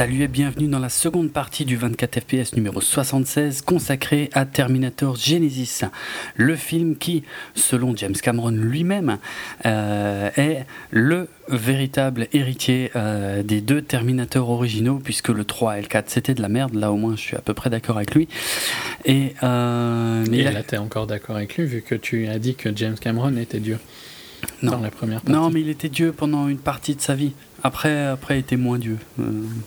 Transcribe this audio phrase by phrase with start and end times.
[0.00, 5.14] Salut et bienvenue dans la seconde partie du 24 FPS numéro 76 consacré à Terminator
[5.14, 5.82] Genesis,
[6.36, 7.22] le film qui,
[7.54, 9.18] selon James Cameron lui-même,
[9.66, 15.86] euh, est le véritable héritier euh, des deux Terminator originaux, puisque le 3 et le
[15.86, 18.14] 4 c'était de la merde, là au moins je suis à peu près d'accord avec
[18.14, 18.26] lui.
[19.04, 22.74] Et, euh, mais là, t'es encore d'accord avec lui, vu que tu as dit que
[22.74, 23.76] James Cameron était dur.
[24.62, 24.72] Non.
[24.72, 25.32] Dans la première partie.
[25.32, 27.32] Non, mais il était Dieu pendant une partie de sa vie.
[27.62, 28.98] Après, après, il était moins Dieu.
[29.18, 29.24] Euh,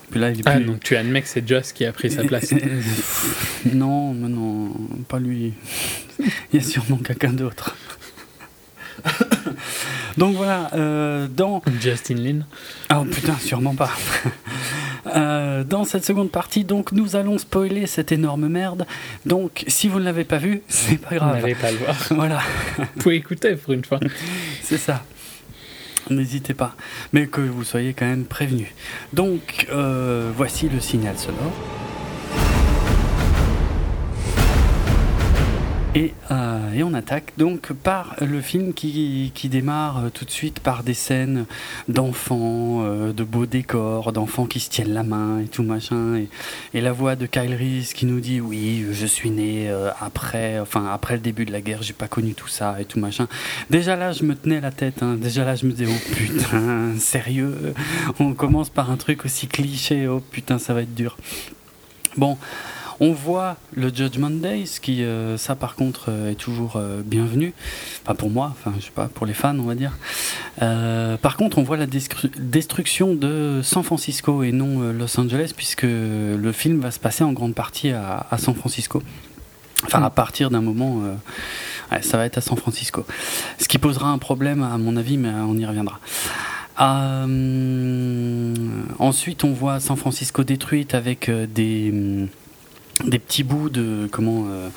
[0.10, 2.24] puis là, il est ah, donc tu admets que c'est Joss qui a pris sa
[2.24, 2.54] place
[3.74, 4.72] Non, mais non,
[5.08, 5.54] pas lui.
[6.20, 7.76] il y a sûrement quelqu'un d'autre.
[10.18, 11.62] Donc voilà, euh, dans.
[11.82, 12.40] Justin Lin
[12.94, 13.92] Oh putain, sûrement pas.
[15.08, 18.86] Euh, dans cette seconde partie, donc, nous allons spoiler cette énorme merde.
[19.26, 21.36] Donc, si vous ne l'avez pas vu, c'est pas grave.
[21.36, 21.96] Vous n'allez pas le voir.
[22.12, 22.42] voilà.
[22.78, 24.00] vous pouvez écouter pour une fois.
[24.62, 25.04] c'est ça.
[26.10, 26.76] N'hésitez pas,
[27.14, 28.68] mais que vous soyez quand même prévenus.
[29.14, 31.54] Donc, euh, voici le signal sonore.
[35.96, 40.84] Euh, et, on attaque donc par le film qui, démarre euh, tout de suite par
[40.84, 41.46] des scènes
[41.88, 46.16] d'enfants, euh, de beaux décors, d'enfants qui se tiennent la main et tout machin.
[46.74, 49.72] Et, la voix de Kyle Reese qui nous dit oui, je suis né
[50.02, 53.00] après, enfin après le début de la guerre, j'ai pas connu tout ça et tout
[53.00, 53.28] machin.
[53.70, 55.04] Déjà là, je me tenais la tête.
[55.04, 55.16] Hein.
[55.16, 57.74] Déjà là, je me disais oh putain, sérieux,
[58.20, 60.08] on commence par un truc aussi cliché.
[60.08, 61.18] Oh putain, ça va être dur.
[62.18, 62.38] Bon.
[63.06, 67.02] On voit le Judgment Day, ce qui, euh, ça par contre, euh, est toujours euh,
[67.04, 67.54] bienvenu.
[68.02, 69.92] Enfin, pour moi, enfin, je sais pas, pour les fans, on va dire.
[70.58, 76.52] par contre, on voit la destruction de San Francisco et non Los Angeles, puisque le
[76.54, 79.04] film va se passer en grande partie à, San Francisco.
[79.86, 81.02] Enfin, à partir d'un moment,
[82.00, 83.06] ça va être à San Francisco.
[83.60, 86.00] Ce qui posera un problème, à mon avis, mais on y reviendra.
[88.98, 92.30] ensuite, on voit San Francisco détruite avec des
[93.06, 94.70] des petits bouts de comment euh,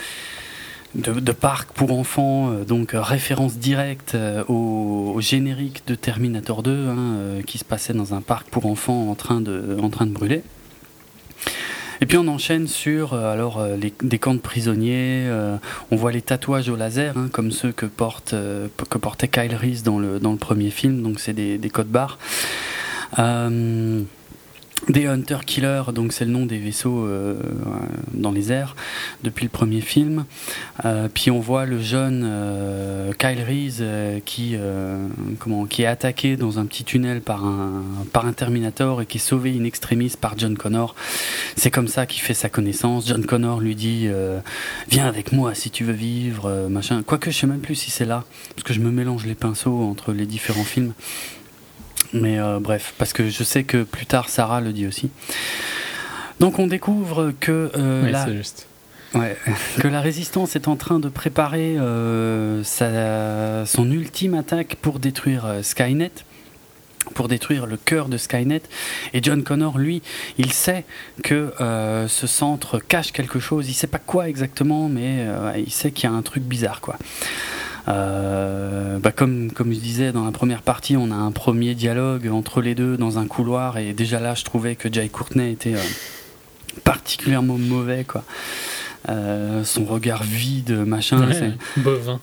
[1.21, 4.17] de, parcs pour enfants, euh, donc euh, référence directe
[4.49, 7.17] au, générique de Terminator 2 hein,
[7.47, 10.43] qui se passait dans un parc pour enfants en train de, brûler.
[12.01, 13.19] Et puis on enchaîne sur
[13.81, 15.27] les, des camps de prisonniers.
[15.91, 20.37] on voit les tatouages au laser, hein, comme ceux que portait Kyle Reese dans le
[20.37, 21.03] premier film.
[21.03, 22.19] Donc c'est des codes barres.
[24.89, 27.35] Des Hunter Killer, donc c'est le nom des vaisseaux euh,
[28.13, 28.77] dans les airs
[29.25, 30.27] depuis le premier film.
[30.85, 33.83] Euh, puis on voit le jeune euh, Kyle Reese
[34.25, 34.57] qui,
[35.41, 37.83] comment, qui est attaqué dans un petit tunnel par un,
[38.13, 40.95] par un Terminator et qui est sauvé in extremis par John Connor.
[41.57, 43.09] C'est comme ça qu'il fait sa connaissance.
[43.09, 44.09] John Connor lui dit
[44.89, 47.03] Viens avec moi si tu veux vivre, machin.
[47.03, 48.25] Quoique je sais même plus si c'est là,
[48.55, 50.93] parce que je me mélange les pinceaux entre les différents films.
[52.21, 55.11] Mais euh, bref, parce que je sais que plus tard Sarah le dit aussi.
[56.41, 58.27] Donc on découvre que euh, la...
[59.81, 66.11] que la résistance est en train de préparer euh, son ultime attaque pour détruire Skynet,
[67.15, 68.63] pour détruire le cœur de Skynet.
[69.15, 70.03] Et John Connor, lui,
[70.37, 70.85] il sait
[71.23, 73.71] que ce centre cache quelque chose.
[73.71, 75.25] Il sait pas quoi exactement, mais
[75.57, 76.99] il sait qu'il y a un truc bizarre, quoi.
[77.89, 82.29] Euh, bah comme, comme je disais dans la première partie, on a un premier dialogue
[82.29, 85.75] entre les deux dans un couloir et déjà là je trouvais que Jay Courtney était
[85.75, 85.83] euh,
[86.85, 88.25] particulièrement mauvais quoi.
[89.09, 91.29] Euh, son regard vide, machin.
[91.33, 92.21] c'est bovin.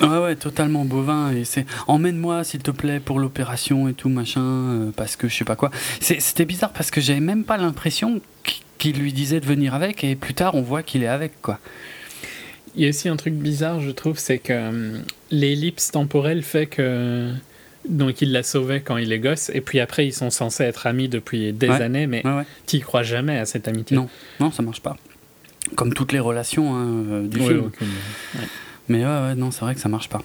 [0.00, 1.32] Ouais, ouais, totalement bovin.
[1.32, 5.44] Et c'est emmène-moi, s'il te plaît, pour l'opération et tout, machin, parce que je sais
[5.44, 5.70] pas quoi.
[6.00, 8.20] C'était bizarre parce que j'avais même pas l'impression
[8.78, 11.58] qu'il lui disait de venir avec, et plus tard, on voit qu'il est avec, quoi.
[12.78, 14.98] Il y a aussi un truc bizarre, je trouve, c'est que euh,
[15.32, 17.32] l'ellipse temporelle fait que.
[17.88, 20.86] Donc il la sauvait quand il est gosse, et puis après ils sont censés être
[20.86, 22.22] amis depuis des années, mais
[22.66, 23.96] tu n'y crois jamais à cette amitié.
[23.96, 24.08] Non,
[24.38, 24.96] non, ça marche pas.
[25.74, 27.70] Comme toutes les relations hein, euh, du film.
[28.88, 30.22] Mais ouais, non, c'est vrai que ça marche pas.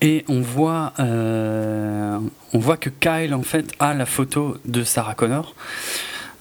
[0.00, 2.18] Et on voit, euh,
[2.52, 5.54] on voit que Kyle en fait a la photo de Sarah Connor.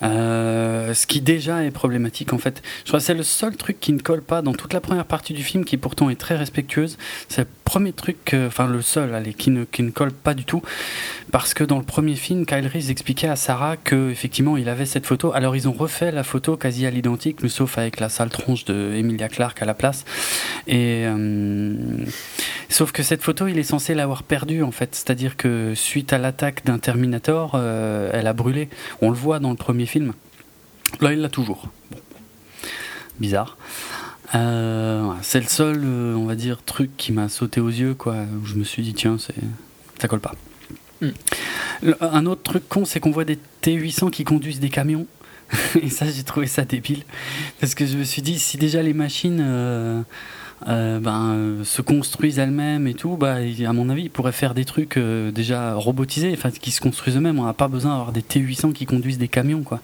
[0.02, 2.62] Euh, ce qui déjà est problématique en fait.
[2.84, 5.06] Je crois que c'est le seul truc qui ne colle pas dans toute la première
[5.06, 6.98] partie du film qui pourtant est très respectueuse.
[7.28, 10.64] C'est premier truc, enfin le seul qui, ne, qui ne colle pas du tout.
[11.32, 14.88] Parce que dans le premier film, Kyle Reese expliquait à Sarah que effectivement il avait
[14.88, 15.32] cette photo.
[15.34, 18.66] Alors ils ont refait la photo quasi à l'identique, mais sauf avec la sale tronche
[18.66, 20.04] de Emilia Clarke à la place.
[20.66, 21.76] Et euh,
[22.70, 24.96] sauf que cette photo, il est censé l'avoir perdue en fait.
[24.96, 28.68] C'est-à-dire que suite à l'attaque d'un Terminator, euh, elle a brûlé.
[29.02, 30.14] On le voit dans le premier film.
[31.02, 31.68] Là, il l'a toujours.
[33.20, 33.58] Bizarre.
[34.36, 38.16] Euh, c'est le seul, euh, on va dire, truc qui m'a sauté aux yeux, quoi.
[38.42, 39.36] Où je me suis dit, tiens, c'est,
[40.00, 40.36] ça colle pas.
[41.02, 41.10] Hmm.
[42.02, 45.08] Un autre truc con, c'est qu'on voit des T800 qui conduisent des camions.
[45.82, 47.04] Et ça, j'ai trouvé ça débile.
[47.60, 50.02] Parce que je me suis dit, si déjà les machines euh,
[50.68, 54.66] euh, ben, se construisent elles-mêmes et tout, bah, à mon avis, ils pourraient faire des
[54.66, 57.40] trucs déjà robotisés, enfin, qui se construisent eux-mêmes.
[57.40, 59.80] On n'a pas besoin d'avoir des T800 qui conduisent des camions, quoi.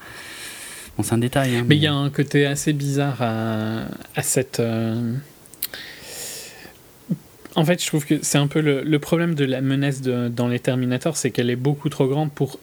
[0.96, 1.56] Bon, c'est un détail.
[1.56, 3.84] Hein, mais il y a un côté assez bizarre à,
[4.14, 4.62] à cette.
[7.54, 10.28] En fait, je trouve que c'est un peu le, le, problème de la menace de,
[10.28, 12.58] dans les Terminators, c'est qu'elle est beaucoup trop grande pour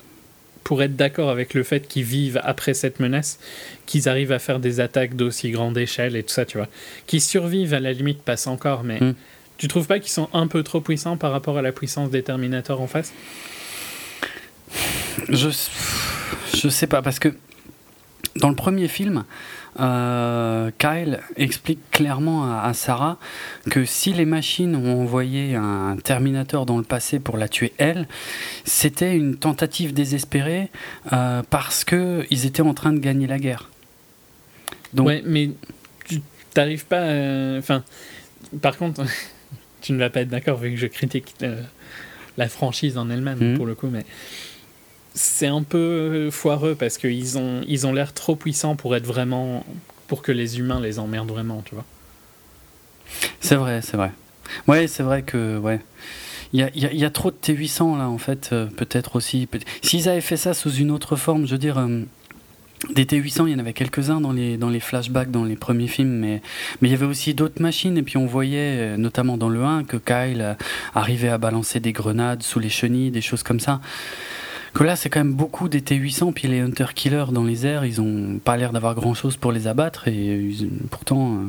[0.64, 3.40] pour être d'accord avec le fait qu'ils vivent après cette menace,
[3.86, 6.68] qu'ils arrivent à faire des attaques d'aussi grande échelle et tout ça, tu vois.
[7.06, 9.14] Qu'ils survivent, à la limite, passe encore, mais hmm.
[9.58, 12.24] tu trouves pas qu'ils sont un peu trop puissants par rapport à la puissance des
[12.24, 13.14] Terminators en face?
[15.30, 15.50] Je,
[16.56, 17.34] je sais pas, parce que
[18.36, 19.26] dans le premier film,
[19.80, 23.18] euh, Kyle explique clairement à, Sarah
[23.70, 28.08] que si les machines ont envoyé un Terminator dans le passé pour la tuer elle,
[28.66, 30.70] c'était une tentative désespérée
[31.12, 33.70] euh, parce qu'ils étaient en train de gagner la guerre.
[34.94, 35.52] Donc, ouais, mais
[36.08, 36.22] tu
[36.54, 37.04] t'arrives pas.
[37.58, 37.84] Enfin,
[38.62, 39.04] par contre,
[39.82, 41.62] tu ne vas pas être d'accord vu que je critique euh,
[42.38, 43.58] la franchise en elle-même mhm.
[43.58, 44.06] pour le coup, mais
[45.14, 49.66] c'est un peu foireux parce qu'ils ont ils ont l'air trop puissants pour être vraiment
[50.08, 51.86] pour que les humains les emmerdent vraiment, tu vois.
[53.40, 54.12] C'est vrai, c'est vrai.
[54.68, 55.80] Ouais, c'est vrai que ouais.
[56.54, 59.48] Il y a, y a, trop de T800 là en fait, euh, peut-être aussi.
[59.82, 62.04] S'ils avaient fait ça sous une autre forme, je veux dire, euh,
[62.94, 65.88] des T800, il y en avait quelques-uns dans les, dans les flashbacks, dans les premiers
[65.88, 66.44] films, mais,
[66.80, 69.64] mais il y avait aussi d'autres machines, et puis on voyait, euh, notamment dans le
[69.64, 70.56] 1, que Kyle
[70.94, 73.82] arrivait à balancer des grenades sous les chenilles, des choses comme ça.
[74.74, 77.86] Que là, c'est quand même beaucoup des T800, puis les Hunter Killers dans les airs,
[77.86, 80.50] ils ont pas l'air d'avoir grand chose pour les abattre, et
[80.90, 81.46] pourtant, euh,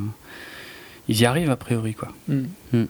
[1.08, 2.08] ils y arrivent a priori, quoi.
[2.28, 2.42] Mm.
[2.74, 2.84] Mm.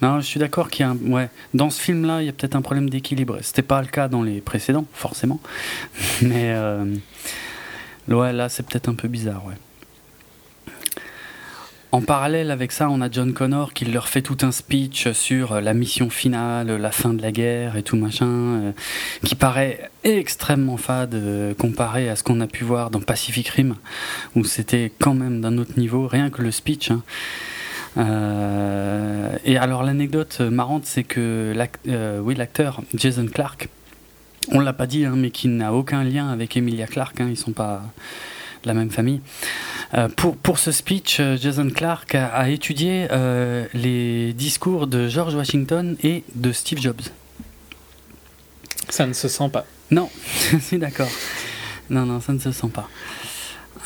[0.00, 2.32] Non, je suis d'accord qu'il y a un, ouais, dans ce film-là, il y a
[2.32, 3.38] peut-être un problème d'équilibre.
[3.42, 5.40] C'était pas le cas dans les précédents, forcément,
[6.22, 6.94] mais euh,
[8.08, 9.54] ouais, là, c'est peut-être un peu bizarre, ouais.
[11.90, 15.52] En parallèle avec ça, on a John Connor qui leur fait tout un speech sur
[15.52, 18.72] euh, la mission finale, la fin de la guerre et tout machin, euh,
[19.24, 23.74] qui paraît extrêmement fade euh, comparé à ce qu'on a pu voir dans Pacific Rim,
[24.36, 26.90] où c'était quand même d'un autre niveau, rien que le speech.
[26.90, 27.02] Hein.
[29.46, 33.70] et alors l'anecdote marrante, c'est que l'acteur Jason Clark,
[34.52, 37.38] on l'a pas dit, hein, mais qui n'a aucun lien avec Emilia Clarke, hein, ils
[37.38, 37.82] sont pas
[38.62, 39.20] de la même famille.
[39.94, 45.34] Euh, pour, pour ce speech, euh, Jason Clark a, étudié euh, les discours de George
[45.34, 47.00] Washington et de Steve Jobs.
[48.88, 49.64] Ça ne se sent pas.
[49.90, 50.10] Non,
[50.52, 51.10] je suis d'accord.
[51.90, 52.88] Non, non, ça ne se sent pas.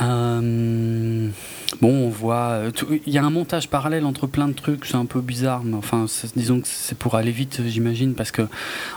[0.00, 1.28] Euh,
[1.80, 2.50] bon, on voit.
[2.52, 2.70] Euh,
[3.06, 5.76] il y a un montage parallèle entre plein de trucs, c'est un peu bizarre, mais
[5.76, 6.06] enfin,
[6.36, 8.42] disons que c'est pour aller vite, j'imagine, parce que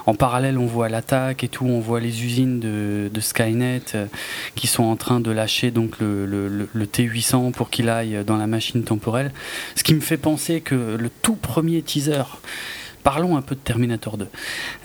[0.05, 4.05] en parallèle, on voit l'attaque et tout, on voit les usines de, Skynet euh,
[4.55, 8.47] qui sont en train de lâcher donc le, le T800 pour qu'il aille dans la
[8.47, 9.31] machine temporelle.
[9.75, 12.23] Ce qui me fait penser que le tout premier teaser
[13.05, 14.27] Parlons un peu de Terminator 2.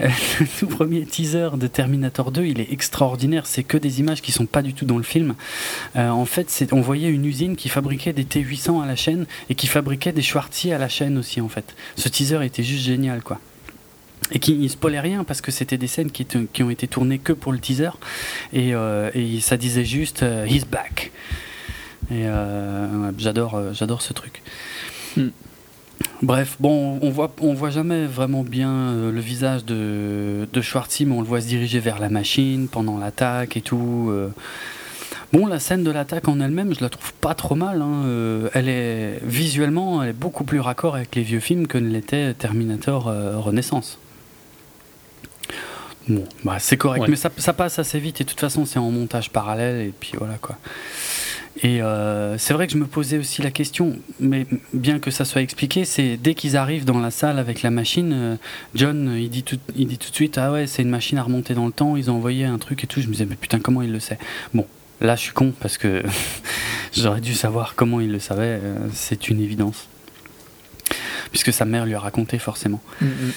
[0.00, 0.08] Euh,
[0.40, 3.46] le tout premier teaser de Terminator 2, il est extraordinaire.
[3.46, 5.34] C'est que des images qui sont pas du tout dans le film.
[5.96, 9.54] Euh, en fait, on voyait une usine qui fabriquait des T800 à la chaîne et
[9.54, 11.74] qui fabriquait des Schwarzy à la chaîne aussi, en fait.
[11.96, 13.40] Ce teaser était juste génial, quoi
[14.32, 16.26] et qui ne spoilait rien parce que c'était des scènes qui,
[16.62, 17.90] ont été tournées que pour le teaser
[18.52, 19.10] et, euh,
[19.40, 21.10] ça disait juste he's back
[23.18, 24.42] j'adore ce truc
[25.16, 25.30] hmm.
[26.22, 30.60] Bref, bon, on voit, on voit jamais vraiment bien euh, le visage de, de
[31.04, 34.08] mais on le voit se diriger vers la machine pendant l'attaque et tout.
[34.10, 34.28] Euh.
[35.32, 37.80] Bon, la scène de l'attaque en elle-même, je la trouve pas trop mal.
[37.80, 38.02] Hein.
[38.04, 41.88] Euh, elle est visuellement, elle est beaucoup plus raccord avec les vieux films que ne
[41.88, 43.98] l'était Terminator Renaissance.
[46.08, 48.78] Bon, bah, c'est correct, mais ça, ça, passe assez vite et de toute façon c'est
[48.78, 50.56] en montage parallèle et puis voilà quoi.
[51.62, 55.26] Et euh, c'est vrai que je me posais aussi la question, mais bien que ça
[55.26, 58.36] soit expliqué, c'est dès qu'ils arrivent dans la salle avec la machine, euh,
[58.74, 61.22] John, il dit, tout, il dit tout de suite Ah ouais, c'est une machine à
[61.22, 63.02] remonter dans le temps, ils ont envoyé un truc et tout.
[63.02, 64.18] Je me disais Mais putain, comment il le sait?
[64.54, 64.66] Bon,
[65.02, 66.02] là je suis con parce que
[66.96, 69.86] j'aurais dû savoir comment il le savait, euh, c'est une évidence.
[71.30, 72.80] Puisque sa mère lui a raconté forcément.
[73.02, 73.32] Mm, mm.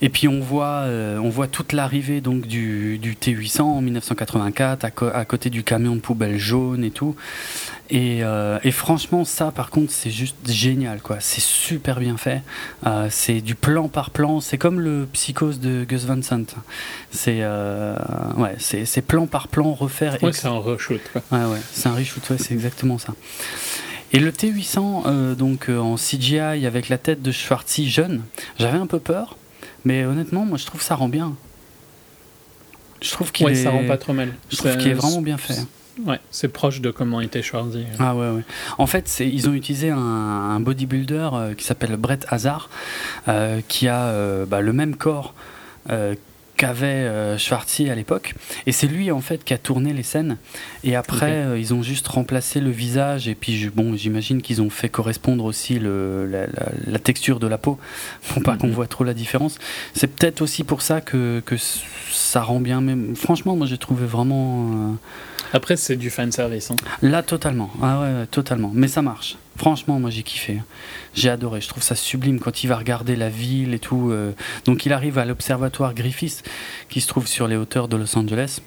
[0.00, 4.84] Et puis on voit, euh, on voit toute l'arrivée donc du, du, T800 en 1984
[4.84, 7.16] à, côté du camion de poubelle jaune et tout.
[7.90, 11.16] Et, euh, et franchement, ça par contre, c'est juste génial quoi.
[11.20, 12.42] C'est super bien fait.
[12.86, 14.40] Euh, c'est du plan par plan.
[14.40, 16.46] C'est comme le Psychose de Gus Van Sant.
[17.10, 17.44] C'est
[18.36, 20.22] ouais, c'est plan par plan refaire.
[20.22, 21.00] Ouais, c'est un reshoot.
[21.32, 22.30] Ouais, ouais, c'est un reshoot.
[22.30, 23.14] Ouais, c'est exactement ça.
[24.12, 28.22] Et le T800, donc en CGI avec la tête de Schwarzy jeune,
[28.58, 29.36] j'avais un peu peur
[29.88, 31.34] Mais honnêtement, moi je trouve ça rend bien.
[33.00, 34.34] Je trouve qu'il ouais, ça rend pas trop mal.
[34.50, 35.64] Je trouve qu'il est vraiment bien fait.
[36.04, 37.86] Ouais, c'est proche de comment était choisi.
[37.98, 38.42] Ah ouais, ouais.
[38.76, 42.68] En fait, ils ont utilisé un, bodybuilder euh, qui s'appelle Brett Hazard,
[43.28, 45.32] euh, qui a euh, bah, le même corps
[46.58, 48.34] qu'avait euh, Schwarzy à l'époque.
[48.66, 50.36] Et c'est lui en fait qui a tourné les scènes.
[50.84, 53.28] Et après, euh, ils ont juste remplacé le visage.
[53.28, 57.78] Et puis, bon, j'imagine qu'ils ont fait correspondre aussi le, la, texture de la peau
[58.28, 58.74] pour pas qu'on mhm.
[58.74, 59.58] voit trop la différence.
[59.94, 61.54] C'est peut-être aussi pour ça que, que,
[62.10, 62.80] ça rend bien.
[62.80, 64.72] Mais franchement, moi j'ai trouvé vraiment.
[64.72, 64.94] Euh,
[65.52, 66.70] après, c'est du fan service.
[66.70, 66.76] Hein.
[67.02, 67.70] Là, totalement.
[67.82, 68.70] Ah totalement.
[68.74, 69.36] Mais ça marche.
[69.56, 70.60] Franchement, moi j'ai kiffé.
[71.14, 71.60] J'ai adoré.
[71.60, 74.10] Je trouve ça sublime quand il va regarder la ville et tout.
[74.10, 74.32] Euh.
[74.66, 76.44] Donc il arrive à l'observatoire Griffith
[76.88, 78.60] qui se trouve sur les hauteurs de Los Angeles.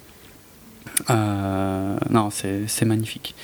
[1.08, 3.34] Euh, non, c'est magnifique.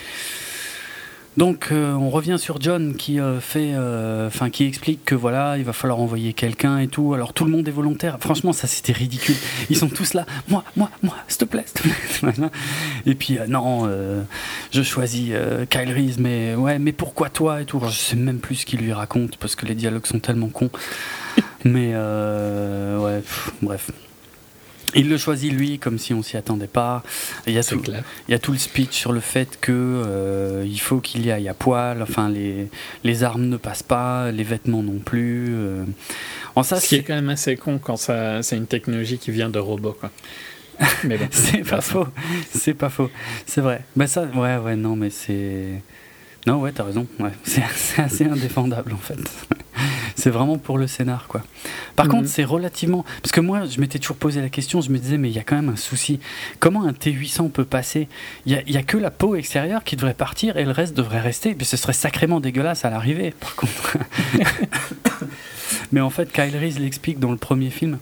[1.39, 5.63] Donc euh, on revient sur John qui euh, fait, euh, qui explique que voilà, il
[5.63, 7.15] va falloir envoyer quelqu'un et tout.
[7.15, 8.17] Alors tout le monde est volontaire.
[8.19, 9.37] Franchement, ça c'était ridicule.
[9.71, 12.49] Ils sont tous là, moi, moi, moi, s'il te plaît, s'il te plaît.
[13.07, 13.89] et puis non,
[14.73, 15.33] je choisis
[15.71, 17.81] Kyle Reese, mais ouais, mais pourquoi toi et tout?
[17.85, 20.71] je sais même plus ce qu'il lui raconte parce que les dialogues sont tellement cons.
[21.65, 23.23] mais ouais,
[23.63, 23.93] bref.
[24.95, 27.03] Il le choisit lui comme si on s'y attendait pas.
[27.47, 30.65] Il y, a tout, il y a tout le speech sur le fait que euh,
[30.67, 32.03] il faut qu'il y aille à poil.
[32.03, 32.69] Enfin, les,
[33.05, 35.49] les armes ne passent pas, les vêtements non plus.
[35.51, 35.85] Euh.
[36.55, 39.31] En ça, Ce qui est quand même assez con quand ça, c'est une technologie qui
[39.31, 40.11] vient de robots, quoi.
[41.05, 42.07] Mais bon, c'est pas faux.
[42.51, 43.11] C'est pas faux.
[43.47, 43.83] C'est vrai.
[43.95, 45.83] Mais ça, ouais, ouais, non, mais c'est.
[46.47, 47.07] Non, ouais, t'as raison.
[47.19, 47.33] Ouais.
[47.45, 47.63] C'est
[48.01, 49.19] assez indéfendable en fait
[50.19, 51.43] c'est vraiment pour le scénar, quoi.
[51.95, 52.13] Par mhm.
[52.13, 53.05] contre, c'est relativement.
[53.23, 55.39] Parce que moi, je m'étais toujours posé la question, je me disais, mais il y
[55.39, 56.19] a quand même un souci.
[56.59, 58.09] Comment un T800 peut passer?
[58.45, 61.55] Il n'y a, que la peau extérieure qui devrait partir et le reste devrait rester.
[61.57, 63.99] Mais ce serait sacrément dégueulasse à l'arrivée, par contre.
[65.93, 67.99] mais en fait, Kyle Reese l'explique dans le premier film.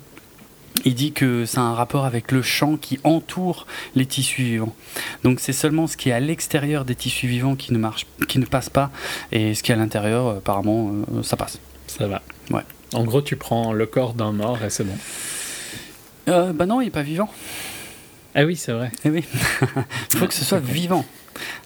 [0.87, 4.75] Il dit que ça a un rapport avec le champ qui entoure les tissus vivants.
[5.23, 8.38] Donc c'est seulement ce qui est à l'extérieur des tissus vivants qui ne marche, qui
[8.38, 8.90] ne passe pas,
[9.32, 11.58] et ce qui est à l'intérieur, apparemment, euh, ça passe.
[11.87, 12.23] Ça va.
[12.50, 12.62] Ouais.
[12.93, 14.97] En gros, tu prends le corps d'un mort et c'est bon.
[16.28, 17.31] Euh, bah non, il n'est pas vivant.
[18.35, 18.90] Ah oui, c'est vrai.
[19.05, 19.25] Eh oui.
[20.12, 21.05] il faut que ce soit vivant.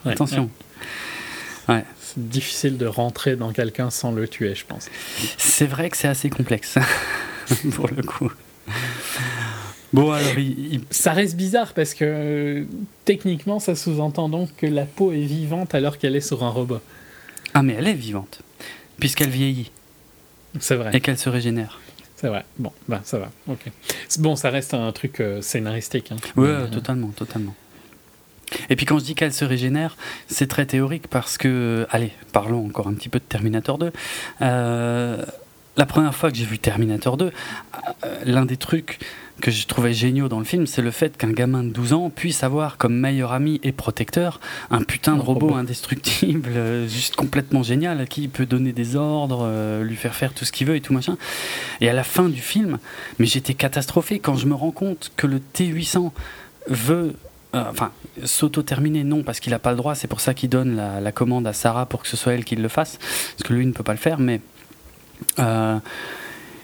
[0.05, 0.49] Attention.
[1.67, 1.83] Ouais.
[1.99, 4.89] C'est difficile de rentrer dans quelqu'un sans le tuer, je pense.
[5.37, 6.77] C'est vrai que c'est assez complexe,
[7.71, 8.31] pour le coup.
[9.93, 10.31] Bon, alors,
[10.89, 12.65] ça reste bizarre parce que
[13.05, 16.79] techniquement, ça sous-entend donc que la peau est vivante alors qu'elle est sur un robot.
[17.53, 18.41] Ah, mais elle est vivante,
[18.99, 19.71] puisqu'elle vieillit.
[20.59, 20.91] C'est vrai.
[20.93, 21.79] Et qu'elle se régénère.
[22.15, 22.45] C'est vrai.
[22.59, 23.31] Bon, bah ça va.
[23.47, 23.65] Ok.
[24.19, 26.11] Bon, ça reste un truc euh, scénaristique.
[26.11, 26.17] Hein.
[26.35, 27.55] Oui, euh, totalement, totalement.
[28.69, 32.65] Et puis quand je dis qu'elle se régénère, c'est très théorique parce que, allez, parlons
[32.65, 33.91] encore un petit peu de Terminator 2.
[34.41, 35.25] Euh,
[35.77, 37.31] la première fois que j'ai vu Terminator 2,
[38.25, 38.99] l'un des trucs
[39.41, 42.09] que je trouvais géniaux dans le film, c'est le fait qu'un gamin de 12 ans
[42.09, 47.63] puisse avoir comme meilleur ami et protecteur un putain de robot, indestructible, euh, juste complètement
[47.63, 50.67] génial, à qui il peut donner des ordres, euh, lui faire faire tout ce qu'il
[50.67, 51.17] veut et tout machin.
[51.81, 52.77] Et à la fin du film,
[53.19, 56.11] mais j'étais catastrophé quand je me rends compte que le T800
[56.67, 57.15] veut
[57.53, 57.91] euh, enfin,
[58.23, 59.95] s'auto-terminer, non, parce qu'il n'a pas le droit.
[59.95, 62.45] C'est pour ça qu'il donne la, la, commande à Sarah pour que ce soit elle
[62.45, 64.19] qui le fasse, parce que lui ne peut pas le faire.
[64.19, 64.39] Mais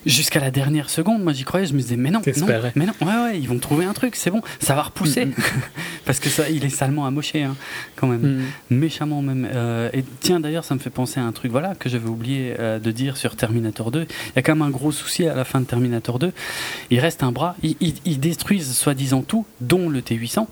[0.08, 2.94] jusqu'à la dernière seconde, moi j'y croyais, je me disais mais non, non mais non,
[3.02, 5.62] ouais ouais, ils vont trouver un truc, c'est bon, ça va repousser, mm, mm.
[6.06, 7.56] parce que ça, il est salement amoché hein,
[7.96, 8.44] quand même, mm.
[8.70, 9.48] méchamment même.
[9.54, 12.56] Euh, et tiens d'ailleurs, ça me fait penser à un truc, voilà, que j'avais oublié
[12.60, 14.02] euh, de dire sur Terminator 2.
[14.02, 16.32] Il y a quand même un gros souci à la fin de Terminator 2.
[16.90, 20.48] Il reste un bras, ils, ils détruisent soi-disant tout, dont le T800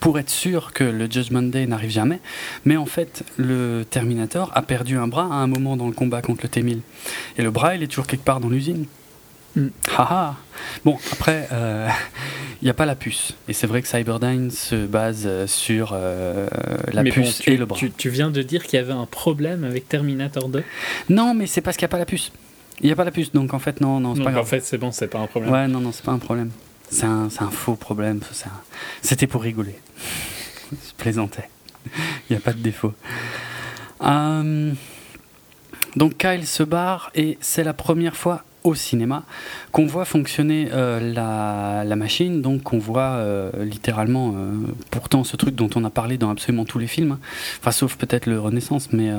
[0.00, 2.20] pour être sûr que le Judgment Day n'arrive jamais.
[2.64, 6.22] Mais en fait, le Terminator a perdu un bras à un moment dans le combat
[6.22, 6.80] contre le T-1000.
[7.38, 8.86] Et le bras, il est toujours quelque part dans l'usine.
[9.56, 9.68] Mm.
[9.96, 10.36] Haha.
[10.84, 11.88] Bon, après, il euh,
[12.62, 13.34] n'y a pas la puce.
[13.48, 16.48] Et c'est vrai que Cyberdyne se base euh, sur euh,
[16.92, 17.78] la puce et le bras.
[17.96, 20.62] Tu, viens de dire qu'il y avait un problème avec Terminator 2
[21.10, 22.32] Non, mais c'est parce qu'il n'y a pas la puce.
[22.80, 24.42] Il n'y a pas la puce, donc en fait, non, non, c'est pas grave.
[24.42, 25.52] En fait, c'est bon, c'est pas un problème.
[25.52, 26.50] Ouais, non, non, c'est pas un problème.
[26.90, 28.20] C'est un, un, faux problème.
[29.02, 29.76] C'était pour rigoler.
[30.72, 31.48] Je plaisantais.
[31.86, 32.92] Il n'y a pas de défaut.
[34.02, 34.72] Euh,
[35.96, 39.24] donc Kyle se barre et c'est la première fois au cinéma
[39.72, 44.34] qu'on voit fonctionner euh, la, la, machine, donc qu'on voit euh, littéralement,
[44.90, 47.18] pourtant ce truc dont on a parlé dans absolument tous les films, hein.
[47.60, 49.10] enfin sauf peut-être le Renaissance, mais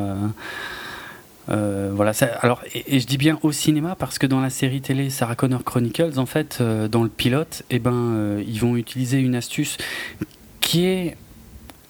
[1.50, 2.12] euh, voilà,
[2.42, 5.64] alors, et, je dis bien au cinéma parce que dans la série télé Sarah Connor
[5.64, 9.78] Chronicles, en fait, euh, dans le pilote, eh ben, euh, ils vont utiliser une astuce
[10.60, 11.18] qui est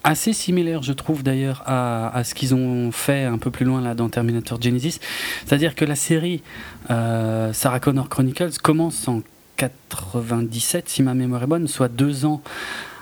[0.03, 3.95] assez similaire, je trouve d'ailleurs, à, ce qu'ils ont fait un peu plus loin là
[3.95, 4.99] dans Terminator Genesis.
[5.45, 6.43] C'est-à-dire que la série
[6.87, 9.23] Sarah Connor Chronicles commence en
[9.57, 12.43] 97, si ma mémoire est bonne, soit deux ans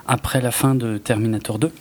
[0.07, 1.73] après la fin de Terminator 2.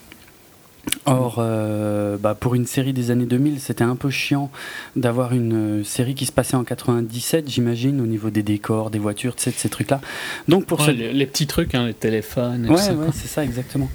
[1.06, 4.50] Or, euh, bah, pour une série des années 2000, c'était un peu chiant
[4.96, 9.34] d'avoir une série qui se passait en 97, j'imagine, au niveau des décors, des voitures,
[9.34, 10.00] de ces trucs-là.
[10.48, 12.68] Donc pour les, petits trucs, hein, les téléphones.
[12.68, 13.88] ouais, ouais c'est ça, exactement.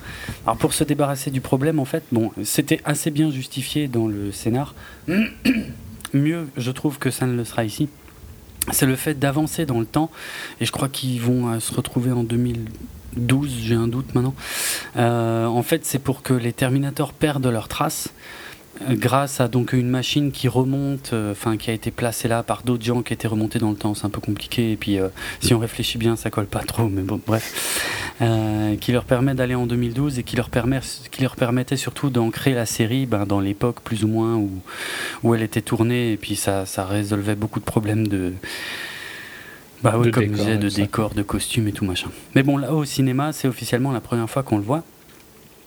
[0.46, 4.32] Alors pour se débarrasser du problème, en fait, bon, c'était assez bien justifié dans le
[4.32, 4.74] scénar.
[6.14, 7.90] Mieux, je trouve que ça ne le sera ici
[8.72, 10.12] c'est le fait d'avancer dans le temps.
[10.60, 12.66] Et je crois qu'ils vont euh, se retrouver en 2000,
[13.18, 14.36] 12, j'ai un doute maintenant.
[14.98, 18.10] Euh, en fait, c'est pour que les Terminators perdent leurs traces
[18.82, 22.44] euh, grâce à donc une machine qui remonte, euh, enfin qui a été placée là
[22.44, 23.94] par d'autres gens qui étaient remontés dans le temps.
[23.94, 24.98] C'est un peu compliqué et puis
[25.40, 26.88] si on réfléchit bien, ça colle pas trop.
[26.88, 28.18] Mais bon, bref,
[28.80, 30.80] qui leur permet d'aller en 2012 et qui leur permet,
[31.12, 34.50] qui leur permettait surtout d'ancrer la série ben, dans l'époque plus ou moins où
[35.24, 38.34] où elle était tournée et puis ça ça résolvait beaucoup de problèmes de
[39.84, 42.10] bah oui, comme décor, disais, de décors, de costumes et tout machin.
[42.36, 44.84] Mais bon, là au cinéma, c'est officiellement la première fois qu'on le voit.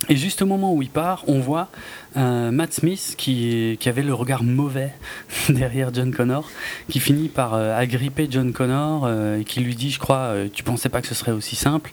[0.09, 1.69] Et juste au moment où il part, on voit
[2.17, 4.93] euh, Matt Smith qui, qui, avait le regard mauvais
[5.51, 6.49] derrière John Connor,
[6.89, 10.63] qui finit par euh, agripper John Connor euh, et qui lui dit, je crois, tu
[10.63, 11.93] pensais pas que ce serait aussi simple?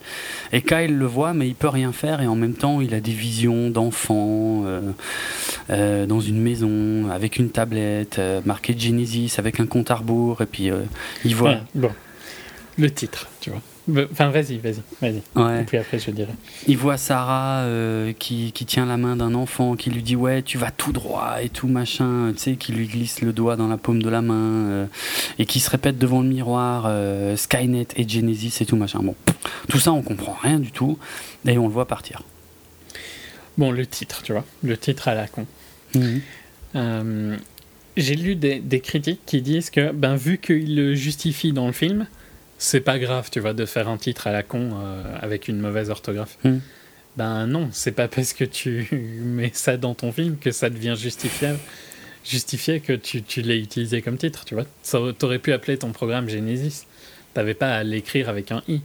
[0.53, 3.01] Et Kyle le voit, mais il peut rien faire et en même temps, il a
[3.01, 4.63] des visions d'enfants
[5.69, 10.69] dans une maison avec une tablette marquée Genesis avec un compte à rebours et puis
[11.25, 11.57] il voit.
[11.75, 11.91] bon
[12.77, 13.61] le titre, tu vois.
[14.11, 15.61] Enfin, vas-y, vas-y, vas-y.
[15.61, 16.33] Et puis après, je dirais.
[16.67, 20.41] Il voit Sarah euh, qui, qui, tient la main d'un enfant, qui lui dit Ouais,
[20.41, 23.67] tu vas tout droit et tout machin, tu sais, qui lui glisse le doigt dans
[23.67, 24.85] la paume de la main, euh,
[25.39, 28.99] et qui se répète devant le miroir euh, Skynet et Genesis et tout machin.
[29.01, 29.15] Bon,
[29.69, 30.99] tout ça, on comprend rien du tout,
[31.45, 32.23] et on le voit partir.
[33.57, 35.45] Bon, le titre, tu vois, le titre à la con.
[35.95, 37.37] Mhm.
[37.95, 41.73] J'ai lu des, des, critiques qui disent que, ben, vu qu'il le justifie dans le
[41.73, 42.05] film,
[42.57, 45.59] c'est pas grave, tu vois, de faire un titre à la con euh, avec une
[45.59, 46.37] mauvaise orthographe.
[46.43, 46.59] Hmm.
[47.15, 48.87] Ben non, c'est pas parce que tu
[49.21, 51.59] mets ça dans ton film que ça devient justifiable,
[52.23, 54.65] justifié que tu, tu l'aies utilisé comme titre, tu vois.
[55.13, 56.85] T'aurais pu appeler ton programme Genesis.
[57.33, 58.81] T'avais pas à l'écrire avec un i.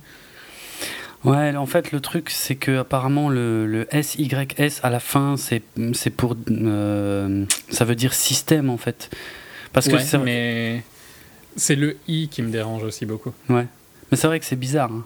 [1.25, 5.63] Ouais, en fait, le truc, c'est que apparemment le, le SYS à la fin, c'est
[6.11, 6.37] pour.
[6.51, 9.09] Euh, ça veut dire système, en fait.
[9.73, 10.83] Parce que mais
[11.57, 13.33] c'est le i qui me dérange aussi beaucoup.
[13.49, 13.67] Ouais.
[14.11, 14.93] Mais c'est vrai que c'est bizarre.
[14.93, 15.05] Hein.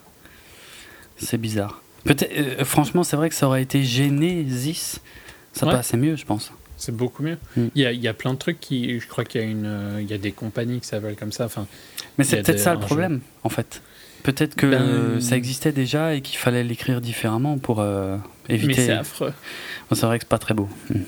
[1.16, 1.80] C'est bizarre.
[2.04, 5.00] Peut-être, euh, franchement, c'est vrai que ça aurait été Genesis.
[5.52, 6.52] Ça passait mieux, je pense.
[6.76, 7.38] C'est beaucoup mieux.
[7.56, 7.66] Mm.
[7.74, 9.00] Il, y a, il, y a, plein de trucs qui.
[9.00, 11.32] Je crois qu'il y, a une, euh, il y a des compagnies qui s'appellent comme
[11.32, 11.46] ça.
[11.46, 11.66] Enfin,
[12.18, 13.82] Mais c'est peut-être ça le problème, en fait.
[14.22, 18.16] Peut-être que ben, ça existait déjà et qu'il fallait l'écrire différemment pour euh,
[18.48, 18.80] éviter.
[18.80, 19.32] Mais c'est affreux.
[19.92, 20.68] c'est vrai que c'est pas très beau.
[20.90, 21.00] Mm.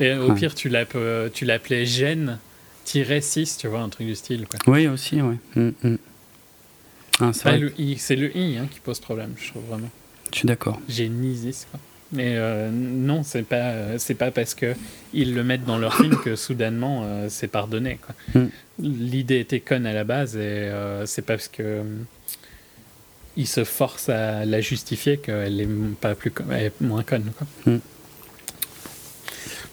[0.00, 2.38] Et au pire, tu l'appelais Gêne
[2.84, 4.46] 6, tu vois, un truc du style.
[4.46, 4.60] Quoi.
[4.72, 5.36] Oui, aussi, oui.
[5.56, 5.98] Mm, mm.
[7.20, 9.90] Ah, c'est le I, c'est le I hein, qui pose problème, je trouve vraiment.
[10.32, 10.80] Je suis d'accord.
[10.88, 11.78] Génisis, quoi.
[12.12, 14.74] Mais euh, non, c'est pas, c'est pas parce que
[15.14, 17.98] ils le mettent dans leur film que soudainement euh, c'est pardonné.
[18.34, 18.46] Mm.
[18.80, 21.82] L'idée était conne à la base et euh, c'est parce que
[23.36, 25.68] ils se forcent à la justifier qu'elle est
[26.00, 27.32] pas plus, elle est moins conne.
[27.38, 27.46] Quoi.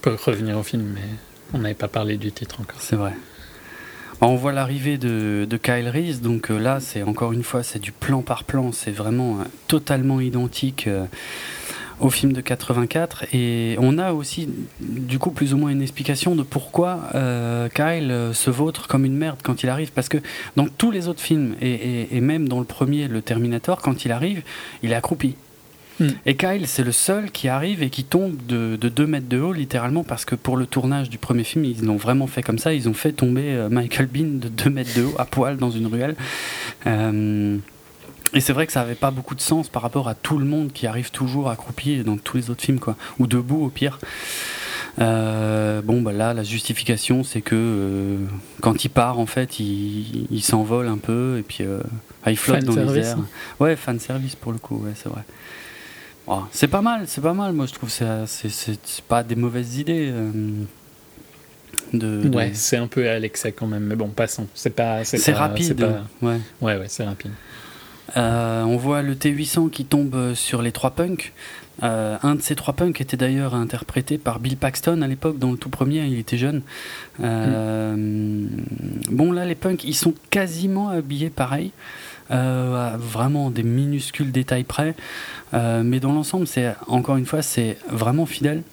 [0.02, 1.02] peut revenir au film, mais.
[1.54, 2.80] On n'avait pas parlé du titre encore.
[2.80, 3.14] C'est vrai.
[4.22, 7.94] On voit l'arrivée de, Kyle Reese, donc euh, là, c'est encore une fois, c'est du
[7.94, 11.06] plan par plan, c'est vraiment euh, totalement identique euh,
[12.02, 13.34] au film de 84.
[13.34, 14.50] Et on a aussi,
[14.82, 17.10] du coup, plus ou moins une explication de pourquoi
[17.74, 19.92] Kyle se vautre comme une merde quand il arrive.
[19.92, 20.18] Parce que
[20.56, 24.44] dans tous les autres films, et même dans le premier, le Terminator, quand il arrive,
[24.82, 25.36] il est accroupi.
[26.00, 26.10] Hmm.
[26.26, 29.54] Et Kyle, c'est le seul qui arrive et qui tombe de, 2 mètres de haut,
[29.54, 32.74] littéralement, parce que pour le tournage du premier film, ils l'ont vraiment fait comme ça.
[32.74, 35.72] Ils ont fait tomber euh, Michael Bean de 2 mètres de haut, à poil, dans
[35.72, 36.16] une ruelle.
[36.88, 37.58] Euh,
[38.34, 40.46] et c'est vrai que ça n'avait pas beaucoup de sens par rapport à tout le
[40.46, 42.96] monde qui arrive toujours accroupi dans tous les autres films, quoi.
[43.18, 44.00] Ou debout, au pire.
[45.00, 48.18] Euh, bon, bah là, la justification, c'est que
[48.62, 51.64] quand il part, en fait, il, s'envole un peu et puis
[52.28, 53.18] il flotte dans les airs.
[53.60, 55.24] Ouais, fan service pour le coup, ouais, c'est vrai.
[56.28, 57.54] Oh, c'est pas mal, c'est pas mal.
[57.54, 60.10] Moi, je trouve que c'est pas des mauvaises idées.
[60.12, 60.32] Euh,
[61.94, 64.48] de, Ouais, c'est un peu à l'excès quand même, mais bon, passons.
[64.54, 65.04] C'est pas.
[65.04, 65.82] C'est rapide.
[66.22, 67.32] Ouais, ouais, ouais c'est rapide.
[68.18, 71.34] Euh, on voit le T800 qui tombe sur les trois punks.
[71.82, 75.52] Euh, un de ces trois punks était d'ailleurs interprété par Bill Paxton à l'époque, dans
[75.52, 76.62] le tout premier, il était jeune.
[77.20, 78.48] Hmm.
[79.10, 81.72] Bon, là, les punks, ils sont quasiment habillés pareil.
[82.32, 84.96] Euh, vraiment des minuscules détails près.
[85.54, 88.64] Euh, mais dans l'ensemble, c'est encore une fois, c'est vraiment fidèle.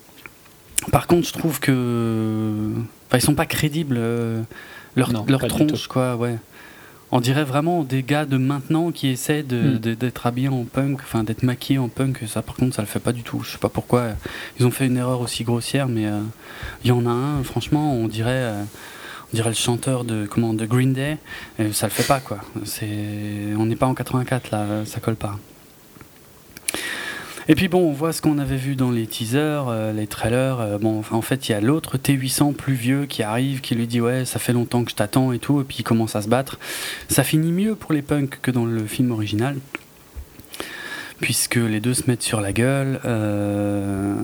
[0.93, 2.73] Par contre, je trouve que.
[3.07, 3.97] Enfin, ils sont pas crédibles.
[3.99, 4.43] Euh,
[4.95, 6.37] leur, leur tronche, quoi, ouais.
[7.13, 9.79] On dirait vraiment des gars de maintenant qui essaient hmm.
[9.79, 12.25] d'être habillés en punk, enfin d'être maquillés en punk.
[12.27, 13.43] Ça, par contre, ça le fait pas du tout.
[13.43, 14.09] Je sais pas pourquoi
[14.59, 16.07] ils ont fait une erreur aussi grossière, mais
[16.85, 17.45] il y en a un.
[17.45, 18.53] Franchement, on dirait
[19.33, 21.19] on dirait le chanteur de comment de Green Day,
[21.73, 22.39] ça le fait pas quoi.
[22.65, 22.87] C'est,
[23.59, 25.37] on n'est pas en 84 là, ça colle pas.
[27.49, 30.59] Et puis bon, on voit ce qu'on avait vu dans les teasers, euh, les trailers.
[30.59, 33.87] Euh, bon, en fait, il y a l'autre T800 plus vieux qui arrive, qui lui
[33.87, 36.23] dit ouais, ça fait longtemps que je t'attends et tout, et puis il commence à
[36.23, 36.59] se battre.
[37.09, 39.57] Ça finit mieux pour les punks que dans le film original
[41.21, 43.01] puisque les deux se mettent sur la gueule.
[43.05, 44.15] Euh,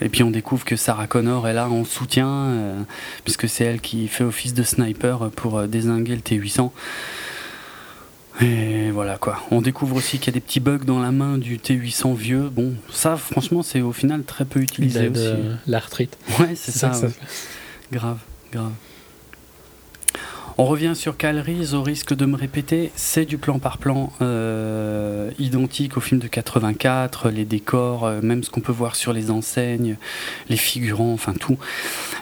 [0.00, 2.82] et puis on découvre que Sarah Connor est là en soutien, euh,
[3.24, 6.70] puisque c'est elle qui fait office de sniper pour euh, désinguer le T800.
[8.42, 9.42] Et voilà quoi.
[9.50, 12.48] On découvre aussi qu'il y a des petits bugs dans la main du T800 vieux.
[12.48, 15.34] Bon, ça franchement c'est au final très peu utilisé aussi.
[15.66, 16.16] L'arthrite.
[16.38, 16.92] Ouais, c'est ça.
[17.92, 18.18] Grave,
[18.50, 18.72] grave.
[20.58, 25.30] On revient sur Calriss, au risque de me répéter, c'est du plan par plan euh,
[25.38, 29.30] identique au film de 84, les décors, euh, même ce qu'on peut voir sur les
[29.30, 29.96] enseignes,
[30.48, 31.58] les figurants, enfin tout.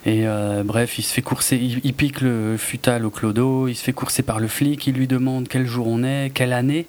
[0.04, 3.82] Et euh, bref, il se fait courser, il, pique le futal au clodo, il se
[3.82, 6.86] fait courser par le flic, il lui demande quel jour on est, quelle année.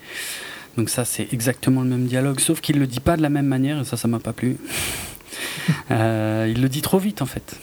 [0.78, 3.48] Donc ça, c'est exactement le même dialogue, sauf qu'il le dit pas de la même
[3.48, 4.58] manière, et ça, ça m'a pas plu.
[5.90, 7.56] il le dit trop vite en fait.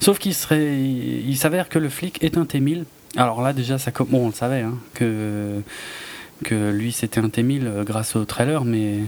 [0.00, 2.84] Sauf qu'il serait, il s'avère que le flic est un T-1000
[3.16, 5.60] alors là, déjà, ça, bon, on le savait, hein, que,
[6.44, 9.00] que lui, c'était un T-1000 euh, grâce au trailer, mais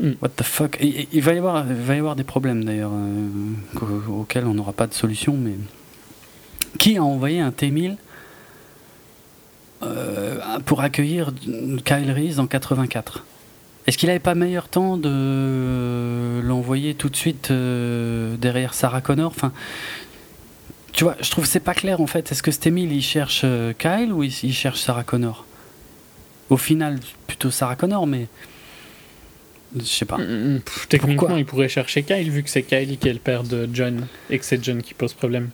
[0.00, 0.12] mm.
[0.20, 0.78] what the fuck.
[0.80, 4.86] Il, va y avoir, va y avoir des problèmes, d'ailleurs, euh, auxquels on n'aura pas
[4.86, 5.54] de solution, mais...
[6.78, 7.96] Qui a envoyé un T-1000
[9.82, 11.32] euh, pour accueillir
[11.84, 13.26] Kyle Reese en 84
[13.86, 19.32] Est-ce qu'il n'avait pas meilleur temps de l'envoyer tout de suite derrière Sarah Connor?
[19.36, 19.52] Enfin,
[20.92, 22.30] tu vois, je trouve que c'est pas clair en fait.
[22.30, 25.46] Est-ce que Stemil il cherche euh, Kyle ou il, cherche Sarah Connor?
[26.50, 28.28] Au final, plutôt Sarah Connor, mais.
[29.74, 30.18] Je sais pas.
[30.18, 33.42] Mm, mm, techniquement, il pourrait chercher Kyle vu que c'est Kyle qui est le père
[33.42, 35.50] de John et que c'est John qui pose problème.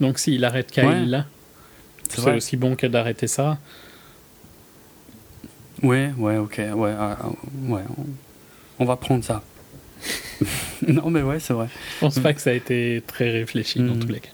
[0.00, 1.26] Donc s'il arrête Kyle là,
[2.08, 3.58] c'est aussi bon que d'arrêter Sarah.
[5.82, 7.28] Ouais, ouais, ok, ouais, ah, ah,
[7.68, 7.82] ouais.
[8.78, 9.42] On, va prendre ça.
[10.86, 11.68] non, mais ouais, c'est vrai.
[11.94, 14.00] Je pense pas que ça a été très réfléchi dans mm.
[14.00, 14.30] tous les cas.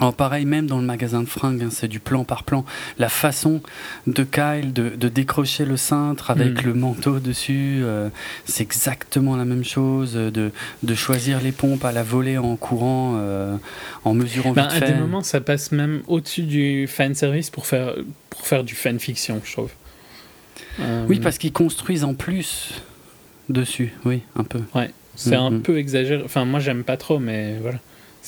[0.00, 2.64] En pareil, même dans le magasin de fringues, hein, c'est du plan par plan.
[2.98, 3.60] La façon
[4.06, 6.66] de Kyle de, décrocher le cintre avec hmm.
[6.66, 8.08] le manteau dessus, euh,
[8.44, 10.14] c'est exactement la même chose.
[10.14, 13.56] De, de, choisir les pompes à la volée en courant, euh,
[14.04, 17.66] en mesurant ben, vite À des moments, ça passe même au-dessus du fan service pour
[17.66, 17.94] faire,
[18.30, 19.70] pour faire du fan fiction, je trouve.
[20.78, 22.82] Oui, euh, parce qu'ils construisent en plus
[23.48, 24.60] dessus, oui, un peu.
[24.74, 25.62] Ouais, c'est mm, un mm.
[25.62, 26.22] peu exagéré.
[26.24, 27.78] Enfin, moi, j'aime pas trop, mais voilà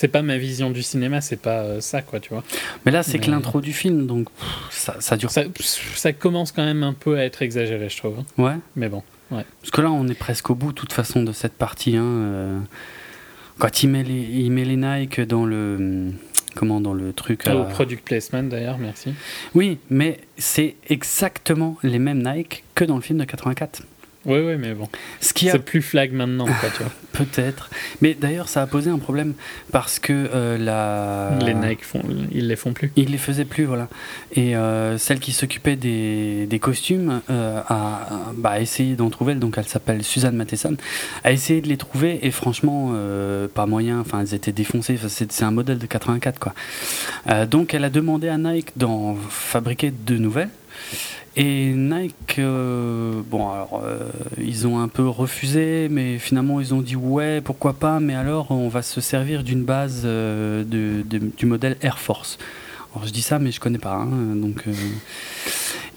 [0.00, 2.42] c'est pas ma vision du cinéma, c'est pas euh, ça, quoi, tu vois.
[2.86, 4.28] Mais là, c'est que l'intro du film, donc
[4.70, 5.30] ça, ça dure.
[5.30, 8.16] Ça, ça, commence quand même un peu à être exagéré, je trouve.
[8.38, 8.54] Ouais.
[8.76, 9.44] Mais bon, ouais.
[9.60, 11.96] Parce que là, on est presque au bout, de toute façon, de cette partie.
[11.96, 12.58] Hein, euh,
[13.58, 16.12] quand il met, les, il met les Nike dans le.
[16.54, 19.12] Comment dans le truc Au product placement d'ailleurs, merci.
[19.54, 23.82] Oui, mais c'est exactement les mêmes Nike que dans le film de 84.
[24.26, 24.86] Oui, oui, mais bon.
[25.20, 26.92] C'est plus flag maintenant, quoi, tu vois.
[27.12, 27.70] Peut-être.
[28.02, 29.32] Mais d'ailleurs, ça a posé un problème
[29.72, 31.38] parce que euh, la.
[31.44, 32.92] Les Nike, font, ils les font plus.
[32.96, 33.88] Ils les faisaient plus, voilà.
[34.34, 39.54] Et euh, celle qui s'occupait des, des, costumes euh, a, bah, essayé d'en trouver, donc
[39.56, 40.76] elle s'appelle Suzanne Matheson,
[41.24, 42.94] a essayé de les trouver et franchement,
[43.54, 44.98] pas moyen, enfin, elles étaient défoncées.
[45.08, 46.54] C'est un modèle de 84, quoi.
[47.46, 50.50] donc, elle a demandé à Nike d'en fabriquer de nouvelles.
[51.36, 56.82] Et Nike, euh, bon, alors, euh, ils ont un peu refusé, mais finalement, ils ont
[56.82, 61.76] dit ouais, pourquoi pas, mais alors, on va se servir d'une base euh, du modèle
[61.82, 62.38] Air Force.
[62.92, 64.64] Alors, je dis ça, mais je connais pas, hein, donc.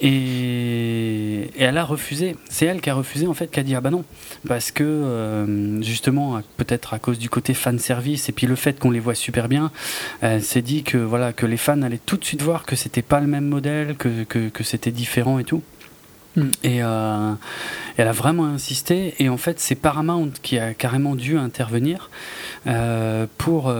[0.03, 2.35] Et, elle a refusé.
[2.49, 4.03] C'est elle qui a refusé, en fait, qui a dit Ah bah non.
[4.47, 8.79] Parce que, euh, justement, peut-être à cause du côté fan service et puis le fait
[8.79, 9.71] qu'on les voit super bien,
[10.19, 13.01] elle s'est dit que, voilà, que les fans allaient tout de suite voir que c'était
[13.01, 15.63] pas le même modèle, que, que, c'était différent et tout.
[16.35, 16.49] Hmm.
[16.63, 17.33] Et euh,
[17.95, 19.13] elle a vraiment insisté.
[19.19, 22.09] Et en fait, c'est Paramount qui a carrément dû intervenir
[22.67, 23.71] euh, pour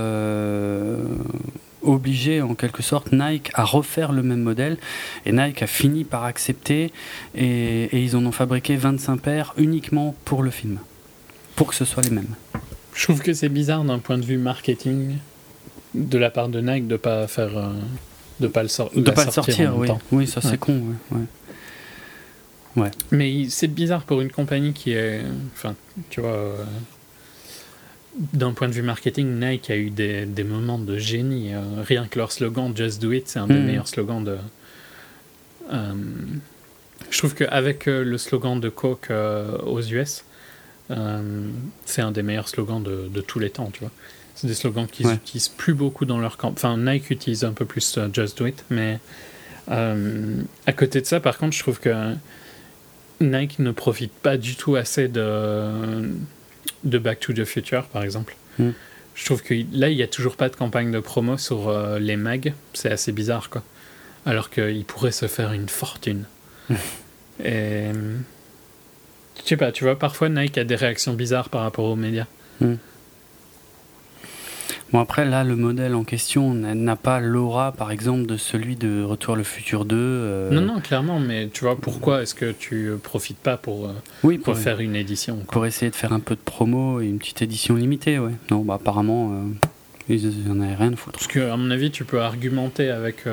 [1.84, 4.78] obligé en quelque sorte Nike à refaire le même modèle
[5.26, 6.92] et Nike a fini par accepter
[7.36, 10.80] et, ils en ont fabriqué 25 paires uniquement pour le film
[11.56, 12.36] pour que ce soit les mêmes
[12.94, 15.18] je trouve que c'est bizarre d'un point de vue marketing
[15.94, 17.74] de la part de Nike de pas faire euh,
[18.40, 19.88] de pas le, de pas sortir, oui.
[20.12, 20.82] oui ça c'est con
[22.76, 22.90] Ouais.
[23.12, 25.22] Mais c'est bizarre pour une compagnie qui est.
[25.54, 25.76] Enfin,
[26.10, 26.56] tu vois.
[28.16, 31.54] Euh, d'un point de vue marketing, Nike a eu des, des moments de génie.
[31.54, 33.66] Euh, rien que leur slogan Just Do It, c'est un des hmm.
[33.66, 34.38] meilleurs slogans de.
[35.72, 35.94] Euh,
[37.10, 39.12] je trouve qu'avec le slogan de Coke
[39.66, 40.24] aux US,
[40.90, 43.92] c'est un des meilleurs slogans de, de, tous les temps, tu vois.
[44.36, 46.52] C'est des slogans qu'ils n'utilisent plus beaucoup dans leur camp.
[46.52, 49.00] Enfin, Nike utilise un peu plus Just Do It, mais
[49.68, 52.16] à côté de ça, par contre, je trouve que
[53.22, 56.10] Nike ne profite pas du tout assez de,
[56.84, 58.36] de Back to the Future, par exemple.
[58.60, 58.72] Hmm.
[59.16, 62.00] Je trouve que là, il n'y a toujours pas de campagne de promo sur euh,
[62.00, 62.54] les mags.
[62.74, 63.64] C'est assez bizarre, quoi.
[64.26, 66.26] Alors qu'il pourrait se faire une fortune.
[67.44, 67.92] Et.
[69.44, 72.28] Je sais pas, tu vois, parfois Nike a des réactions bizarres par rapport aux médias.
[72.62, 72.76] Hmm.
[74.92, 79.04] Bon, après, là, le modèle en question n'a pas l'aura, par exemple, de celui de
[79.04, 79.96] Retour le futur 2.
[79.98, 80.52] Euh.
[80.52, 83.94] Non, non, clairement, mais tu vois, pourquoi est-ce que tu profites pas pour, euh,
[84.24, 87.18] oui, pour, faire une édition Pour essayer de faire un peu de promo et une
[87.18, 88.34] petite édition limitée, ouais.
[88.52, 91.18] Non, bah, apparemment, euh, ils n'en avaient rien à foutre.
[91.18, 93.26] Parce que, à mon avis, tu peux argumenter avec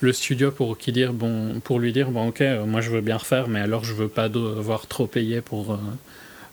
[0.00, 3.16] le studio pour, qui dire, bon, pour lui dire, bon, ok, moi je veux bien
[3.16, 5.78] refaire, mais alors je veux pas devoir trop payer pour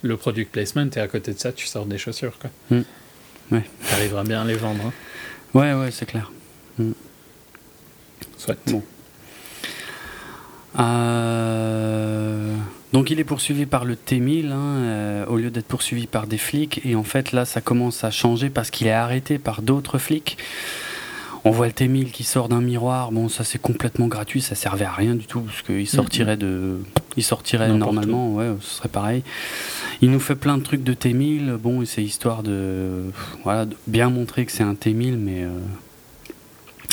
[0.01, 2.49] le product placement, et à côté de ça, tu sors des chaussures, quoi.
[2.69, 2.83] Hmm.
[3.51, 3.63] Ouais.
[3.89, 4.85] Tu bien à les vendre.
[4.85, 4.93] Hein.
[5.53, 6.31] Ouais, ouais, c'est clair.
[6.77, 6.91] Mm.
[8.37, 8.57] Soit.
[8.67, 8.83] Bon.
[10.79, 12.55] Euh,
[12.93, 16.37] donc il est poursuivi par le T-1000 hein, euh, au lieu d'être poursuivi par des
[16.37, 19.97] flics et en fait là ça commence à changer parce qu'il est arrêté par d'autres
[19.97, 20.37] flics.
[21.43, 24.85] On voit le T-1000 qui sort d'un miroir, bon ça c'est complètement gratuit, ça servait
[24.85, 26.79] à rien du tout parce qu'il sortirait de,
[27.17, 29.23] il sortirait normalement, ouais, ce serait pareil.
[30.01, 31.57] Il nous fait plein de trucs de T1000.
[31.57, 33.11] Bon, c'est histoire de,
[33.43, 35.49] voilà, bien montrer que c'est un T1000, mais euh,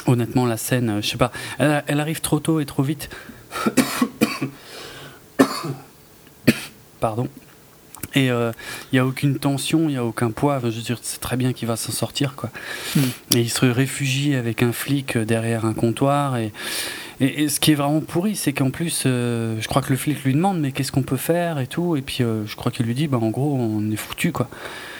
[0.07, 3.09] honnêtement, la scène, euh, je sais pas, elle, arrive trop tôt et trop vite.
[7.01, 7.29] Pardon.
[8.15, 8.53] Et il euh,
[8.93, 10.59] n'y a aucune tension, il n'y a aucun poids.
[10.63, 12.51] je veux dire, c'est très bien qu'il va s'en sortir, quoi.
[12.97, 13.03] Hmm.
[13.37, 16.53] Et il se réfugie avec un flic derrière un comptoir et
[17.21, 20.23] et, ce qui est vraiment pourri, c'est qu'en plus, euh, je crois que le flic
[20.23, 21.97] lui demande, mais qu'est-ce qu'on peut faire et tout.
[21.97, 24.49] Et puis, euh, je crois qu'il lui dit, bah, en gros, on est foutu, quoi.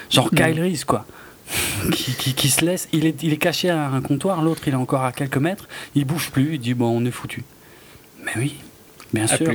[0.09, 1.05] Genre Kyle Reese, quoi.
[1.93, 2.89] qui, qui, se laisse.
[2.91, 5.67] Il est, il est caché à un comptoir, l'autre, il est encore à quelques mètres.
[5.95, 7.43] Il bouge plus, il dit, bon, on est foutu.
[8.23, 8.57] Mais oui,
[9.13, 9.47] bien sûr.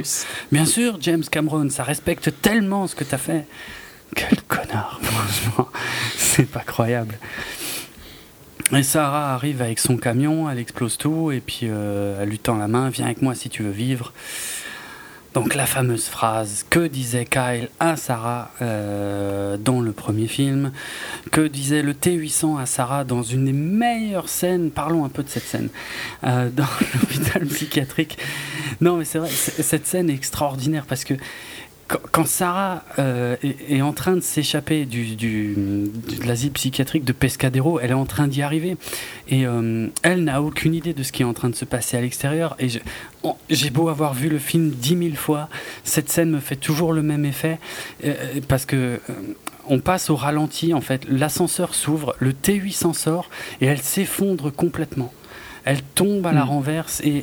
[0.51, 3.47] Bien sûr, James Cameron, ça respecte tellement ce que t'as fait.
[4.15, 5.69] Quel connard, franchement.
[6.17, 7.19] C'est pas croyable.
[8.73, 12.57] Et Sarah arrive avec son camion, elle explose tout, et puis euh, elle lui tend
[12.57, 14.13] la main, viens avec moi si tu veux vivre.
[15.35, 20.73] Donc la fameuse phrase que disait Kyle à Sarah euh, dans le premier film,
[21.31, 25.29] que disait le T800 à Sarah dans une des meilleures scènes, parlons un peu de
[25.29, 25.69] cette scène,
[26.25, 28.17] euh, dans l'hôpital psychiatrique.
[28.81, 31.15] Non mais c'est vrai, cette scène est extraordinaire parce que
[31.89, 35.91] quand Sarah euh, est, en train de s'échapper du, de
[36.27, 38.77] l'asile psychiatrique de Pescadero, elle est en train d'y arriver.
[39.29, 41.97] Et euh, elle n'a aucune idée de ce qui est en train de se passer
[41.97, 42.57] à l'extérieur.
[42.59, 42.69] Et
[43.51, 45.49] j'ai beau avoir vu le film dix mille fois,
[45.83, 47.59] cette scène me fait toujours le même effet.
[48.05, 49.01] Euh, parce que
[49.67, 51.07] on passe au ralenti, en fait.
[51.09, 55.13] L'ascenseur s'ouvre, le T800 sort et elle s'effondre complètement
[55.65, 56.49] elle tombe à la hmm.
[56.49, 57.23] renverse et,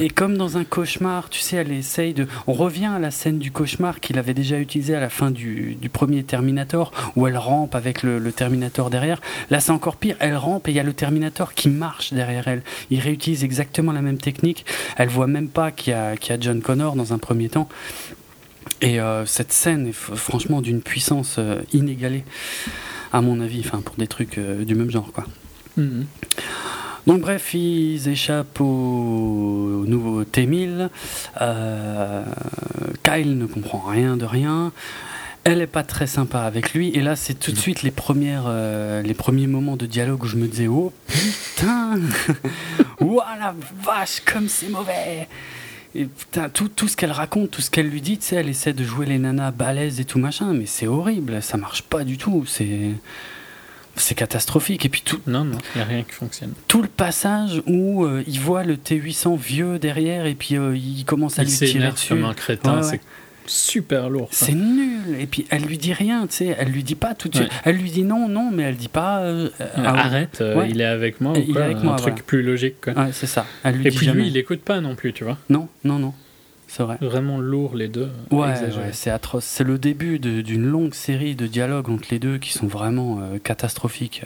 [0.00, 2.26] et, comme dans un cauchemar, tu sais, elle essaye de.
[2.46, 5.76] On revient à la scène du cauchemar qu'il avait déjà utilisé à la fin du,
[5.80, 9.20] du, premier Terminator, où elle rampe avec le, Terminator derrière.
[9.50, 10.16] Là, c'est encore pire.
[10.20, 12.62] Elle rampe et il y a le Terminator qui marche derrière elle.
[12.90, 14.66] Il réutilise exactement la même technique.
[14.96, 17.68] Elle voit même pas qu'il y, y, a John Connor dans un premier temps.
[18.80, 22.24] Et euh, cette scène est franchement d'une puissance euh, inégalée,
[23.12, 25.24] à mon avis, enfin pour des trucs euh, du même genre, quoi.
[25.76, 26.02] Hmm.
[27.08, 30.90] Donc bref, ils échappent au, nouveau T1000.
[31.40, 32.22] Euh,
[33.02, 34.72] Kyle ne comprend rien de rien.
[35.44, 36.90] Elle est pas très sympa avec lui.
[36.90, 40.26] Et là, c'est tout de suite les, premières, euh, les premiers moments de dialogue où
[40.26, 41.98] je me disais Oh putain
[43.00, 45.26] Ouah la vache, comme c'est mauvais
[45.94, 48.84] et putain, tout, tout ce qu'elle raconte, tout ce qu'elle lui dit, elle essaie de
[48.84, 52.44] jouer les nanas balèzes et tout machin, mais c'est horrible, ça marche pas du tout.
[52.46, 52.90] C'est
[54.00, 54.84] c'est catastrophique.
[54.84, 55.20] Et puis tout.
[55.26, 56.52] Non, non, il n'y a rien qui fonctionne.
[56.66, 61.04] Tout le passage où euh, il voit le T800 vieux derrière et puis euh, il
[61.04, 62.08] commence à lui tirer dessus.
[62.14, 63.00] comme un crétin, c'est
[63.46, 64.28] super lourd.
[64.30, 65.18] C'est nul.
[65.18, 67.50] Et puis elle lui dit rien, tu sais, elle lui dit pas tout de suite.
[67.64, 69.20] Elle lui dit non, non, mais elle dit pas.
[69.20, 71.34] Euh, arrête, il est avec moi.
[71.36, 71.94] il est avec moi.
[71.94, 72.86] Un truc plus logique.
[72.86, 73.46] Ouais, c'est ça.
[73.64, 74.22] Elle lui et dit puis jamais.
[74.22, 75.38] lui, il écoute pas non plus, tu vois.
[75.48, 76.14] Non, non, non.
[76.68, 76.98] C'est vrai.
[77.00, 78.10] Vraiment lourd les deux.
[78.30, 78.54] Ouais,
[78.92, 79.44] c'est atroce.
[79.44, 83.38] C'est le début d'une longue série de dialogues entre les deux qui sont vraiment euh,
[83.38, 84.22] catastrophiques.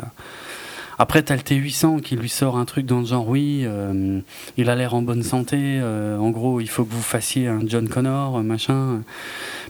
[0.98, 4.20] Après, t'as le T800 qui lui sort un truc dans le genre oui, euh,
[4.56, 5.56] il a l'air en bonne santé.
[5.80, 9.02] Euh, en gros, il faut que vous fassiez un John Connor, machin.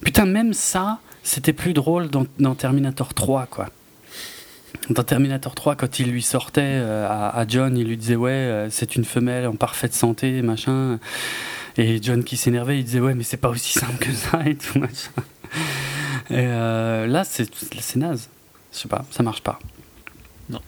[0.02, 3.68] Putain, même ça, c'était plus drôle dans, Terminator 3, quoi.
[4.88, 9.04] Dans Terminator 3, quand il lui sortait à, John, il lui disait ouais, c'est une
[9.04, 10.98] femelle en parfaite santé, machin.
[11.76, 14.56] Et John qui s'énervait, il disait ouais, mais c'est pas aussi simple que ça et
[14.56, 15.10] tout machin.
[16.30, 18.28] Et là, c'est naze.
[18.72, 19.58] Je sais pas, ça marche pas.
[20.48, 20.60] Non.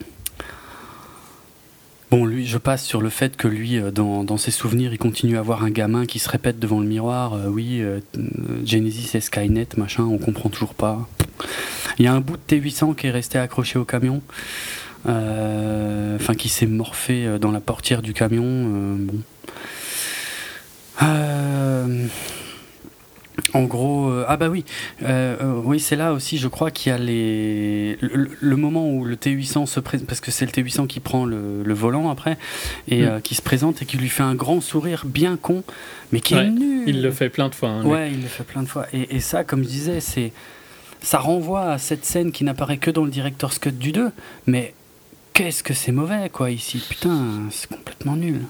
[2.10, 5.36] Bon, lui, je passe sur le fait que lui, euh, dans, ses souvenirs, il continue
[5.36, 7.32] à avoir un gamin qui se répète devant le miroir.
[7.32, 7.98] Euh, oui, euh,
[8.64, 11.08] Genesis et Skynet, machin, on comprend toujours pas.
[11.98, 14.22] Il y a un bout de T800 qui est resté accroché au camion.
[15.06, 18.96] Enfin, qui s'est morphé dans la portière du camion.
[18.96, 19.20] bon.
[23.52, 24.64] En gros, euh, ah bah oui,
[25.02, 29.04] euh, euh, oui c'est là aussi, je crois qu'il y a les le, moment où
[29.04, 32.36] le T800 se présente, parce que c'est le T800 qui prend le, volant après
[32.88, 33.20] et mm.
[33.22, 35.62] qui se présente et qui lui fait un grand sourire bien con,
[36.12, 36.84] mais qui est nul.
[36.88, 37.68] Il le fait plein de fois.
[37.68, 38.86] Hein, ouais, il le fait plein de fois.
[38.92, 40.32] Et, ça, comme je disais, c'est
[41.00, 44.10] ça renvoie à cette scène qui n'apparaît que dans le director's cut du 2,
[44.46, 44.74] mais
[45.32, 48.40] qu'est-ce que c'est mauvais quoi ici, putain, c'est complètement nul.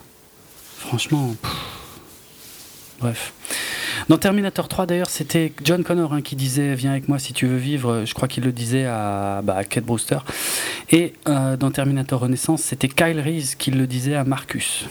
[0.78, 1.34] Franchement.
[3.04, 3.34] Bref.
[4.08, 7.46] Dans Terminator 3, d'ailleurs, c'était John Connor hein, qui disait Viens avec moi si tu
[7.46, 8.06] veux vivre.
[8.06, 10.20] Je crois qu'il le disait à, bah, Kate Brewster.
[10.88, 14.86] Et euh, dans Terminator Renaissance, c'était Kyle Reese qui le disait à Marcus.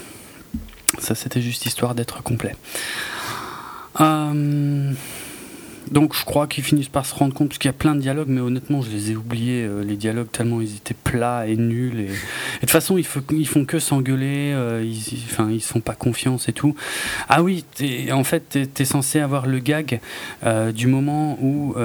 [1.00, 2.56] Ça, c'était juste histoire d'être complet.
[4.00, 4.92] Euh.
[5.94, 8.02] Donc je crois qu'ils finissent par se rendre compte, parce qu'il y a plein de
[8.02, 11.56] dialogues, mais honnêtement je les ai oubliés, euh, les dialogues, tellement ils étaient plats et
[11.56, 12.00] nuls.
[12.00, 15.82] Et, de toute façon ils, ils font que s'engueuler, euh, ils, enfin, ils se font
[15.82, 16.76] pas confiance et tout.
[17.30, 17.64] Ah oui,
[18.12, 20.00] en fait tu es, censé avoir le gag
[20.44, 21.76] euh, du moment où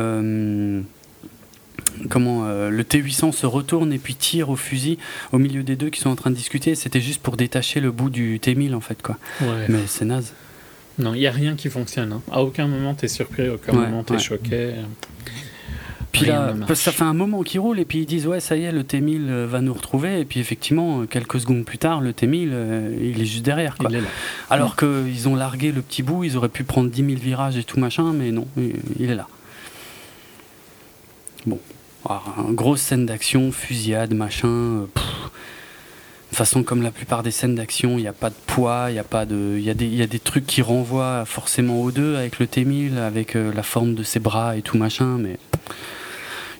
[2.08, 4.98] comment le T800 se retourne et puis tire au fusil
[5.32, 6.74] au milieu des deux qui sont en train de discuter.
[6.74, 9.18] C'était juste pour détacher le bout du T1000 en fait quoi.
[9.68, 10.32] Mais c'est naze.
[10.98, 12.12] Non, il n'y a rien qui fonctionne.
[12.12, 12.22] Hein.
[12.30, 14.74] À aucun moment tu es surpris, à aucun moment tu es choqué.
[16.12, 18.64] Puis là, ça fait un moment qu'ils roulent et puis ils disent ouais ça y
[18.64, 22.00] est le T1000 euh, va nous retrouver et puis effectivement euh, quelques secondes plus tard
[22.00, 23.90] le T1000 euh, il est juste derrière quoi.
[24.48, 27.64] Alors qu'ils ont largué le petit bout, ils auraient pu prendre 10 000 virages et
[27.64, 29.28] tout machin mais non, il est là.
[31.46, 31.60] Bon,
[32.08, 34.86] une grosse scène d'action, fusillade, machin.
[36.30, 38.94] De façon, comme la plupart des scènes d'action, il n'y a pas de poids, il
[38.94, 42.98] y a de, y, a des, trucs qui renvoient forcément aux deux avec le T1000,
[42.98, 45.38] avec euh, la forme de ses bras et tout machin, mais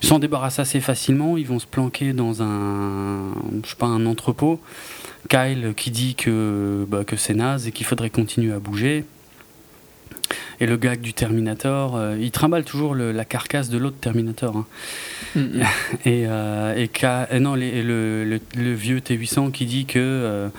[0.01, 1.37] ils s'en débarrassent assez facilement.
[1.37, 3.33] Ils vont se planquer dans un,
[3.65, 4.59] je pas, un entrepôt.
[5.29, 9.05] Kyle qui dit que, bah, que c'est naze et qu'il faudrait continuer à bouger.
[10.59, 14.57] Et le gag du Terminator, euh, il trimballe toujours la carcasse de l'autre Terminator.
[14.57, 14.65] Hein.
[16.05, 20.49] Et, euh, et, non, le, vieux T800 qui dit que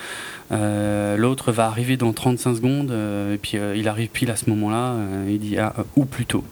[0.52, 4.96] euh, l'autre va arriver dans 35 secondes, et puis il arrive pile à ce moment-là,
[5.28, 6.44] il dit ah, ou plutôt.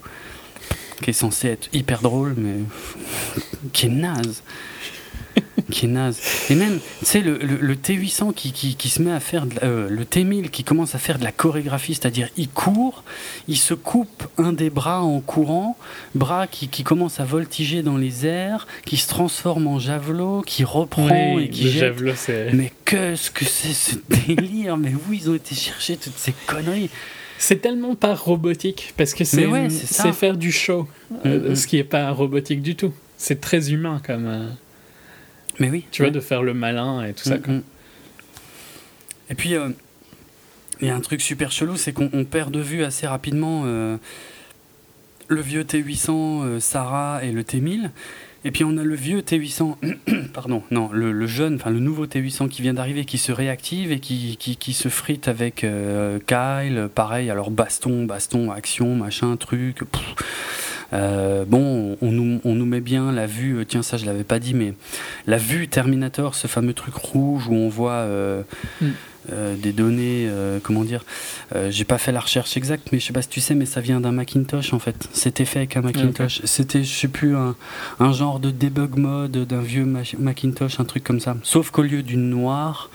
[1.01, 2.57] Qui est censé être hyper drôle, mais
[3.73, 4.43] qui est naze
[5.71, 6.21] qui est naze.
[6.51, 9.89] Et même, tu sais, le, le, T800 qui, qui, qui, se met à faire, euh,
[9.89, 13.05] le T1000 qui commence à faire de la chorégraphie, c'est-à-dire il court,
[13.49, 15.77] il se coupe un des bras en courant,
[16.15, 20.65] bras qui, qui commence à voltiger dans les airs, qui se transforme en javelot, qui
[20.65, 21.97] reprend et qui jette.
[22.53, 23.97] Mais qu'est-ce que c'est ce
[24.27, 24.77] délire?
[24.77, 26.91] Mais où ils ont été chercher toutes ces conneries?
[27.41, 30.89] C'est tellement pas robotique parce que c'est ouais, faire du show,
[31.25, 31.55] euh, mm-hmm.
[31.55, 32.93] ce qui est pas robotique du tout.
[33.17, 34.27] C'est très humain comme.
[34.27, 34.49] Euh,
[35.59, 35.85] mais oui.
[35.91, 37.37] Tu vois, de faire le malin et tout ça.
[37.37, 37.63] Mm, mm.
[39.31, 39.71] Et puis, euh,
[40.81, 43.97] il y a un truc super chelou, c'est qu'on perd de vue assez rapidement euh,
[45.27, 47.91] le vieux T800, euh, Sarah et le T1000.
[48.45, 49.75] Et puis on a le vieux T800,
[50.33, 53.99] pardon, non, le, jeune, enfin le nouveau T800 qui vient d'arriver, qui se réactive et
[53.99, 55.67] qui, qui, se frite avec
[56.27, 59.81] Kyle, pareil, alors baston, baston, action, machin, truc.
[60.93, 64.25] Euh, bon, on nous, on nous, met bien la vue, euh, tiens ça je l'avais
[64.25, 64.75] pas dit, mais
[65.27, 68.43] la vue Terminator, ce fameux truc rouge où on voit euh,
[68.81, 68.87] mm.
[69.57, 70.29] des données,
[70.63, 71.05] comment dire,
[71.69, 73.81] j'ai pas fait la recherche exacte, mais je sais pas si tu sais, mais ça
[73.81, 75.09] vient d'un Macintosh en fait.
[75.13, 76.41] C'était fait avec un Macintosh.
[76.45, 77.55] C'était, je sais plus, un,
[78.01, 79.85] un, genre de debug mode d'un vieux
[80.19, 81.37] Macintosh, un truc comme ça.
[81.43, 82.89] Sauf qu'au lieu du noir,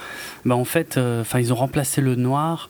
[0.45, 2.69] bah en fait, enfin ils ont remplacé le noir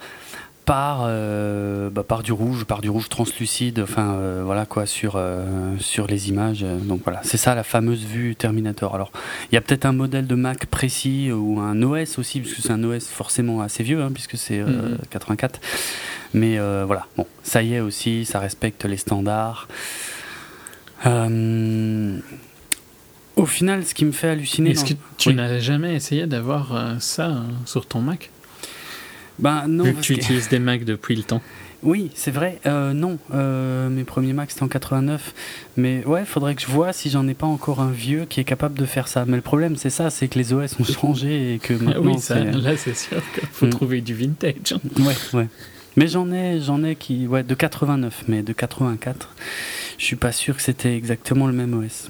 [0.65, 5.13] par, euh, bah, par du rouge, par du rouge translucide, enfin euh, voilà quoi sur
[5.15, 6.65] euh, sur les images.
[6.83, 8.95] Donc voilà, c'est ça la fameuse vue Terminator.
[8.95, 9.11] Alors
[9.51, 12.71] il y a peut-être un modèle de Mac précis ou un OS aussi, puisque c'est
[12.71, 14.63] un OS forcément assez vieux, hein, puisque c'est
[15.09, 15.59] 84.
[15.59, 16.39] Mhm.
[16.39, 19.67] Mais voilà, bon, ça y est aussi, ça respecte les standards.
[23.35, 24.71] au final, ce qui me fait halluciner.
[24.71, 28.29] Est-ce que tu n'as jamais essayé d'avoir ça hein, sur ton Mac?
[29.39, 29.83] Ben non.
[29.83, 31.41] Vu que tu utilises des Macs depuis le temps.
[31.83, 32.59] Oui, c'est vrai.
[32.65, 35.33] Euh, non, euh, mes premiers Macs c'était en 89.
[35.75, 38.45] Mais ouais, faudrait que je vois si j'en ai pas encore un vieux qui est
[38.45, 39.25] capable de faire ça.
[39.25, 42.13] Mais le problème, c'est ça, c'est que les OS ont changé et que maintenant.
[42.13, 43.71] oui, ça, là, c'est sûr qu'il faut mm.
[43.71, 44.75] trouver du vintage.
[44.99, 45.47] Ouais, ouais.
[45.95, 49.29] Mais j'en ai, j'en ai qui, ouais, de 89, mais de 84,
[49.97, 52.09] je suis pas sûr que c'était exactement le même OS.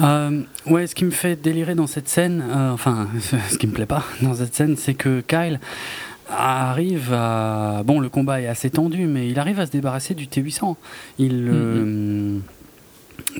[0.00, 3.08] Euh, ouais, ce qui me fait délirer dans cette scène, enfin,
[3.50, 5.60] ce qui me plaît pas dans cette scène, c'est que Kyle
[6.28, 7.82] arrive à.
[7.84, 10.76] Bon, le combat est assez tendu, mais il arrive à se débarrasser du T800.
[11.18, 11.32] Il.
[11.32, 11.50] Mm-hmm.
[11.52, 12.38] Euh,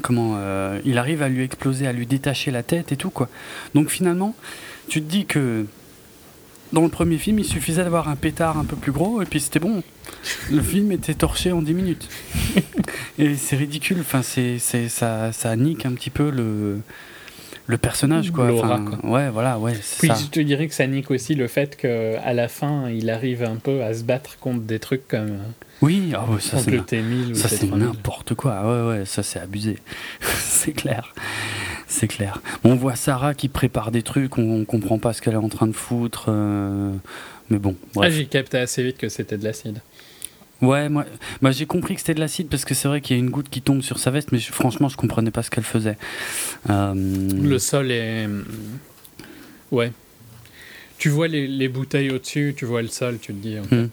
[0.03, 0.35] comment.
[0.37, 3.29] Euh, il arrive à lui exploser, à lui détacher la tête et tout, quoi.
[3.75, 4.35] Donc finalement,
[4.89, 5.67] tu te dis que.
[6.75, 9.39] Dans le premier film, il suffisait d'avoir un pétard un peu plus gros et puis
[9.39, 9.85] c'était bon.
[10.51, 12.09] Le film était torché en 10 minutes.
[13.19, 16.81] et c'est ridicule, enfin, c'est, ça, ça nique un petit peu le,
[17.67, 18.51] le personnage quoi.
[19.05, 19.75] Ouais, voilà, ouais.
[19.99, 23.43] Puis je te dirais que ça nique aussi le fait qu'à la fin, il arrive
[23.43, 25.31] un peu à se battre contre des trucs comme.
[25.31, 25.39] Euh,
[25.83, 28.63] oui, ah ça c'est ça c'est n'importe quoi.
[28.63, 29.79] Ouais, ouais, ça c'est abusé.
[30.21, 31.15] c'est clair.
[31.87, 32.41] C'est clair.
[32.65, 35.67] On voit Sarah qui prépare des trucs, on, comprend pas ce qu'elle est en train
[35.67, 36.27] de foutre.
[36.29, 36.93] Euh,
[37.51, 37.77] mais bon.
[38.01, 39.81] Ah, j'ai capté assez vite que c'était de l'acide.
[40.63, 41.05] Ouais, moi,
[41.41, 43.31] moi j'ai compris que c'était de l'acide parce que c'est vrai qu'il y a une
[43.31, 45.99] goutte qui tombe sur sa veste, mais franchement, je comprenais pas ce qu'elle faisait.
[46.71, 48.29] Euh, Le sol est.
[49.71, 49.93] Ouais.
[50.99, 53.57] Tu vois les, les bouteilles au-dessus, tu vois le sol, tu te dis.
[53.57, 53.89] Hmm.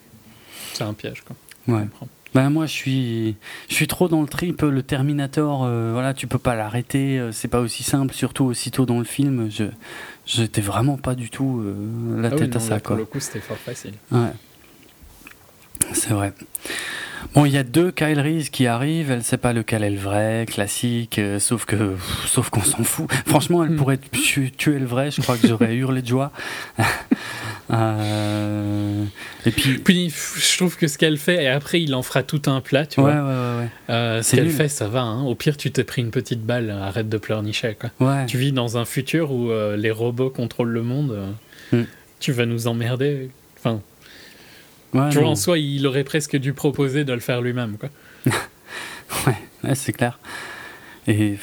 [0.74, 1.36] C'est un piège, quoi.
[1.68, 1.88] Ouais.
[2.34, 3.36] Ben moi je suis
[3.68, 7.34] je suis trop dans le trip le Terminator euh, voilà tu peux pas l'arrêter euh,
[7.34, 9.66] c'est pas aussi simple surtout aussitôt dans le film je
[10.26, 11.62] j'étais vraiment pas du tout
[12.16, 12.96] la ah tête à ça quoi.
[12.96, 13.96] Pour le coup c'était fort facile.
[14.14, 14.32] Ouais.
[15.94, 16.34] C'est vrai.
[17.34, 20.00] Bon, il y a deux Kyle Reese qui arrivent, elle sait pas lequel est le
[20.00, 23.10] vrai, classique, euh, sauf que, sauf qu'on s'en fout.
[23.26, 23.78] Franchement, elle hmm.
[23.78, 24.00] pourrait
[24.58, 26.32] tuer le vrai, je crois que j'aurais hurlé de joie.
[27.72, 29.06] euh,
[29.46, 32.42] et puis, puis, je trouve que ce qu'elle fait, et après il en fera tout
[32.48, 33.12] un plat, tu vois.
[33.12, 33.70] Ouais, ouais, ouais.
[33.90, 35.02] Euh, ce qu'elle fait, ça va.
[35.02, 35.24] Hein.
[35.24, 37.78] Au pire, tu t'es pris une petite balle, arrête de pleurnicher.
[37.80, 37.92] Quoi.
[38.06, 38.26] Ouais.
[38.26, 41.18] Tu vis dans un futur où euh, les robots contrôlent le monde.
[41.72, 41.84] Hmm.
[42.20, 43.30] Tu vas nous emmerder.
[43.58, 43.82] Enfin,
[44.92, 47.90] tu vois, en soi, il aurait presque dû proposer de le faire lui-même, quoi.
[49.28, 50.20] ouais, c'est clair.
[51.08, 51.38] Et,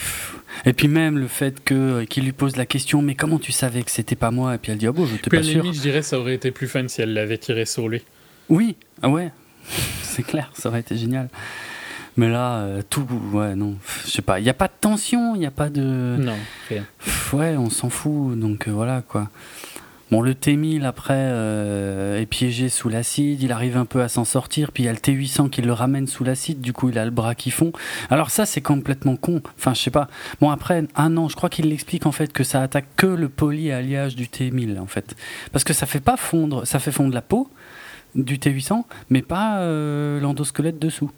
[0.65, 3.83] et puis même le fait que qu'il lui pose la question, mais comment tu savais
[3.83, 4.55] que c'était pas moi?
[4.55, 5.65] Et puis elle dit, ah bon, je t'ai pas sûr.
[5.73, 8.03] je dirais, ça aurait été plus fun si elle l'avait tiré sur lui.
[8.49, 9.31] Oui, ah ouais,
[10.03, 11.29] c'est clair, ça aurait été génial.
[12.17, 15.37] Mais là, euh, tout, ouais, non, je sais pas, il n'y a pas de tension,
[15.37, 16.17] il n'y a pas de.
[16.19, 16.37] Non,
[16.69, 16.85] rien.
[17.33, 19.29] Ouais, on s'en fout, donc euh, voilà, quoi.
[20.11, 24.25] Bon, le T1000 après euh, est piégé sous l'acide, il arrive un peu à s'en
[24.25, 26.99] sortir, puis il y a le T800 qui le ramène sous l'acide, du coup il
[26.99, 27.73] a le bras qui fond.
[28.09, 30.09] Alors ça c'est complètement con, enfin je sais pas.
[30.41, 33.29] Bon après, un an, je crois qu'il l'explique en fait que ça attaque que le
[33.29, 35.15] polyalliage du T1000 en fait.
[35.53, 37.51] Parce que ça fait pas fondre, ça fait fondre la peau
[38.15, 41.11] du T800, mais pas euh, l'endosquelette dessous.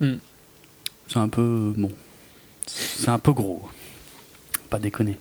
[0.00, 0.16] Hmm.
[1.06, 1.72] C'est un peu...
[1.76, 1.92] bon,
[2.66, 3.68] c'est un peu gros.
[4.68, 5.16] Pas déconner.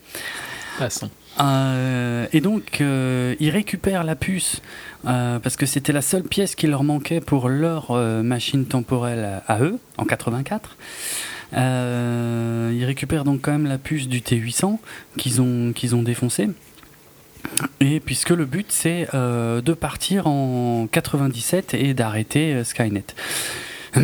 [0.79, 1.11] Passons.
[1.39, 4.61] Euh, et donc, euh, ils récupèrent la puce
[5.05, 7.91] euh, parce que c'était la seule pièce qui leur manquait pour leur
[8.23, 10.77] machine temporelle à, eux, en 84.
[11.53, 14.77] ils récupèrent donc quand même la puce du T800
[15.17, 16.49] qu'ils ont, qu'ils ont défoncé.
[17.79, 23.05] Et puisque le but c'est de partir en 97 et d'arrêter Skynet.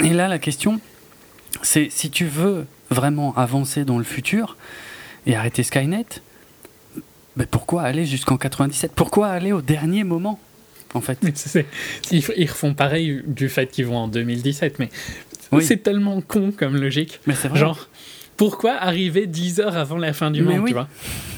[0.00, 0.80] Et là, la question,
[1.62, 4.56] c'est si tu veux vraiment avancer dans le futur
[5.26, 6.22] et arrêter Skynet,
[7.38, 10.40] mais pourquoi aller jusqu'en 97 Pourquoi aller au dernier moment
[10.94, 11.18] en fait?
[12.10, 14.88] Ils, refont pareil du fait qu'ils vont en 2017, mais
[15.60, 17.20] c'est tellement con comme logique.
[17.26, 17.60] Mais c'est vrai.
[17.60, 17.88] Genre,
[18.36, 20.88] pourquoi arriver 10 heures avant la fin du monde, tu vois?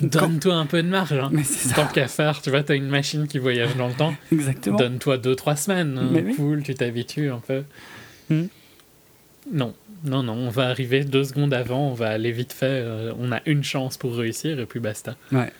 [0.01, 1.13] Donne-toi un peu de marge.
[1.13, 1.31] Hein.
[1.77, 4.15] Tant qu'à faire, tu vois, t'as une machine qui voyage dans le temps.
[4.33, 4.79] Exactement.
[4.79, 5.99] Donne-toi 2-3 semaines.
[5.99, 7.65] Hein, cool, tu t'habitues un peu.
[8.31, 8.47] Hmm.
[9.53, 9.75] Non,
[10.05, 13.33] non, non, on va arriver deux secondes avant, on va aller vite fait, euh, on
[13.33, 15.17] a une chance pour réussir et puis basta.
[15.33, 15.51] Ouais.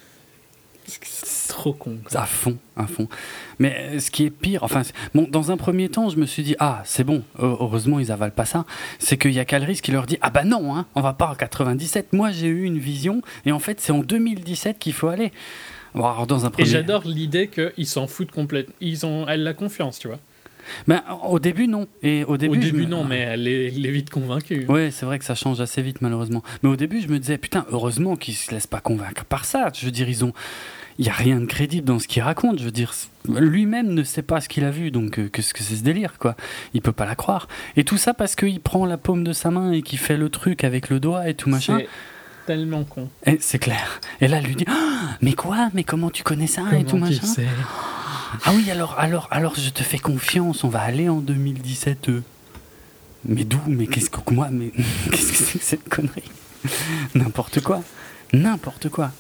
[0.87, 1.99] C'est trop con.
[2.15, 3.09] À fond, à fond.
[3.59, 4.83] Mais euh, ce qui est pire, enfin,
[5.15, 8.33] bon, dans un premier temps, je me suis dit, ah, c'est bon, heureusement, ils avalent
[8.33, 8.65] pas ça.
[8.99, 11.29] C'est qu'il y a Calris qui leur dit, ah bah non, hein, on va pas
[11.29, 12.13] en 97.
[12.13, 15.33] Moi, j'ai eu une vision, et en fait, c'est en 2017 qu'il faut aller.
[15.95, 16.69] Bon, alors, dans un premier...
[16.69, 18.75] Et j'adore l'idée qu'ils s'en foutent complètement.
[18.81, 20.21] Ils ont, elle la confiance, tu vois.
[20.87, 21.87] Ben, au début, non.
[22.03, 24.67] Et au début, au début non, mais elle est, vite convaincue.
[24.69, 26.43] Ouais, c'est vrai que ça change assez vite, malheureusement.
[26.63, 29.71] Mais au début, je me disais, putain, heureusement qu'ils se laissent pas convaincre par ça.
[29.75, 30.33] Je veux dire, ils ont.
[30.99, 32.59] Il n'y a rien de crédible dans ce qu'il raconte.
[32.59, 32.93] Je veux dire,
[33.27, 36.19] lui-même ne sait pas ce qu'il a vu, donc euh, qu'est-ce que c'est ce délire,
[36.19, 36.37] quoi
[36.75, 37.49] Il peut pas la croire.
[37.77, 40.29] Et tout ça parce qu'il prend la paume de sa main et qu'il fait le
[40.29, 41.79] truc avec le doigt et tout machin.
[41.79, 41.89] C'est
[42.47, 43.09] tellement con.
[43.39, 44.01] C'est clair.
[44.21, 45.71] Et là, elle lui dit ah, Mais quoi?
[45.73, 47.27] Mais comment tu connais ça et tout machin?
[48.45, 52.11] Ah oui, alors, alors, alors, je te fais confiance, on va aller en 2017.
[53.27, 54.71] Mais d'où Mais qu'est-ce que moi Mais
[55.11, 56.31] qu'est-ce que c'est que cette connerie?
[57.15, 57.83] N'importe quoi,
[58.33, 59.11] n'importe quoi.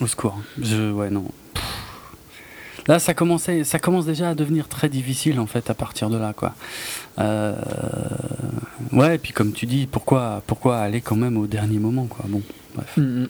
[0.00, 0.38] Au secours.
[0.60, 1.26] Je, ouais, non.
[2.86, 6.16] Là, ça commençait, ça commence déjà à devenir très difficile en fait à partir de
[6.16, 6.54] là, quoi.
[7.18, 7.54] Euh,
[8.92, 12.24] ouais, et puis comme tu dis, pourquoi, pourquoi aller quand même au dernier moment, quoi.
[12.28, 12.42] Bon,
[12.74, 12.96] bref.
[12.96, 13.28] Mm, mm.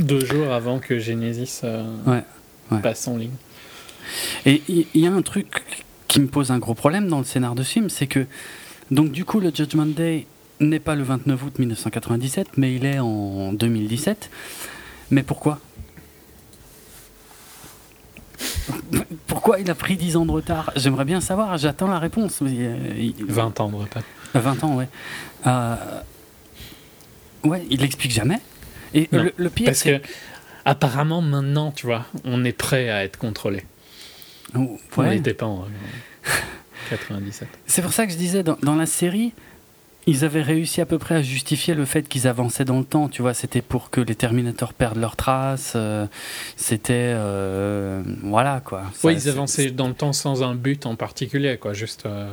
[0.00, 2.22] Deux jours avant que Genesis euh, ouais
[2.76, 3.30] passe en ligne.
[4.46, 5.62] Et il y, a un truc
[6.06, 8.26] qui me pose un gros problème dans le scénar de ce film, c'est que,
[8.90, 10.26] donc du coup, le Judgment Day
[10.60, 14.30] n'est pas le 29 août 1997, mais il est en 2017.
[15.10, 15.60] Mais pourquoi?
[19.26, 20.72] Pourquoi il a pris 10 ans de retard?
[20.76, 22.42] J'aimerais bien savoir, j'attends la réponse.
[22.42, 24.02] 20 euh, ans de retard.
[24.34, 24.88] 20 ans, ouais.
[25.46, 25.76] Euh,
[27.44, 28.40] ouais, il l'explique jamais.
[28.94, 30.02] Et le, pire, c'est
[30.68, 33.64] apparemment maintenant, tu vois, on est prêt à être contrôlé.
[34.54, 35.64] Oh, on n'était pas en
[36.90, 37.48] 97.
[37.66, 39.32] C'est pour ça que je disais, dans, la série,
[40.06, 43.08] ils avaient réussi à peu près à justifier le fait qu'ils avançaient dans le temps.
[43.08, 45.72] Tu vois, c'était pour que les Terminators perdent leurs traces.
[45.74, 46.06] Euh,
[46.56, 47.12] c'était.
[47.16, 48.84] Euh, voilà, quoi.
[49.04, 51.72] Oui, ils avançaient dans le temps sans un but en particulier, quoi.
[51.72, 52.04] Juste.
[52.06, 52.30] Euh,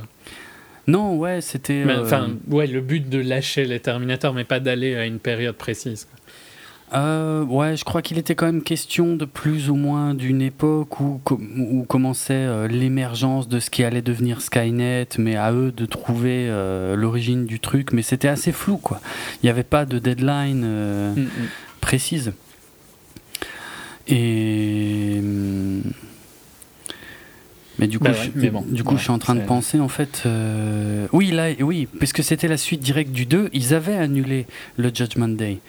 [0.87, 1.83] non, ouais, c'était.
[2.01, 6.07] Enfin, ouais, le but de lâcher les Terminators, mais pas d'aller à une période précise.
[6.95, 10.99] Euh, ouais, je crois qu'il était quand même question de plus ou moins d'une époque
[11.01, 15.85] où, où commençait euh, l'émergence de ce qui allait devenir Skynet, mais à eux de
[15.85, 17.91] trouver euh, l'origine du truc.
[17.91, 19.01] Mais c'était assez flou, quoi.
[19.41, 21.27] Il n'y avait pas de deadline mm, mm.
[21.81, 22.33] précise.
[24.07, 25.19] Et.
[25.21, 25.81] Mm,
[27.77, 28.29] mais du coup, bah je,
[28.73, 30.23] du coup je suis en train de penser, en fait.
[31.11, 34.45] oui, là, oui, puisque c'était la suite directe du 2, ils avaient annulé
[34.77, 35.59] le Judgment Day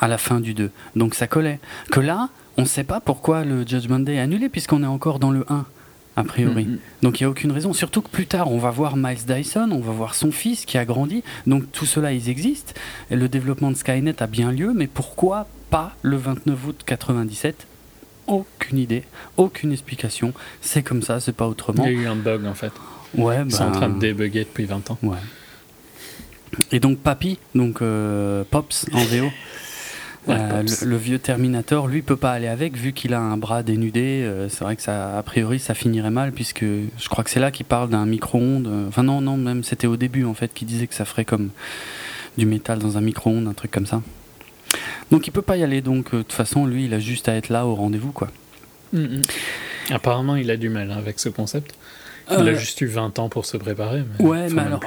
[0.00, 0.70] à la fin du 2.
[0.96, 1.60] Donc ça collait.
[1.90, 5.18] Que là, on ne sait pas pourquoi le Judgment Day est annulé, puisqu'on est encore
[5.18, 5.64] dans le 1,
[6.16, 6.64] a priori.
[6.64, 6.78] Mm-hmm.
[7.02, 7.72] Donc il n'y a aucune raison.
[7.72, 10.78] Surtout que plus tard, on va voir Miles Dyson, on va voir son fils qui
[10.78, 11.22] a grandi.
[11.46, 12.72] Donc tout cela, ils existent.
[13.10, 17.66] Et le développement de Skynet a bien lieu, mais pourquoi pas le 29 août 97
[18.26, 19.04] aucune idée,
[19.36, 20.32] aucune explication.
[20.62, 21.84] C'est comme ça, c'est pas autrement.
[21.84, 22.72] Il y a eu un bug en fait.
[23.16, 24.98] Ouais, C'est en train de débugger depuis 20 ans.
[25.02, 25.18] Ouais.
[26.72, 29.26] Et donc Papy, donc euh, Pops en VO,
[30.28, 34.22] euh, le, vieux Terminator, lui, peut pas aller avec vu qu'il a un bras dénudé.
[34.22, 37.40] Euh, c'est vrai que ça, a priori, ça finirait mal puisque je crois que c'est
[37.40, 38.68] là qu'il parle d'un micro-ondes.
[38.88, 41.50] Enfin non, non, même c'était au début en fait qu'il disait que ça ferait comme
[42.38, 44.02] du métal dans un micro-ondes, un truc comme ça.
[45.10, 45.80] Donc il peut pas y aller.
[45.80, 48.30] Donc euh, de toute façon, lui, il a juste à être là au rendez-vous, quoi.
[48.92, 49.22] Mm, mm.
[49.90, 51.74] Apparemment, il a du mal avec ce concept.
[52.30, 54.02] Il a euh, juste eu 20 ans pour se préparer.
[54.18, 54.80] Mais ouais, mais alors,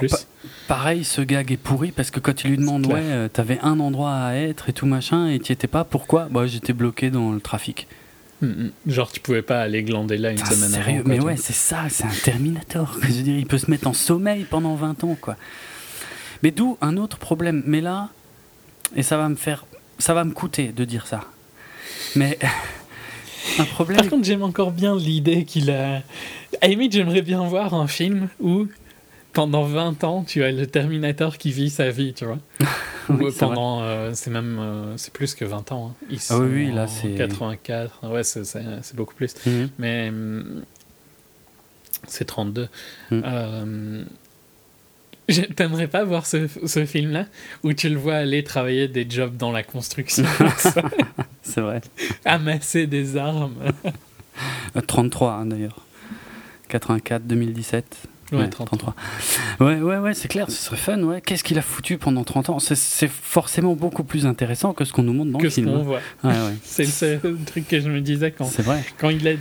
[0.68, 3.80] pareil, ce gag est pourri parce que quand il lui demande, ouais, euh, t'avais un
[3.80, 6.28] endroit à être et tout machin et t'y étais pas, pourquoi?
[6.32, 7.88] Bah, j'étais bloqué dans le trafic.
[8.42, 8.72] Mm, mm.
[8.88, 12.06] Genre, tu pouvais pas aller glander là une semaine sérieux, Mais ouais, c'est ça, c'est
[12.06, 12.98] un Terminator.
[13.02, 15.36] Je veux dire, il peut se mettre en sommeil pendant 20 ans, quoi.
[16.44, 17.64] Mais d'où un autre problème.
[17.66, 18.10] Mais là,
[18.96, 19.66] et ça va me faire.
[20.00, 21.22] Ça va me coûter de dire ça.
[22.16, 22.38] Mais.
[23.60, 24.02] un problème.
[24.02, 26.02] Par contre, j'aime encore bien l'idée qu'il a
[26.62, 28.68] à j'aimerais bien voir un film où
[29.34, 32.40] pendant 20 ans, tu as le Terminator qui vit sa vie, tu vois.
[33.40, 35.94] pendant, euh, c'est même, euh, c'est plus que 20 ans.
[36.12, 36.18] Hein.
[36.30, 38.10] ah oui, oui, là c'est 84.
[38.10, 39.36] Ouais, c'est beaucoup plus.
[39.46, 39.70] Mhm.
[39.78, 40.64] Mais hum,
[42.08, 42.68] c'est 32.
[43.12, 44.06] Mm.
[45.56, 47.26] T'aimerais pas voir ce, ce film-là
[47.64, 50.24] où tu le vois aller travailler des jobs dans la construction
[51.44, 51.82] C'est vrai.
[52.26, 53.56] Amasser des armes.
[54.88, 55.87] 33 hein, d'ailleurs.
[56.68, 58.08] 84, 2017.
[58.34, 58.94] Ouais, 33.
[59.62, 61.22] Ouais, ouais, ouais, c'est clair, ce serait fun, ouais.
[61.22, 62.60] Qu'est-ce qu'il a foutu pendant 30 ans?
[62.60, 65.68] C'est forcément beaucoup plus intéressant que ce qu'on nous montre dans que le film.
[65.68, 66.02] Que ce qu'on voit.
[66.24, 66.56] Ouais, ouais.
[66.64, 68.46] c'est le truc que je me disais quand.
[68.46, 68.84] C'est vrai.
[68.98, 69.34] Quand il a.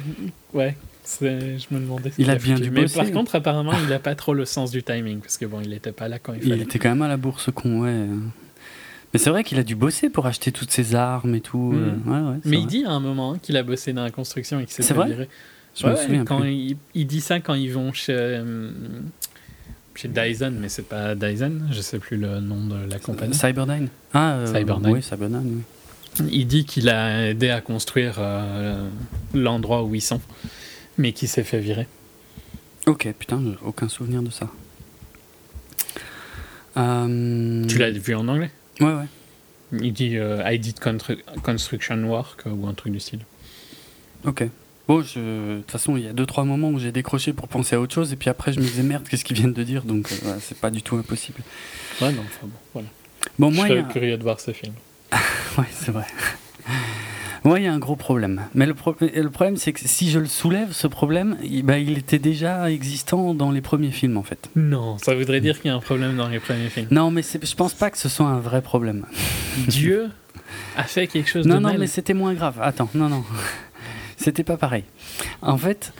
[0.54, 0.76] Ouais.
[1.20, 1.26] Je
[1.70, 2.12] me demandais.
[2.18, 4.82] il, a, bien du Mais par contre, apparemment, il n'a pas trop le sens du
[4.82, 6.56] timing parce que bon, il n'était pas là quand il fallait.
[6.56, 8.06] Il était quand même à la bourse con, ouais.
[9.12, 11.72] Mais c'est vrai qu'il a dû bosser pour acheter toutes ses armes et tout.
[11.72, 12.02] Mm.
[12.08, 14.58] Euh, ouais, Mais il dit à un moment hein, qu'il a bossé dans la construction
[14.58, 14.94] et qu'il s'est
[16.26, 18.70] quand il, dit ça quand ils vont chez, euh,
[19.94, 23.34] chez Dyson, mais c'est pas Dyson, je sais plus le nom de la compagnie.
[23.34, 23.88] Cyberdyne.
[24.12, 24.92] Ah, euh, Cyberdyne.
[24.92, 25.62] Oui, Cyberdyne.
[26.30, 28.88] Il dit qu'il a aidé à construire euh,
[29.34, 30.20] l'endroit où ils sont,
[30.96, 31.86] mais qu'il s'est fait virer.
[32.86, 34.48] Ok, putain, aucun souvenir de ça.
[36.74, 38.50] Tu l'as vu en anglais?
[38.80, 39.06] Ouais, ouais.
[39.72, 40.78] Il dit I did
[41.42, 43.20] construction work ou un truc du style.
[44.24, 44.46] Ok.
[44.88, 47.74] Bon, de toute façon, il y a deux trois moments où j'ai décroché pour penser
[47.74, 49.82] à autre chose, et puis après, je me disais merde, qu'est-ce qu'ils viennent de dire,
[49.82, 51.42] donc euh, c'est pas du tout impossible.
[52.00, 52.88] Ouais, non, enfin bon, voilà.
[53.38, 54.74] Bon, moi, je suis curieux de voir ce film.
[55.58, 56.04] ouais, c'est vrai.
[57.44, 58.42] Moi, il y a un gros problème.
[58.54, 61.96] Mais le, le problème, c'est que si je le soulève, ce problème, il, bah, il
[61.96, 64.50] était déjà existant dans les premiers films, en fait.
[64.56, 66.88] Non, ça voudrait dire qu'il y a un problème dans les premiers films.
[66.90, 69.06] Non, mais je pense pas que ce soit un vrai problème.
[69.68, 70.08] Dieu
[70.76, 71.62] a fait quelque chose de mal.
[71.62, 72.58] Non, non, mais c'était moins grave.
[72.60, 73.24] Attends, non, non.
[74.16, 74.84] C'était pas pareil.
[75.42, 75.92] En fait,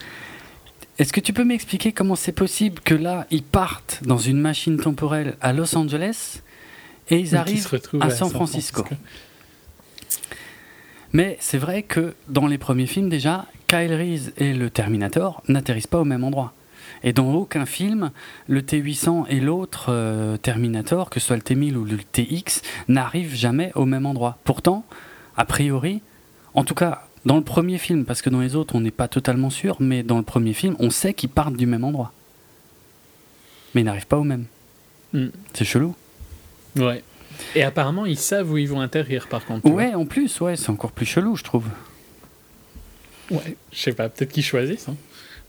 [0.99, 4.77] est-ce que tu peux m'expliquer comment c'est possible que là, ils partent dans une machine
[4.77, 6.41] temporelle à Los Angeles
[7.09, 7.69] et ils arrivent
[8.01, 8.83] à, San, Francisco?
[11.13, 15.87] Mais c'est vrai que dans les premiers films déjà, Kyle Reese et le Terminator n'atterrissent
[15.87, 16.53] pas au même endroit.
[17.03, 18.11] Et dans aucun film,
[18.47, 23.35] le T800 et l'autre euh, Terminator, que ce soit le T1000 ou le TX, n'arrivent
[23.35, 24.39] jamais au même endroit.
[24.43, 24.83] Pourtant,
[25.35, 26.01] a priori,
[26.55, 29.09] en tout cas dans le premier film, parce que dans les autres, on n'est pas
[29.09, 32.13] totalement sûr, mais dans le premier film, on sait qu'ils partent du même endroit.
[33.75, 34.45] Mais ils n'arrivent pas au même.
[35.11, 35.27] Hmm.
[35.53, 35.93] C'est chelou.
[36.77, 37.03] Ouais.
[37.53, 39.69] Et apparemment, ils savent où ils vont atterrir, par contre.
[39.69, 41.65] Ouais, en plus, ouais, c'est encore plus chelou, je trouve.
[43.29, 44.87] Ouais, je sais pas, peut-être qu'ils choisissent.
[44.87, 44.95] Hein.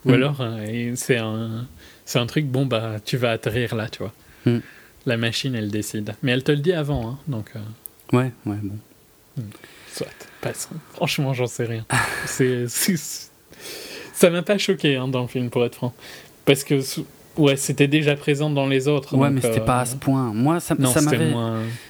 [0.05, 0.15] Ou hmm.
[0.15, 1.69] alors, euh, c'est un,
[2.05, 4.13] c'est un truc, bon, bah, tu vas atterrir là, tu vois.
[4.47, 4.59] Hmm.
[5.07, 6.17] La machine, elle décide.
[6.25, 7.53] Mais elle te le dit avant, hein, donc.
[7.55, 8.17] Euh.
[8.17, 8.79] Ouais, ouais, bon.
[9.93, 10.28] Soit.
[10.95, 11.85] Franchement, j'en sais rien.
[12.27, 15.95] c'est, ça m'a pas choqué hein, dans le film, pour être franc.
[16.45, 16.81] Parce que
[17.37, 19.17] ouais, c'était déjà présent dans les autres.
[19.17, 20.33] Ouais, mais c'était pas à euh, ce point.
[20.33, 21.33] Moi, ça, ça m'avait,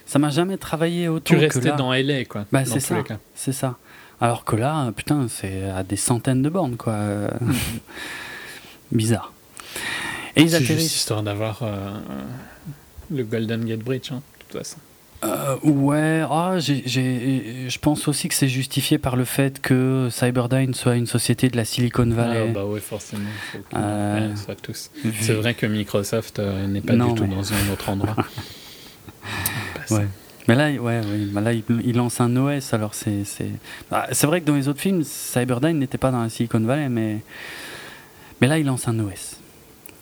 [0.07, 1.25] ça m'a jamais travaillé autant.
[1.25, 2.45] Tu restais dans LA, quoi.
[2.53, 2.97] Bah, c'est ça.
[3.35, 3.77] C'est ça.
[4.21, 6.97] Alors que là, putain, c'est à des centaines de bornes, quoi.
[8.93, 9.33] Bizarre.
[10.35, 10.83] Et ils atterrissent.
[10.83, 11.91] juste histoire d'avoir euh,
[13.11, 14.79] le Golden Gate Bridge, hein, de toute façon.
[15.25, 20.95] Euh, ouais, ah, je pense aussi que c'est justifié par le fait que Cyberdyne soit
[20.95, 22.47] une société de la Silicon Valley.
[22.51, 23.29] Ah, bah oui, forcément.
[23.75, 24.33] Euh,
[25.21, 28.17] c'est vrai que Microsoft euh, n'est pas du tout dans un autre endroit.
[29.91, 30.07] ouais.
[30.47, 31.01] Mais là, ouais,
[31.33, 33.25] bah là il, lance un OS, alors c'est.
[33.91, 36.89] Bah, c'est vrai que dans les autres films, Cyberdyne n'était pas dans la Silicon Valley,
[36.89, 37.19] mais.
[38.41, 39.37] Mais là, il lance un OS.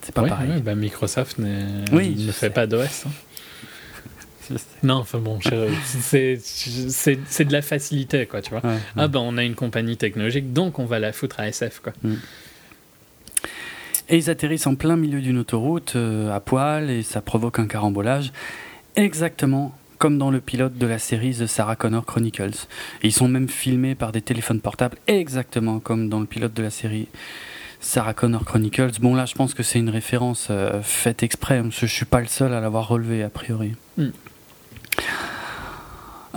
[0.03, 0.61] C'est pas pareil.
[0.61, 3.05] bah Microsoft ne fait pas d'OS.
[3.07, 3.09] Hein.
[4.83, 5.39] Non, enfin bon,
[5.91, 8.61] c'est de la facilité, quoi, tu vois.
[8.95, 11.93] ah ben, on a une compagnie technologique, donc on va la foutre à SF, quoi.
[12.03, 12.15] Mm.
[14.09, 17.67] Et ils atterrissent en plein milieu d'une autoroute, euh, à poil, et ça provoque un
[17.67, 18.31] carambolage,
[18.95, 22.67] exactement comme dans le pilote de la série The Sarah Connor Chronicles.
[23.01, 26.63] Et ils sont même filmés par des téléphones portables, exactement comme dans le pilote de
[26.63, 27.07] la série
[27.79, 28.99] Sarah Connor Chronicles.
[29.01, 32.05] Bon, là, je pense que c'est une référence euh, faite exprès, parce que je suis
[32.05, 33.73] pas le seul à l'avoir relevé, a priori.
[33.97, 34.07] Mm.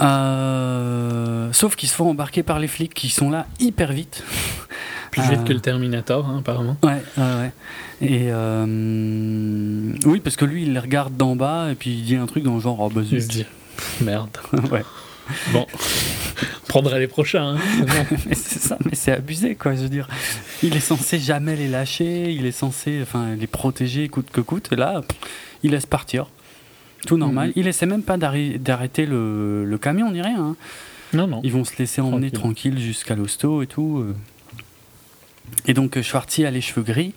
[0.00, 4.22] Euh, sauf qu'ils se font embarquer par les flics qui sont là hyper vite.
[5.11, 6.76] Plus vite que le Terminator, hein, apparemment.
[6.84, 7.52] Ouais, ouais,
[8.00, 12.16] Et euh, oui, parce que lui, il les regarde d'en bas et puis il dit
[12.16, 13.44] un truc dans le genre oh, bah, Il se dit
[14.00, 14.30] merde.
[14.70, 14.84] ouais.
[15.52, 15.66] Bon,
[16.68, 17.56] prendra les prochains.
[17.56, 17.58] Hein,
[18.32, 19.74] c'est ça, mais c'est abusé, quoi.
[19.74, 20.08] Je veux dire,
[20.62, 24.68] il est censé jamais les lâcher, il est censé, enfin, les protéger coûte que coûte.
[24.72, 25.02] Et là,
[25.62, 26.26] il laisse partir.
[27.07, 27.48] Tout normal.
[27.48, 27.53] Mhm.
[27.57, 30.44] Il essaie même pas d'arrêter le, le, camion ni rien.
[30.44, 30.57] Hein.
[31.12, 31.40] Non, non.
[31.42, 33.98] Ils vont se laisser emmener tranquille, jusqu'à l'hosto et tout.
[33.98, 34.14] Euh.
[35.66, 37.14] Et donc euh, Schwartzy a les cheveux gris.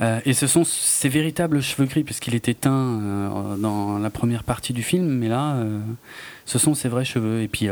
[0.00, 4.72] Euh, et ce sont ses véritables cheveux gris, puisqu'il était teint dans la première partie
[4.72, 5.56] du film, mais là,
[6.44, 7.42] ce sont ses vrais cheveux.
[7.42, 7.68] Et puis,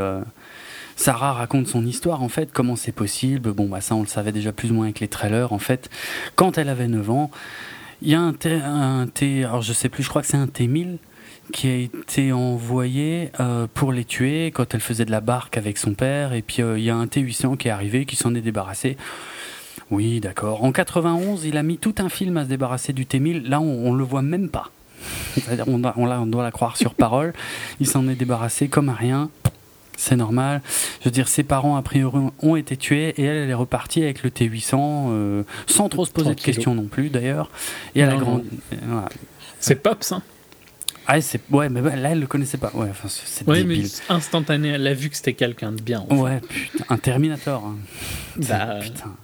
[0.97, 3.53] Sarah raconte son histoire, en fait, comment c'est possible?
[3.53, 5.53] Bon, bah, ça, on le savait déjà plus ou moins avec les trailers.
[5.53, 5.89] En fait,
[6.35, 7.31] quand elle avait 9 ans,
[8.03, 9.07] il y a un T, un
[9.45, 10.97] alors je sais plus, je crois que c'est un T1000
[11.53, 15.78] qui a été envoyé euh, pour les tuer quand elle faisait de la barque avec
[15.78, 16.32] son père.
[16.32, 18.97] Et puis euh, il y a un T800 qui est arrivé, qui s'en est débarrassé.
[19.90, 20.64] Oui, d'accord.
[20.64, 23.49] En 91, il a mis tout un film à se débarrasser du T1000.
[23.49, 24.70] Là, on, ne le voit même pas.
[25.66, 27.32] on, doit, on, on doit la croire sur parole.
[27.78, 29.30] Il s'en est débarrassé comme à rien.
[29.97, 30.61] C'est normal.
[31.01, 34.03] Je veux dire, ses parents, a priori, ont été tués et elle, elle est repartie
[34.03, 37.51] avec le T800 euh, sans trop se poser de questions non plus, d'ailleurs.
[37.94, 38.49] Et elle a grandi.
[39.59, 40.22] C'est Pops, hein
[41.07, 42.71] ah, c'est ouais, mais là elle le connaissait pas.
[42.75, 46.05] Ouais, enfin, c'est ouais, mais instantané, elle a vu que c'était quelqu'un de bien.
[46.11, 47.65] Ouais, putain, un Terminator.
[47.65, 47.77] Hein.
[48.49, 48.81] Bah...
[48.81, 49.15] Putain,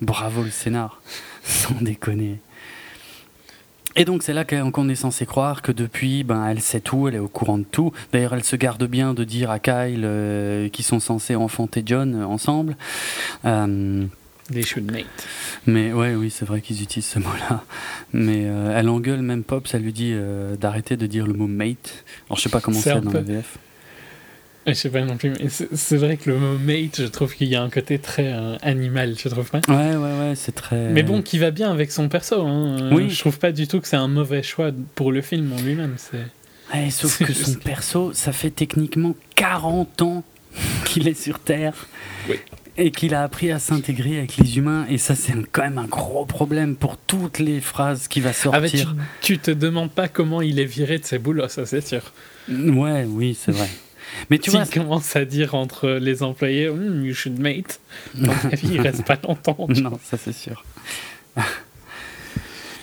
[0.00, 1.00] bravo le scénar,
[1.42, 2.40] sans déconner.
[3.98, 7.16] Et donc c'est là qu'on est censé croire que depuis, ben, elle sait tout, elle
[7.16, 7.92] est au courant de tout.
[8.12, 12.14] D'ailleurs, elle se garde bien de dire à Kyle euh, qu'ils sont censés enfanter John
[12.14, 12.76] euh, ensemble.
[13.44, 14.04] Euh,
[14.52, 15.06] They should mate.
[15.66, 17.64] Mais ouais, oui, c'est vrai qu'ils utilisent ce mot-là.
[18.12, 21.46] Mais euh, elle engueule même Pop, ça lui dit euh, d'arrêter de dire le mot
[21.46, 22.04] mate.
[22.26, 23.58] Alors je sais pas comment c'est dans la VF.
[24.66, 27.48] Je sais pas non plus, mais c'est vrai que le mot mate, je trouve qu'il
[27.48, 29.60] y a un côté très euh, animal, je trouve pas?
[29.68, 30.90] Ouais, ouais, ouais, c'est très.
[30.90, 32.46] Mais bon, qui va bien avec son perso.
[32.46, 32.90] Hein.
[32.92, 33.10] Oui.
[33.10, 35.96] Je trouve pas du tout que c'est un mauvais choix pour le film en lui-même.
[36.74, 40.24] Ouais, sauf que son perso, ça fait techniquement 40 ans
[40.84, 41.86] qu'il est sur Terre.
[42.28, 42.36] Oui
[42.78, 44.86] et qu'il a appris à s'intégrer avec les humains.
[44.88, 48.58] Et ça, c'est quand même un gros problème pour toutes les phrases qui va sortir.
[48.58, 48.86] Ah bah, tu,
[49.20, 52.12] tu, te demandes pas comment il est viré de ses boulots, ça c'est sûr.
[52.48, 53.68] Ouais, oui, c'est vrai.
[54.30, 57.80] Mais tu vois, commence à dire entre les employés, hmm, you should mate.
[58.14, 59.66] Dans la vie, il reste pas longtemps.
[59.68, 60.64] Non, ça c'est sûr.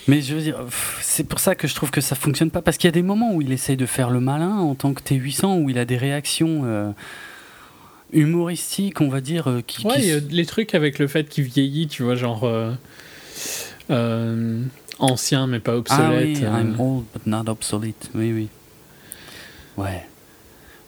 [0.08, 0.60] Mais je veux dire,
[1.02, 2.62] c'est pour ça que je trouve que ça fonctionne pas.
[2.62, 4.94] Parce qu'il y a des moments où il essaye de faire le malin en tant
[4.94, 6.62] que T800, où il a des réactions.
[6.66, 6.92] Euh,
[8.12, 9.48] humoristique, on va dire.
[9.48, 12.44] Euh, qui, ouais, a les trucs avec le fait qu'il vieillit, tu vois, genre.
[12.44, 12.72] Euh,
[13.92, 14.62] euh,
[14.98, 16.40] ancien mais pas obsolète.
[16.42, 18.10] Ah oui, I'm old but not obsolete.
[18.16, 18.48] Oui, oui.
[19.78, 20.04] Ouais.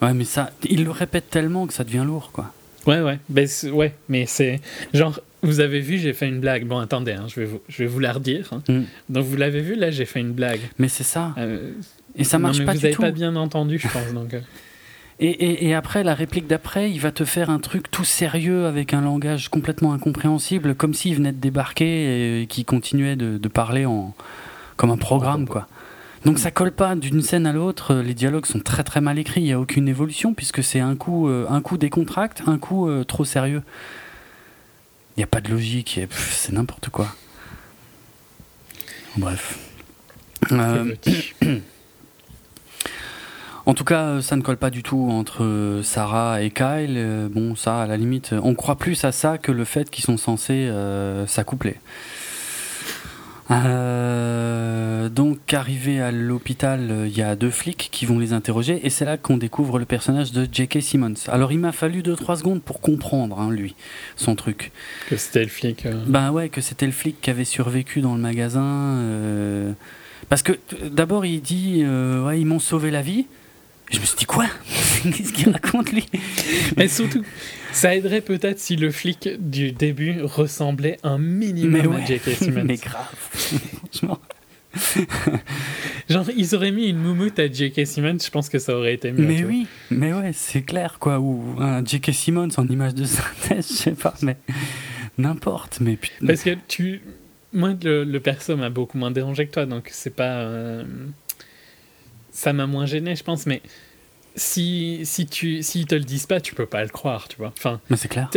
[0.02, 2.54] Ouais, mais ça, il le répète tellement que ça devient lourd, quoi.
[2.86, 3.20] Ouais, ouais.
[3.30, 4.62] Ben, ouais, mais c'est.
[4.94, 6.66] Genre, vous avez vu, j'ai fait une blague.
[6.66, 8.54] Bon, attendez, hein, je, vais vous, je vais vous la redire.
[8.54, 8.64] Hein.
[8.70, 8.84] Mm.
[9.10, 10.62] Donc, vous l'avez vu, là, j'ai fait une blague.
[10.80, 11.36] Mais c'est ça.
[12.16, 12.96] Et ça marche non, mais pas vous du tout.
[12.96, 14.14] Vous n'avez pas bien entendu, je pense.
[14.14, 14.36] donc.
[15.20, 19.02] Et, après, la réplique d'après, il va te faire un truc tout sérieux avec un
[19.02, 24.14] langage complètement incompréhensible, comme s'il venait de débarquer et qu'il continuait de, parler en,
[24.76, 25.68] comme un programme, quoi.
[26.26, 27.96] Donc ça colle pas d'une scène à l'autre.
[27.96, 29.42] Les dialogues sont très très mal écrits.
[29.42, 32.90] Il n'y a aucune évolution puisque c'est un coup, euh, un coup décontracte, un coup
[32.90, 33.62] euh, trop sérieux.
[35.16, 36.00] Il n'y a pas de logique.
[36.12, 37.08] C'est n'importe quoi.
[39.16, 39.58] Bref.
[40.52, 40.96] Euh,
[43.68, 46.96] En tout cas, euh, ça ne colle pas du tout entre euh, Sarah et Kyle.
[46.96, 50.06] Euh, bon, ça, à la limite, on croit plus à ça que le fait qu'ils
[50.06, 50.72] sont censés
[51.28, 51.76] s'accoupler.
[53.50, 59.04] donc, arrivé à l'hôpital, il y a deux flics qui vont les interroger, et c'est
[59.04, 60.82] là qu'on découvre le personnage de J.K.
[60.82, 61.28] Simmons.
[61.28, 63.76] Alors, il m'a fallu 2-3 secondes pour comprendre, hein, lui,
[64.16, 64.72] son truc.
[65.10, 65.86] Que c'était le flic.
[66.06, 69.04] Ben ouais, que c'était le flic qui avait survécu dans le magasin.
[70.30, 70.54] Parce que
[70.90, 73.26] d'abord, il dit ouais, ils m'ont sauvé la vie.
[73.90, 74.46] Je me suis dit quoi?
[75.04, 76.06] Qu'est-ce qu'il raconte lui?
[76.76, 77.24] Mais surtout,
[77.72, 82.30] ça aiderait peut-être si le flic du début ressemblait un minimum à J.K.
[82.32, 82.64] Simmons.
[82.66, 83.16] Mais grave,
[86.10, 87.86] Genre, ils auraient mis une moumoute à J.K.
[87.88, 89.26] Simmons, je pense que ça aurait été mieux.
[89.26, 91.20] Mais oui, mais ouais, c'est clair quoi.
[91.20, 92.12] Ou un J.K.
[92.14, 94.38] Simmons en image de synthèse, je sais pas, mais
[95.18, 95.80] n'importe.
[95.80, 96.28] Mais putain.
[96.28, 97.02] Parce que tu.
[97.54, 100.42] Moi, le, le perso m'a beaucoup moins dérangé que toi, donc c'est pas.
[100.42, 100.84] Euh,
[102.38, 103.64] ça m'a moins gêné, je pense, mais
[104.36, 107.52] si, si tu si te le disent pas, tu peux pas le croire, tu vois.
[107.58, 108.30] Enfin, mais c'est clair.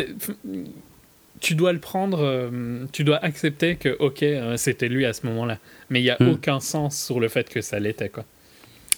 [1.40, 5.26] Tu dois le prendre, euh, tu dois accepter que, ok, euh, c'était lui à ce
[5.26, 5.59] moment-là.
[5.90, 6.30] Mais il n'y a hmm.
[6.30, 8.24] aucun sens sur le fait que ça l'était, quoi.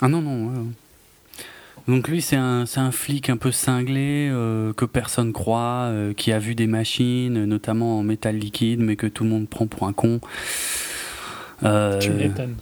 [0.00, 0.68] Ah non, non,
[1.88, 6.38] Donc lui, c'est un, un, flic un peu cinglé, euh, que personne croit, qui a
[6.38, 9.92] vu des machines, notamment en métal liquide, mais que tout le monde prend pour un
[9.92, 10.20] con.
[11.60, 12.56] tu m'étonnes.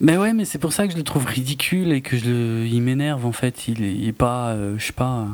[0.00, 2.66] Mais ouais, mais c'est pour ça que je le trouve ridicule et que je le,
[2.66, 3.68] il m'énerve en fait.
[3.68, 5.26] Il est, il est pas, euh, je sais pas.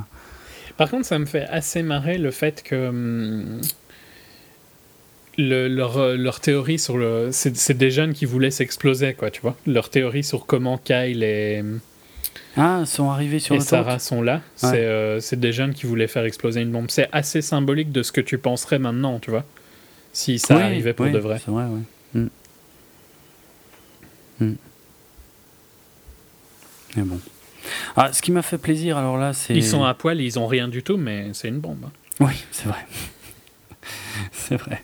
[0.76, 3.60] Par contre, ça me fait assez marrer le fait que hum,
[5.38, 9.56] le, leur, leur, théorie sur le, c'est des jeunes qui voulaient s'exploser quoi, tu vois.
[9.66, 11.62] Leur théorie sur comment Kyle et
[12.56, 14.40] ah sont arrivés sur et Sarah sont là.
[14.64, 16.86] Euh, c'est des jeunes qui voulaient faire exploser une bombe.
[16.88, 19.44] C'est assez symbolique de ce que tu penserais maintenant, tu vois.
[20.12, 21.38] Si ça arrivait pour de vrai.
[21.44, 22.20] C'est vrai, ouais.
[22.20, 22.28] Mm.
[24.40, 24.54] Hmm.
[26.96, 27.20] Mais bon.
[27.96, 29.54] Ah, ce qui m'a fait plaisir, alors là, c'est.
[29.54, 31.84] Ils sont à poil, ils ont rien du tout, mais c'est une bombe.
[31.84, 31.92] Hein.
[32.20, 32.86] Oui, c'est vrai.
[34.32, 34.82] c'est vrai.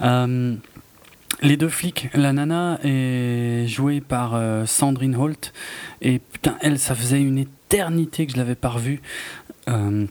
[0.00, 0.54] Euh,
[1.42, 5.52] les deux flics, la nana est jouée par euh, Sandrine Holt,
[6.00, 9.00] et putain, elle, ça faisait une éternité que je l'avais pas revue.
[9.68, 10.06] Euh,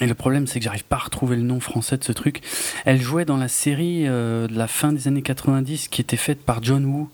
[0.00, 2.40] et le problème, c'est que j'arrive pas à retrouver le nom français de ce truc.
[2.84, 6.44] Elle jouait dans la série euh, de la fin des années 90 qui était faite
[6.44, 7.10] par John Woo.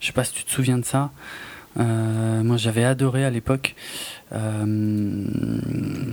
[0.00, 1.10] Je sais pas si tu te souviens de ça.
[1.78, 3.74] Euh, moi, j'avais adoré à l'époque.
[4.32, 5.24] Euh,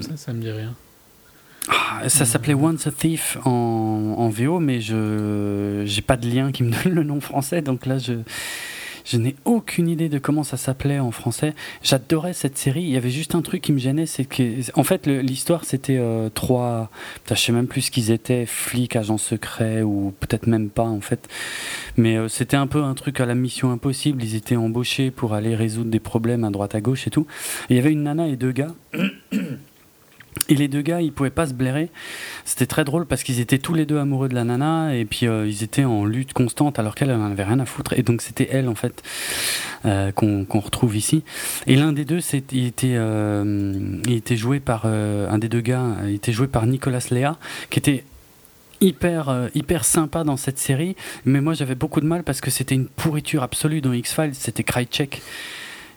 [0.02, 0.74] ça, ça me dit rien.
[1.70, 6.52] Ah, ça s'appelait Once a Thief en, en VO, mais je j'ai pas de lien
[6.52, 8.16] qui me donne le nom français, donc là je
[9.06, 11.54] je n'ai aucune idée de comment ça s'appelait en français.
[11.82, 12.84] J'adorais cette série.
[12.84, 15.98] Il y avait juste un truc qui me gênait, c'est que, en fait, l'histoire c'était
[15.98, 16.90] euh, trois.
[17.30, 21.02] je sais même plus ce qu'ils étaient, flics, agents secrets ou peut-être même pas en
[21.02, 21.28] fait.
[21.98, 24.24] Mais euh, c'était un peu un truc à la mission impossible.
[24.24, 27.28] Ils étaient embauchés pour aller résoudre des problèmes à droite à gauche et tout.
[27.70, 28.74] il y avait une nana et deux gars.
[30.50, 31.90] Et les deux gars, ils pouvaient pas se blairer.
[32.44, 35.28] C'était très drôle parce qu'ils étaient tous les deux amoureux de la nana et puis
[35.28, 37.94] euh, ils étaient en lutte constante alors qu'elle n'en avait rien à foutre.
[37.94, 39.04] Et donc c'était elle en fait
[39.86, 41.24] euh, qu'on retrouve ici.
[41.68, 42.20] Et l'un des deux,
[42.52, 47.06] il était, euh, il était joué par un des deux gars, était joué par Nicolas
[47.10, 47.38] Léa,
[47.70, 48.04] qui était
[48.82, 50.96] hyper hyper sympa dans cette série.
[51.26, 54.36] Mais moi j'avais beaucoup de mal parce que c'était une pourriture absolue dans X Files.
[54.36, 55.22] C'était Krychek.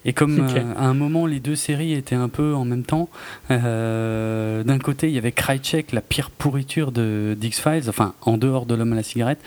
[0.07, 3.11] Et comme euh, à un moment les deux séries étaient un peu en même temps,
[3.51, 8.65] euh, d'un côté il y avait Krychek, la pire pourriture de X-Files, enfin en dehors
[8.65, 9.41] de l'homme à la cigarette,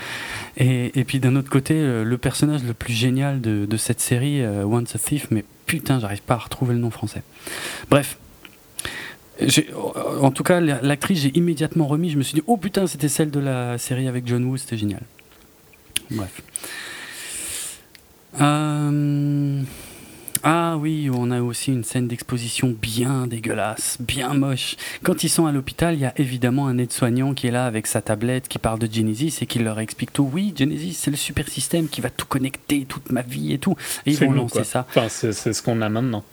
[0.58, 4.02] et, et puis d'un autre côté euh, le personnage le plus génial de, de cette
[4.02, 7.24] série, Once a Thief, mais putain j'arrive pas à retrouver le nom français.
[7.90, 8.18] Bref,
[10.22, 12.10] en tout cas, l'actrice, j'ai immédiatement remis.
[12.10, 14.76] Je me suis dit, oh putain, c'était celle de la série avec John Woo, c'était
[14.78, 15.02] génial.
[16.12, 16.42] Bref.
[18.42, 19.62] Euh,
[20.44, 24.78] ah oui, on a aussi une scène d'exposition bien dégueulasse, bien moche.
[25.04, 27.88] Quand ils sont à l'hôpital, il y a évidemment un aide-soignant qui est là avec
[27.88, 30.30] sa tablette, qui parle de Genesis et qui leur explique tout.
[30.32, 33.76] Oui, Genesis, c'est le super système qui va tout connecter, toute ma vie et tout.
[34.06, 34.86] Et ils vont lancer ça.
[34.90, 36.24] Enfin, c'est ce qu'on a maintenant.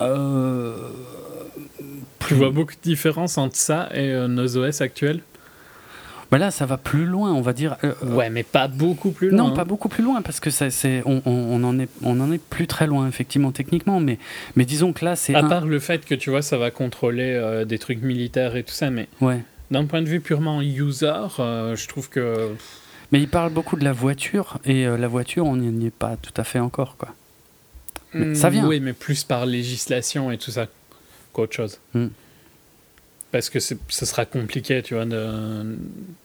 [0.00, 0.76] Euh...
[2.26, 5.22] Tu vois beaucoup de différence entre ça et euh, nos OS actuels?
[6.36, 7.78] Là, ça va plus loin, on va dire.
[7.84, 9.48] Euh, euh, ouais, mais pas beaucoup plus loin.
[9.48, 12.30] Non, pas beaucoup plus loin, parce que ça, c'est, on, on, en est, on en
[12.30, 13.98] est plus très loin, effectivement, techniquement.
[13.98, 14.18] Mais,
[14.54, 15.34] mais disons que là, c'est.
[15.34, 18.62] À part le fait que tu vois, ça va contrôler euh, des trucs militaires et
[18.62, 19.08] tout ça, mais.
[19.22, 19.42] Ouais.
[19.70, 22.50] D'un point de vue purement user, je trouve que.
[23.10, 26.32] Mais il parle beaucoup de la voiture, et la voiture, on n'y est pas tout
[26.36, 27.14] à fait encore, quoi.
[28.34, 28.66] ça vient.
[28.66, 30.66] Oui, mais plus par législation et tout ça
[31.32, 31.78] qu'autre chose.
[31.94, 32.08] Hmm
[33.30, 35.04] parce que ce sera compliqué, tu vois,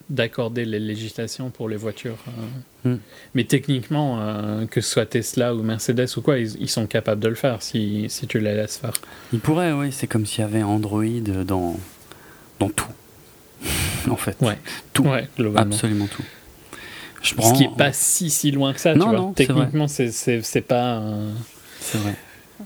[0.10, 2.18] d'accorder les législations pour les voitures.
[2.86, 2.96] Euh.
[2.96, 3.00] Hmm.
[3.34, 7.28] Mais techniquement, euh, que ce soit Tesla ou Mercedes ou quoi, ils, sont capables de
[7.28, 8.94] le faire si, si, tu les laisses faire.
[9.34, 9.92] Ils pourraient, oui.
[9.92, 11.04] C'est comme s'il y avait Android
[11.46, 11.78] dans,
[12.60, 12.88] dans tout.
[14.10, 14.38] en fait.
[14.42, 14.58] Ouais.
[14.94, 15.04] Tout.
[15.04, 16.24] Ouais, Absolument tout.
[17.22, 17.54] Je prends...
[17.54, 19.34] Ce qui n'est pas si, si loin que ça, tu vois.
[19.36, 21.04] Techniquement, c'est pas.
[21.80, 22.16] C'est vrai.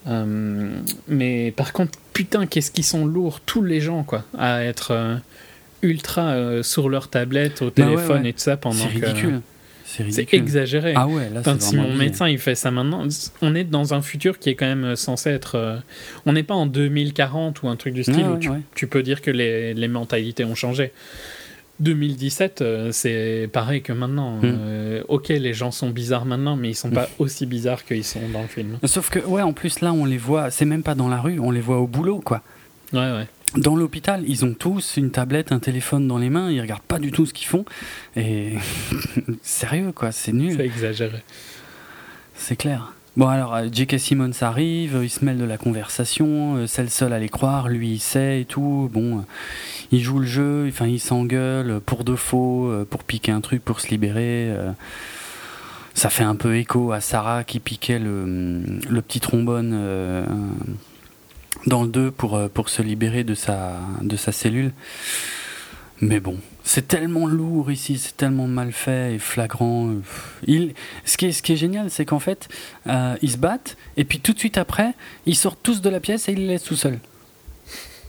[0.08, 4.90] Euh, mais par contre, putain, qu'est-ce qu'ils sont lourds, tous les gens, quoi, à être
[4.90, 5.18] euh,
[5.84, 9.42] ultra euh, sur leur tablette, au bah téléphone et tout ça pendant C'est ridicule.
[9.86, 10.94] C'est exagéré.
[10.96, 13.04] Ah ouais, là, si mon médecin il fait ça maintenant,
[13.44, 15.80] on est dans un futur qui est quand même censé être.
[16.26, 18.40] on n'est pas en 2040 ou un truc du style où
[18.74, 20.92] tu, peux dire que les, les mentalités ont changé.
[21.80, 24.38] 2017, euh, c'est pareil que maintenant.
[24.38, 24.42] Hmm.
[24.44, 27.20] Euh, ok, les gens sont bizarres maintenant, mais ils sont pas hmm.
[27.22, 28.80] aussi bizarres qu'ils sont dans le film.
[28.84, 31.40] Sauf que, ouais, en plus, là, on les voit, c'est même pas dans la rue,
[31.40, 32.42] on les voit au boulot, quoi.
[32.94, 33.28] Ouais, ouais.
[33.56, 37.00] Dans l'hôpital, ils ont tous une tablette, un téléphone dans les mains, ils regardent pas
[37.00, 37.66] du tout ce qu'ils font.
[38.16, 38.54] Et.
[39.42, 40.56] Sérieux, quoi, c'est nul.
[40.58, 41.24] C'est exagéré.
[42.36, 42.94] C'est clair.
[43.18, 43.98] Bon alors, euh, J.K.
[43.98, 47.94] Simmons arrive, il se mêle de la conversation, c'est le seul à les croire, lui
[47.94, 48.92] il sait et tout.
[48.94, 49.26] Bon,
[49.92, 53.66] il joue le jeu, enfin il s'engueule pour de faux, euh, pour piquer un truc,
[53.66, 54.52] pour se libérer.
[54.52, 54.72] Euh.
[55.96, 60.24] Ça fait un peu écho à Sarah qui piquait le, le petit trombone euh,
[61.66, 63.82] dans le 2 pour, se libérer de sa
[64.32, 64.74] cellule.
[66.00, 69.96] Mais bon, c'est tellement lourd ici, c'est tellement mal fait et flagrant.
[70.46, 70.74] Il,
[71.06, 72.50] ce, qui est, ce qui est génial, c'est qu'en fait,
[72.86, 74.94] ils se battent et puis tout de suite après,
[75.26, 77.00] ils sortent tous de la pièce et ils les laissent tout seuls.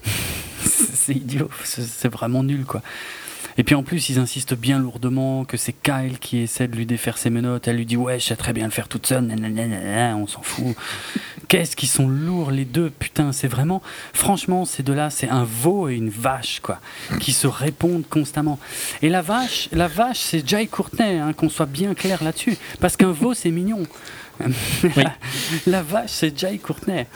[0.64, 2.82] c'est idiot, c'est vraiment nul quoi.
[3.59, 6.87] Et puis en plus, ils insistent bien lourdement que c'est Kyle qui essaie de lui
[6.87, 7.67] défaire ses menottes.
[7.67, 9.29] Elle lui dit Ouais, je sais très bien le faire toute seule.
[10.17, 10.77] on s'en fout.
[11.49, 12.89] Qu'est-ce qu'ils sont lourds les deux.
[12.91, 13.83] Putain, c'est vraiment.
[14.13, 16.81] Franchement, ces deux-là, c'est un veau et une vache, quoi.
[17.21, 18.61] Qui se répondent constamment.
[19.03, 22.57] Et la vache, la vache c'est Jay Courtney, hein, qu'on soit bien clair là-dessus.
[22.81, 23.83] Parce qu'un veau, c'est mignon.
[25.67, 27.07] la, vache, c'est Jay Courtney.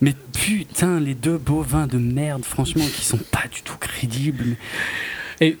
[0.00, 4.56] Mais putain, les deux bovins de merde, franchement, qui sont pas du tout crédibles.
[5.40, 5.56] Et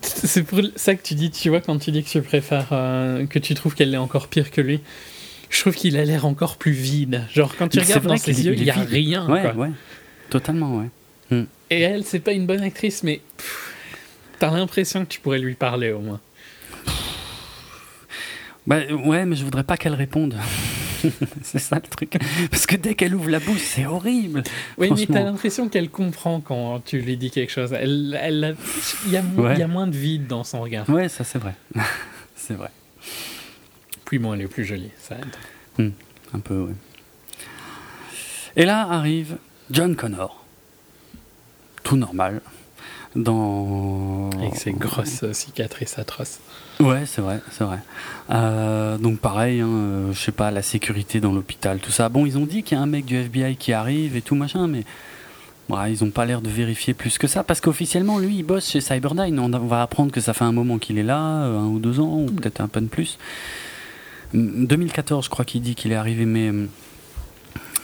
[0.00, 3.26] c'est pour ça que tu dis, tu vois, quand tu dis que tu préfères, euh,
[3.26, 4.80] que tu trouves qu'elle est encore pire que lui,
[5.50, 7.24] je trouve qu'il a l'air encore plus vide.
[7.32, 9.28] Genre, quand tu regardes dans ses yeux, il n'y a rien.
[9.28, 9.70] Ouais, ouais.
[10.30, 10.88] Totalement, ouais.
[11.30, 11.44] Hmm.
[11.70, 13.20] Et elle, c'est pas une bonne actrice, mais
[14.38, 16.20] t'as l'impression que tu pourrais lui parler au moins.
[18.66, 20.36] Bah, ouais, mais je voudrais pas qu'elle réponde.
[21.42, 22.18] c'est ça le truc.
[22.50, 24.42] Parce que dès qu'elle ouvre la bouche, c'est horrible.
[24.78, 27.72] Oui, mais t'as l'impression qu'elle comprend quand tu lui dis quelque chose.
[27.72, 28.56] Elle, elle,
[29.06, 29.22] il, y a,
[29.56, 30.88] y a moins de vide dans son regard.
[30.88, 31.54] Ouais, ça c'est vrai.
[32.36, 32.70] c'est vrai.
[34.04, 35.86] Puis bon, elle est plus jolie, ça aide.
[35.86, 35.92] Hmm,
[36.34, 36.74] un peu, oui.
[38.56, 39.38] Et là arrive
[39.70, 40.44] John Connor.
[41.82, 42.42] Tout normal
[43.16, 44.30] dans.
[44.38, 46.40] Avec ses grosses cicatrices atroces.
[46.82, 47.78] Ouais, c'est vrai, c'est vrai.
[48.30, 52.08] Euh, donc pareil, hein, euh, je sais pas, la sécurité dans l'hôpital, tout ça.
[52.08, 54.34] Bon, ils ont dit qu'il y a un mec du FBI qui arrive et tout
[54.34, 54.84] machin, mais
[55.70, 58.80] ils n'ont pas l'air de vérifier plus que ça, parce qu'officiellement, lui, il bosse chez
[58.80, 59.38] Cyberdyne.
[59.38, 62.18] On, va apprendre que ça fait un moment qu'il est là, un ou deux ans,
[62.18, 63.18] ou peut-être un peu de plus.
[64.34, 66.50] 2014, je crois qu'il dit qu'il est arrivé, mais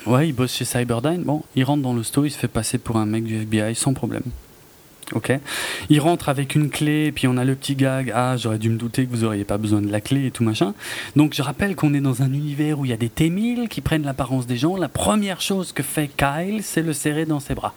[0.06, 1.22] Ouais, il bosse chez Cyberdyne.
[1.22, 3.74] Bon, il rentre dans le sto, il se fait passer pour un mec du FBI
[3.74, 4.22] sans problème.
[5.14, 5.32] Ok.
[5.88, 8.12] Il rentre avec une clé, et puis on a le petit gag.
[8.14, 10.44] Ah, j'aurais dû me douter que vous auriez pas besoin de la clé et tout
[10.44, 10.74] machin.
[11.16, 13.80] Donc je rappelle qu'on est dans un univers où il y a des T-1000 qui
[13.80, 14.76] prennent l'apparence des gens.
[14.76, 17.74] La première chose que fait Kyle, c'est le serrer dans ses bras.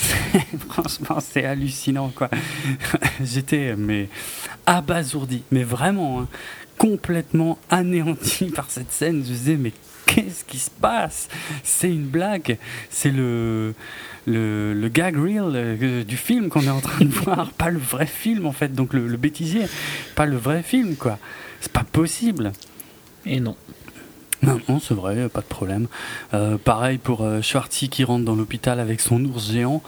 [0.68, 2.30] Franchement, c'est hallucinant, quoi.
[3.22, 4.08] J'étais, mais
[4.66, 6.28] abasourdi, mais vraiment, hein,
[6.80, 9.16] complètement anéanti par cette scène.
[9.22, 9.72] Je disais, mais
[10.06, 11.28] qu'est-ce qui se passe?
[11.62, 12.56] C'est une blague.
[12.88, 13.74] C'est le,
[14.26, 18.06] le, gag reel euh, du film qu'on est en train de voir, pas le vrai
[18.06, 18.74] film en fait.
[18.74, 19.66] Donc le, le bêtisier,
[20.16, 21.18] pas le vrai film quoi.
[21.60, 22.52] C'est pas possible.
[23.26, 23.56] Et non.
[24.42, 25.86] Non, non c'est vrai, pas de problème.
[26.32, 29.82] Euh, pareil pour euh, Schwartzy qui rentre dans l'hôpital avec son ours géant.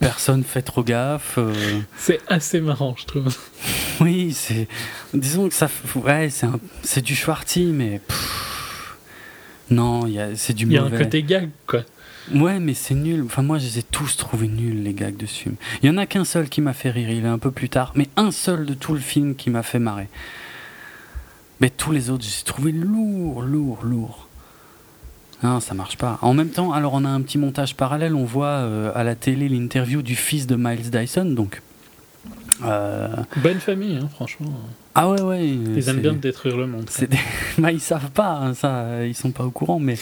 [0.00, 1.38] personne fait trop gaffe.
[1.98, 3.36] C'est assez marrant, je trouve.
[4.00, 4.68] Oui, c'est.
[5.12, 5.68] Disons que ça.
[5.96, 6.28] Ouais,
[6.82, 8.00] c'est du Schwartzy, mais.
[9.70, 10.76] Non, c'est du mauvais.
[10.76, 11.82] Il y a un côté gag, quoi.
[12.34, 13.22] Ouais, mais c'est nul.
[13.26, 15.56] Enfin, moi, je les ai tous trouvés nuls, les gags de ce film.
[15.82, 17.68] Il y en a qu'un seul qui m'a fait rire, il est un peu plus
[17.68, 20.08] tard, mais un seul de tout le film qui m'a fait marrer.
[21.60, 24.28] Mais tous les autres, je les ai trouvés lourds, lourds, lourds.
[25.42, 26.18] Non, ça marche pas.
[26.22, 29.14] En même temps, alors on a un petit montage parallèle, on voit euh, à la
[29.14, 31.60] télé l'interview du fils de Miles Dyson, donc
[32.60, 34.52] Bonne famille, hein, franchement.
[34.94, 35.48] Ah ouais, ouais.
[35.48, 36.88] Ils aiment bien détruire le monde.
[37.00, 37.08] Des...
[37.58, 39.96] bah, ils savent pas, hein, ça, ils sont pas au courant, mais.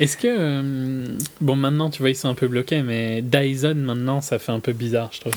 [0.00, 0.28] Est-ce que.
[0.28, 1.06] Euh,
[1.40, 4.60] bon, maintenant, tu vois, ils sont un peu bloqués, mais Dyson, maintenant, ça fait un
[4.60, 5.34] peu bizarre, je trouve.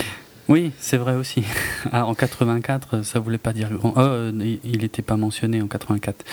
[0.50, 1.44] Oui, c'est vrai aussi.
[1.94, 3.94] Ah, en 84, ça voulait pas dire grand.
[3.96, 6.26] Oh, il n'était pas mentionné en 84.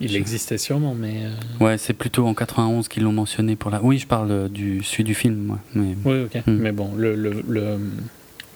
[0.00, 1.22] Il existait sûrement, mais.
[1.24, 3.80] Euh, ouais, c'est plutôt en 91 qu'ils l'ont mentionné pour la.
[3.80, 5.58] Oui, je parle du celui du film, moi.
[5.74, 5.94] Mais...
[6.04, 6.42] Oui, ok.
[6.46, 6.56] Hmm.
[6.56, 7.78] Mais bon, le, le, le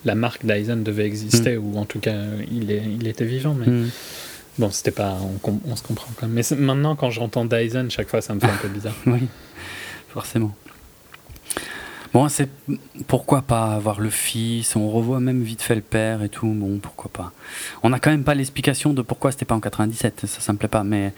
[0.07, 1.65] la marque Dyson devait exister, mm.
[1.65, 2.17] ou en tout cas,
[2.51, 3.67] il, est, il était vivant, mais.
[3.67, 3.91] Mm.
[4.59, 5.19] Bon, c'était pas.
[5.43, 6.35] On, se comprend quand même.
[6.35, 8.95] Mais maintenant, quand j'entends Dyson, chaque fois, ça me fait un peu bizarre.
[9.07, 9.29] oui,
[10.09, 10.55] forcément.
[12.15, 12.49] Bon, c'est
[13.09, 16.79] pourquoi pas avoir le fils, on revoit même vite fait le père et tout, bon,
[16.79, 17.33] pourquoi pas?
[17.83, 20.57] On n'a quand même pas l'explication de pourquoi c'était pas en 97, ça, ça me
[20.57, 21.13] plaît pas, mais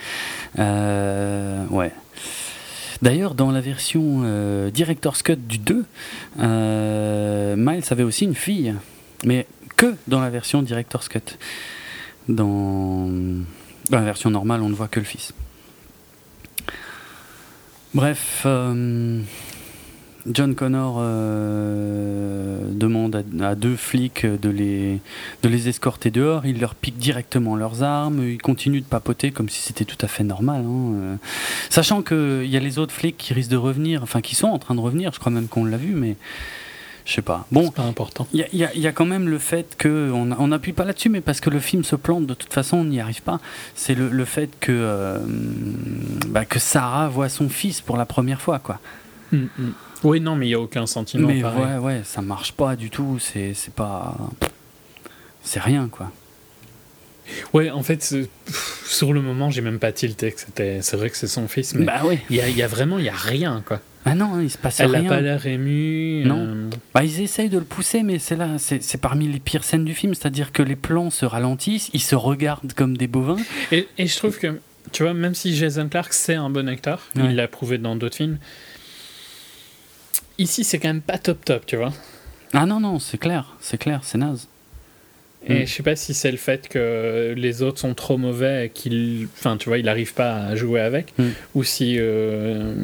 [0.58, 1.92] euh, ouais.
[3.02, 5.84] D'ailleurs, dans la version euh, Director's Cut du 2,
[6.40, 8.74] euh, Miles avait aussi une fille,
[9.24, 9.46] mais
[9.76, 11.38] que dans la version Director's Cut.
[12.28, 13.08] Dans,
[13.90, 15.32] la version normale, on ne voit que le fils.
[17.94, 19.22] Bref, euh,
[20.32, 25.00] John Connor euh, demande à, deux flics de les,
[25.42, 26.46] de les escorter dehors.
[26.46, 28.22] Il leur pique directement leurs armes.
[28.22, 30.64] Ils continuent de papoter comme si c'était tout à fait normal.
[30.66, 31.16] Hein, euh.
[31.70, 34.58] Sachant qu'il y a les autres flics qui risquent de revenir, enfin qui sont en
[34.58, 35.12] train de revenir.
[35.12, 36.16] Je crois même qu'on l'a vu, mais
[37.08, 37.46] je sais pas.
[37.50, 38.28] Bon, pas important.
[38.34, 41.40] Il y, y, a quand même le fait que on n'appuie pas là-dessus, mais parce
[41.40, 43.40] que le film se plante de toute façon, on n'y arrive pas.
[43.74, 45.18] C'est le, le, fait que euh,
[46.28, 48.78] bah, que Sarah voit son fils pour la première fois, quoi.
[49.32, 49.72] Mm, mm.
[50.04, 51.28] Oui, non, mais il n'y a aucun sentiment.
[51.28, 53.18] Mais ouais, ouais, ça marche pas du tout.
[53.20, 54.16] C'est pas.
[55.42, 56.10] C'est rien, quoi.
[57.52, 58.14] Ouais, en fait,
[58.86, 60.80] sur le moment, j'ai même pas tilté que c'était.
[60.82, 61.84] C'est vrai que c'est son fils, mais.
[61.84, 62.18] Bah oui.
[62.30, 63.80] Il y a, y a, vraiment, il y a rien, quoi.
[64.04, 64.98] Ah non, il se passe Elle rien.
[65.00, 66.22] Elle n'a pas l'air émue.
[66.24, 66.38] Non.
[66.38, 66.70] Euh.
[66.94, 69.94] Bah, ils essayent de le pousser, mais c'est là, c'est parmi les pires scènes du
[69.94, 70.14] film.
[70.14, 73.36] C'est-à-dire que les plans se ralentissent, ils se regardent comme des bovins.
[73.72, 74.60] Et, et je trouve que,
[74.92, 78.16] tu vois, même si Jason Clark, c'est un bon acteur, il l'a prouvé dans d'autres
[78.16, 78.38] films,
[80.38, 81.92] Ici, c'est quand même pas top top, tu vois.
[82.52, 84.48] Ah non, non, c'est clair, c'est clair, c'est naze.
[85.46, 85.66] Et mm.
[85.66, 89.28] je sais pas si c'est le fait que les autres sont trop mauvais et qu'il.
[89.36, 91.16] Enfin, tu vois, il arrive pas à jouer avec.
[91.18, 91.28] Mm.
[91.54, 91.96] Ou si.
[91.98, 92.74] Euh,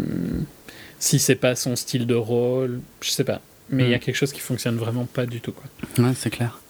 [0.98, 2.80] si c'est pas son style de rôle.
[3.00, 3.40] Je sais pas.
[3.70, 4.00] Mais il y a mm.
[4.00, 5.64] quelque chose qui fonctionne vraiment pas du tout, quoi.
[5.98, 6.61] Ouais, c'est clair.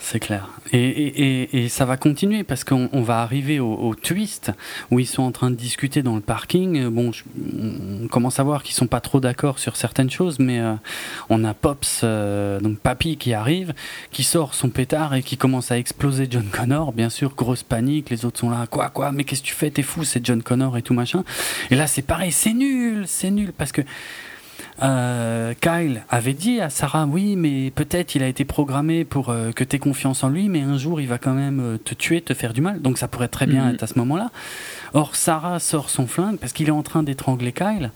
[0.00, 0.48] C'est clair.
[0.72, 4.52] Et, et, et, ça va continuer parce qu'on va arriver au, twist
[4.92, 6.88] où ils sont en train de discuter dans le parking.
[6.88, 10.74] Bon, on commence à voir qu'ils sont pas trop d'accord sur certaines choses, mais euh,
[11.30, 13.74] on a Pops, euh, donc Papy, qui arrive,
[14.12, 16.92] qui sort son pétard et qui commence à exploser John Connor.
[16.92, 18.08] Bien sûr, grosse panique.
[18.10, 19.70] Les autres sont là, quoi, quoi, mais qu'est-ce que tu fais?
[19.70, 21.24] T'es fou, c'est John Connor et tout machin.
[21.70, 23.82] Et là, c'est pareil, c'est nul, c'est nul parce que
[24.82, 29.50] euh, Kyle avait dit à Sarah oui mais peut-être il a été programmé pour euh,
[29.50, 31.94] que tu aies confiance en lui mais un jour il va quand même euh, te
[31.94, 33.74] tuer te faire du mal donc ça pourrait très bien mhm.
[33.74, 34.30] être à ce moment-là
[34.94, 37.90] or Sarah sort son flingue parce qu'il est en train d'étrangler Kyle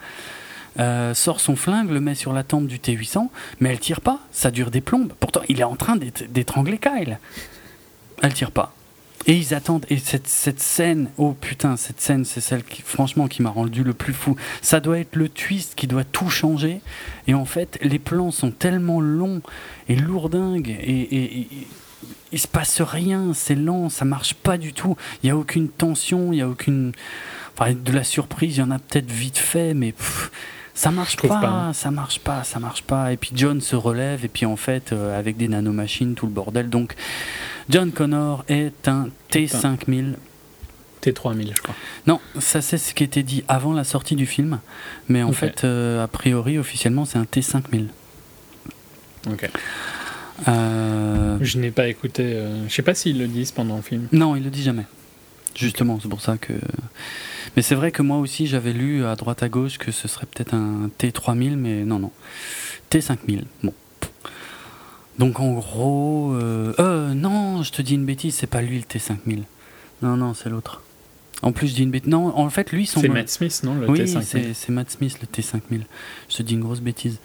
[1.15, 3.29] sort son flingue, le met sur la tempe du T800,
[3.61, 5.13] mais elle tire pas, ça dure des plombes.
[5.21, 5.97] Pourtant, il est en train
[6.31, 7.19] d'étrangler Kyle.
[8.23, 8.75] Elle tire pas.
[9.27, 9.87] Et ils attendent.
[9.89, 13.85] Et cette, cette scène, oh putain, cette scène, c'est celle qui, franchement, qui m'a rendu
[13.85, 14.37] le plus fou.
[14.61, 16.81] Ça doit être le twist qui doit tout changer.
[17.27, 19.43] Et en fait, les plans sont tellement longs
[19.89, 20.71] et lourdingues.
[20.71, 21.49] Et, et,
[22.33, 23.33] il se passe rien.
[23.35, 23.89] C'est lent.
[23.89, 24.97] Ça marche pas du tout.
[25.23, 26.33] Il y a aucune tension.
[26.33, 26.93] Il y a aucune.
[27.57, 29.95] Enfin, de la surprise, il y en a peut-être vite fait, mais.
[30.75, 33.13] Ça marche pas, pas, ça marche pas, ça marche pas.
[33.13, 36.33] Et puis John se relève, et puis en fait, euh, avec des nanomachines, tout le
[36.33, 36.71] bordel.
[36.71, 36.95] Donc,
[37.69, 40.15] John Connor est un T5000.
[41.03, 41.75] T3000, je crois.
[42.07, 44.61] Non, ça c'est ce qui était dit avant la sortie du film,
[45.09, 47.87] mais en fait, euh, a priori, officiellement, c'est un T5000.
[49.31, 49.51] Ok.
[50.49, 51.39] Euh...
[51.41, 52.37] Je n'ai pas écouté.
[52.67, 54.09] Je sais pas s'ils le disent pendant le film.
[54.13, 54.87] Non, ils le disent jamais.
[55.55, 56.55] Justement, c'est pour ça que.
[57.57, 60.27] Mais c'est vrai que moi aussi, j'avais lu à droite à gauche que ce serait
[60.27, 62.11] peut-être un T3000, mais non, non.
[62.91, 63.45] T5000.
[63.63, 63.75] Bon.
[65.19, 68.85] Donc en gros, euh, euh, non, je te dis une bêtise, c'est pas lui le
[68.85, 69.43] T5000.
[70.03, 70.83] Non, non, c'est l'autre.
[71.43, 72.09] En plus, je dis une bêtise.
[72.09, 73.01] Non, en fait, lui, son.
[73.01, 75.83] C'est Matt Smith, non le Oui, c'est Matt Smith, le T5000.
[76.29, 77.19] Je te dis une grosse bêtise.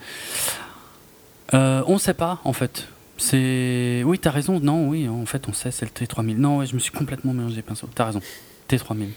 [1.54, 2.88] Euh, on sait pas, en fait.
[3.16, 4.02] C'est.
[4.04, 4.60] Oui, t'as raison.
[4.60, 6.36] Non, oui, en fait, on sait, c'est le T3000.
[6.36, 7.88] Non, ouais, je me suis complètement mélangé, pinceau.
[7.94, 8.20] T'as raison.
[8.68, 9.08] T3000.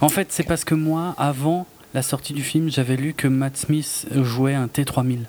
[0.00, 3.56] En fait, c'est parce que moi, avant la sortie du film, j'avais lu que Matt
[3.56, 5.20] Smith jouait un T3000.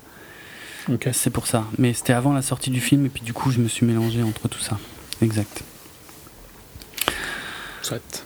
[1.12, 1.64] C'est pour ça.
[1.78, 4.22] Mais c'était avant la sortie du film, et puis du coup, je me suis mélangé
[4.22, 4.78] entre tout ça.
[5.20, 5.62] Exact.
[7.82, 8.24] Soit.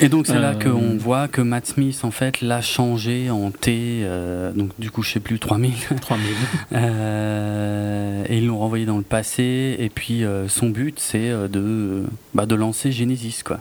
[0.00, 3.50] Et donc c'est là euh, qu'on voit que Matt Smith en fait l'a changé en
[3.50, 5.72] T, euh, donc du coup je sais plus 3000.
[6.00, 6.26] 3000.
[6.72, 12.46] euh, et ils l'ont renvoyé dans le passé et puis son but c'est de, bah,
[12.46, 13.60] de lancer Genesis quoi.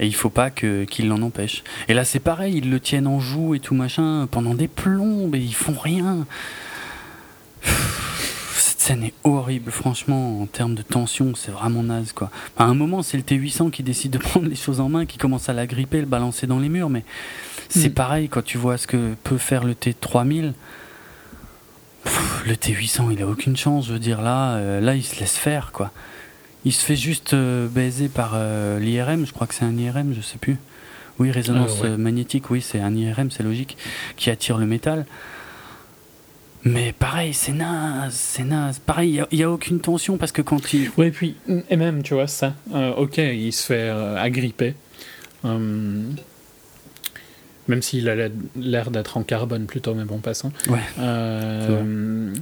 [0.00, 1.62] Et il faut pas que qu'il l'en empêche.
[1.88, 5.34] Et là c'est pareil, ils le tiennent en joue et tout machin pendant des plombes
[5.34, 6.26] et ils font rien
[8.60, 12.30] cette scène est horrible, franchement, en termes de tension, c'est vraiment naze, quoi.
[12.56, 15.18] À un moment, c'est le T800 qui décide de prendre les choses en main, qui
[15.18, 17.04] commence à la gripper, le balancer dans les murs, mais
[17.68, 17.94] c'est mm.
[17.94, 20.52] pareil quand tu vois ce que peut faire le T3000.
[22.46, 25.36] le T800, il a aucune chance, je veux dire, là, euh, là, il se laisse
[25.36, 25.90] faire, quoi.
[26.64, 30.14] Il se fait juste euh, baiser par euh, l'IRM, je crois que c'est un IRM,
[30.14, 30.58] je sais plus.
[31.18, 33.76] Oui, résonance magnétique, oui, c'est un IRM, c'est logique,
[34.16, 35.04] qui attire le métal.
[36.64, 38.78] Mais pareil, c'est naze, c'est naze.
[38.78, 40.90] Pareil, il n'y a, aucune tension parce que quand il.
[40.98, 41.36] Oui, et puis,
[41.68, 44.74] et même, tu vois, ça, euh, ok, il se fait euh, agripper.
[45.42, 46.16] Hum,
[47.66, 50.52] même s'il a l'air d'être en carbone plutôt, mais bon, passons.
[50.68, 50.80] Ouais.
[50.98, 52.34] Euh,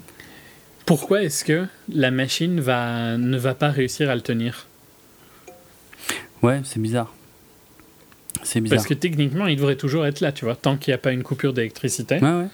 [0.88, 4.66] pourquoi est-ce que la machine va, ne va pas réussir à le tenir?
[6.42, 7.14] Ouais, c'est bizarre.
[8.42, 8.78] C'est bizarre.
[8.78, 11.12] Parce que techniquement, il devrait toujours être là, tu vois, tant qu'il n'y a pas
[11.12, 12.18] une coupure d'électricité.
[12.20, 12.48] Ouais, ouais.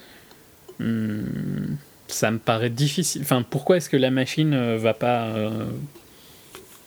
[0.81, 1.77] Hmm,
[2.09, 3.23] ça me paraît difficile.
[3.23, 5.27] Enfin, pourquoi est-ce que la machine euh, va pas.
[5.27, 5.67] Euh,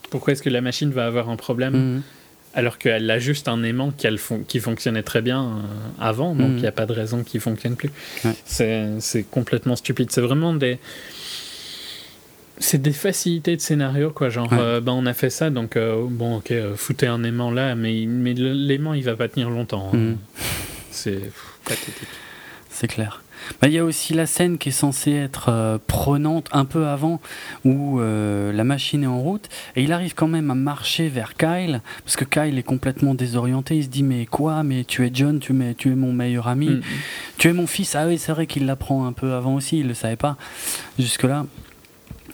[0.09, 1.73] pourquoi est-ce que la machine va avoir un problème?
[1.73, 2.01] Mhm.
[2.53, 4.07] Alors qu'elle a juste un aimant qui,
[4.47, 5.49] qui fonctionnait très bien euh,
[5.99, 6.57] avant, donc mhm.
[6.57, 7.91] il n'y a pas de raison qu'il fonctionne plus.
[8.45, 10.11] C'est complètement stupide.
[10.11, 10.79] C'est vraiment des.
[12.59, 14.29] C'est des facilités de scénario, quoi.
[14.29, 18.33] Genre, ben, on a fait ça, donc bon, ok, foutez un aimant là, mais, mais
[18.33, 19.91] l'aimant il va pas tenir longtemps.
[19.93, 19.97] Hein.
[19.97, 20.17] Mhm.
[20.89, 21.21] C'est
[21.63, 22.07] pathétique.
[22.71, 23.21] C'est clair.
[23.61, 26.87] Bah, il y a aussi la scène qui est censée être euh, prenante un peu
[26.87, 27.19] avant,
[27.65, 31.35] où euh, la machine est en route, et il arrive quand même à marcher vers
[31.35, 35.11] Kyle, parce que Kyle est complètement désorienté, il se dit mais quoi, mais tu es
[35.13, 36.81] John, tu, es, tu es mon meilleur ami, mm.
[37.37, 39.87] tu es mon fils, ah oui c'est vrai qu'il l'apprend un peu avant aussi, il
[39.87, 40.37] le savait pas
[40.99, 41.45] jusque-là.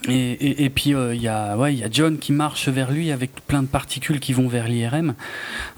[0.10, 3.10] Et, et, puis il euh, y, a, ouais, y a John qui marche vers lui
[3.12, 5.16] avec plein de particules qui vont vers l'IRM.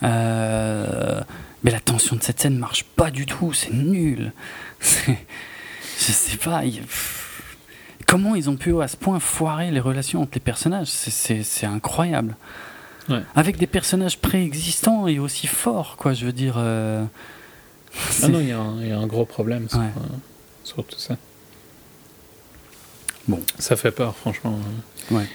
[0.02, 4.32] mais la tension de cette scène marche pas du tout, c'est nul.
[4.82, 6.64] Je sais pas.
[8.06, 10.88] Comment ils ont pu à ce point foirer les relations entre les personnages?
[10.88, 12.36] C'est incroyable.
[13.36, 16.56] Avec des personnages préexistants et aussi forts, quoi, je veux dire.
[16.58, 17.04] Euh,
[18.24, 21.16] ah non, il y, a un gros problème sur, euh, tout ça.
[23.28, 23.42] Bon.
[23.60, 24.60] Ça fait peur, franchement.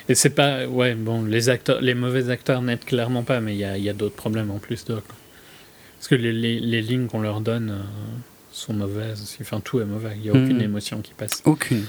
[0.09, 0.67] Et c'est pas.
[0.67, 4.17] Ouais, bon, les, acteurs, les mauvais acteurs n'aident clairement pas, mais il y a, d'autres
[4.17, 4.85] problèmes en plus.
[4.85, 7.71] Parce que les, les, lignes qu'on leur donne.
[7.71, 7.83] Euh,
[8.53, 9.37] sont mauvaises.
[9.41, 10.13] Enfin, tout est mauvais.
[10.17, 10.63] Il n'y a aucune hmm.
[10.63, 11.43] émotion qui passe.
[11.45, 11.85] Aucune.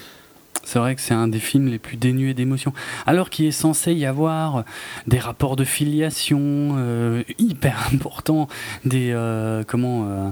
[0.64, 2.74] C'est vrai que c'est un des films les plus dénués d'émotions.
[3.06, 4.64] Alors qu'il est censé y avoir
[5.08, 6.40] des rapports de filiation
[6.78, 8.48] euh, hyper importants,
[8.86, 10.06] des euh, comment.
[10.08, 10.30] Euh,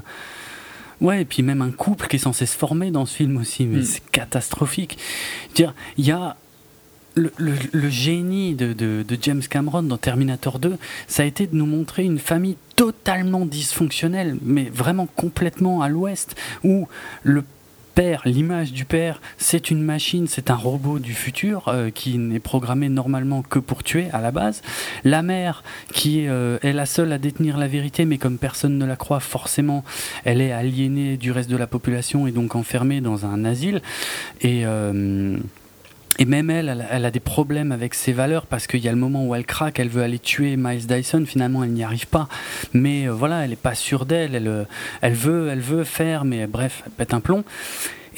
[1.01, 3.65] ouais, et puis même un couple qui est censé se former dans ce film aussi,
[3.65, 3.83] mais hmm.
[3.83, 4.97] c'est catastrophique.
[5.55, 6.37] Dire, il y a
[7.15, 10.77] le, génie de, James Cameron dans Terminator 2,
[11.07, 16.35] ça a été de nous montrer une famille totalement dysfonctionnelle, mais vraiment complètement à l'ouest,
[16.63, 16.87] où
[17.23, 17.43] le
[17.95, 22.39] père, l'image du père, c'est une machine, c'est un robot du futur euh, qui n'est
[22.39, 24.61] programmé normalement que pour tuer à la base.
[25.03, 28.85] La mère, qui euh, est la seule à détenir la vérité, mais comme personne ne
[28.85, 29.83] la croit, forcément,
[30.23, 33.81] elle est aliénée du reste de la population et donc enfermée dans un asile.
[34.41, 34.65] Et.
[34.65, 35.37] Euh,
[36.17, 38.97] et même elle, elle, a des problèmes avec ses valeurs parce qu'il y a le
[38.97, 42.27] moment où elle craque, elle veut aller tuer Miles Dyson, finalement elle n'y arrive pas.
[42.73, 44.63] Mais euh, voilà, elle n'est pas sûre d'elle, elle, euh,
[45.01, 47.43] elle, veut, elle veut faire, mais bref, elle pète un plomb.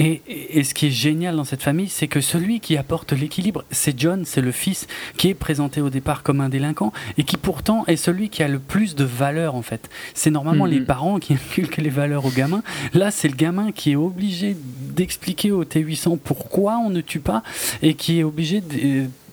[0.04, 4.00] Et, ce qui est génial dans cette famille, c'est que celui qui apporte l'équilibre, c'est
[4.00, 4.88] John, c'est le fils
[5.18, 8.48] qui est présenté au départ comme un délinquant et qui pourtant est celui qui a
[8.48, 9.90] le plus de valeurs en fait.
[10.16, 12.64] C'est normalement les parents qui inculquent les valeurs au gamin.
[12.94, 17.44] Là, c'est le gamin qui est obligé d'expliquer au T800 pourquoi on ne tue pas
[17.84, 18.62] et qui est obligé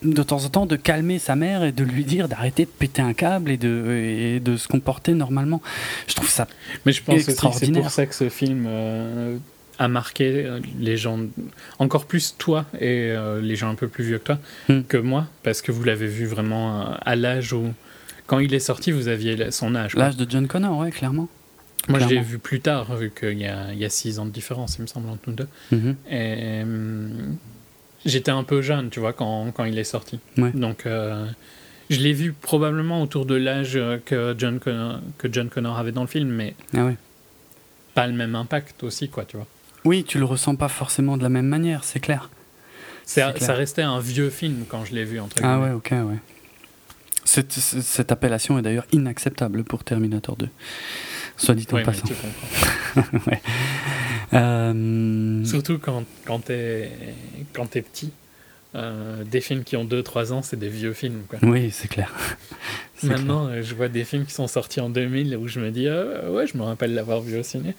[0.02, 3.00] de, temps en temps de calmer sa mère et de lui dire d'arrêter de péter
[3.00, 5.62] un câble et de, de se comporter normalement.
[6.06, 6.46] Je trouve ça
[6.84, 9.38] Mais je pense que c'est pour ça que ce film euh,
[9.78, 11.20] a marqué euh, les gens,
[11.78, 14.38] encore plus toi et euh, les gens un peu plus vieux que toi,
[14.68, 14.82] hmm.
[14.82, 17.72] que moi, parce que vous l'avez vu vraiment euh, à l'âge où,
[18.26, 19.94] quand il est sorti, vous aviez son âge.
[19.94, 21.28] L'âge de John Connor, ouais, clairement.
[21.88, 24.26] Moi, je l'ai vu plus tard, vu qu'il y a, il y a six ans
[24.26, 25.48] de différence, il me semble, entre nous deux.
[25.72, 25.96] Mhm.
[26.10, 26.62] Et
[28.04, 30.20] j'étais un peu jeune, tu vois, quand, quand il est sorti.
[30.36, 35.92] Donc, je l'ai vu probablement autour de l'âge que John, Connor, que John Connor avait
[35.92, 36.90] dans le film, mais ah
[37.94, 39.46] pas le même impact aussi, quoi, tu vois.
[39.88, 42.28] Oui, tu le ressens pas forcément de la même manière, c'est clair.
[43.06, 46.18] Ça restait un vieux film quand je l'ai vu, entre Ah ouais, ok, ouais.
[47.24, 50.50] Cette, cette appellation est d'ailleurs inacceptable pour Terminator 2.
[51.38, 52.06] Soit dit en oui, passant.
[52.96, 53.40] ouais.
[54.34, 55.42] euh...
[55.46, 56.90] Surtout quand, quand t'es
[57.74, 58.12] es petit.
[58.74, 61.22] Euh, des films qui ont 2-3 ans, c'est des vieux films.
[61.28, 61.38] Quoi.
[61.42, 62.12] Oui, c'est clair.
[63.02, 65.88] Maintenant, euh, je vois des films qui sont sortis en 2000 où je me dis,
[65.88, 67.74] ah, ouais, je me rappelle l'avoir vu au ciné.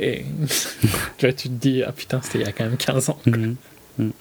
[0.00, 0.24] Et
[1.18, 3.18] tu tu te dis, ah putain, c'était il y a quand même 15 ans.
[3.26, 3.56] Mhm.
[3.98, 4.12] Mhm.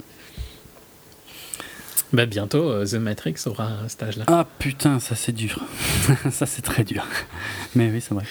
[2.11, 4.25] Bah, bientôt, euh, The Matrix aura cet âge-là.
[4.27, 5.63] Ah putain, ça c'est dur.
[6.31, 7.05] ça c'est très dur.
[7.75, 8.25] Mais oui, c'est vrai.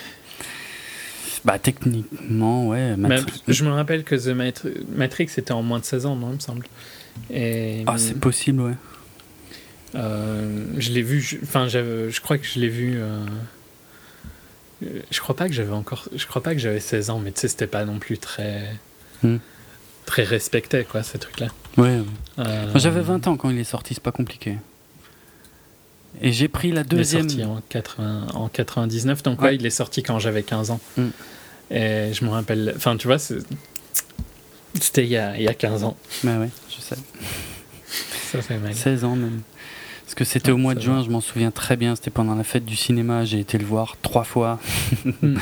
[1.45, 2.97] Bah techniquement, ouais.
[3.47, 4.35] je me rappelle que The
[4.95, 6.67] Matrix était en moins de 16 ans, non, il me semble.
[7.31, 8.75] Et, ah, c'est possible, ouais.
[9.95, 12.97] Euh, je l'ai vu, enfin, je crois que je l'ai vu.
[12.97, 13.25] Euh,
[14.83, 16.09] je crois pas que j'avais encore.
[16.15, 18.73] Je crois pas que j'avais 16 ans, mais tu sais, c'était pas non plus très.
[19.23, 19.39] Hmm.
[20.07, 21.49] Très respecté, quoi, ces trucs-là.
[21.77, 22.01] Ouais.
[22.39, 24.57] Euh, j'avais 20 ans quand il est sorti, c'est pas compliqué.
[26.23, 27.27] Et j'ai pris la deuxième.
[27.29, 29.57] Il est sorti en, 80, en 99, donc ouais.
[29.57, 30.81] il est sorti quand j'avais 15 ans.
[30.97, 31.09] Hmm.
[31.71, 32.73] Et je me rappelle.
[32.77, 35.97] Enfin, tu vois, c'était il, y a, il y a 15 ans.
[36.25, 36.97] Bah ouais, je sais.
[38.33, 38.75] Ça fait mal.
[38.75, 39.43] 16 ans même.
[40.09, 42.43] Parce que c'était au mois de juin, je m'en souviens très bien, c'était pendant la
[42.43, 44.59] fête du cinéma, j'ai été le voir trois fois.
[45.21, 45.37] Mm,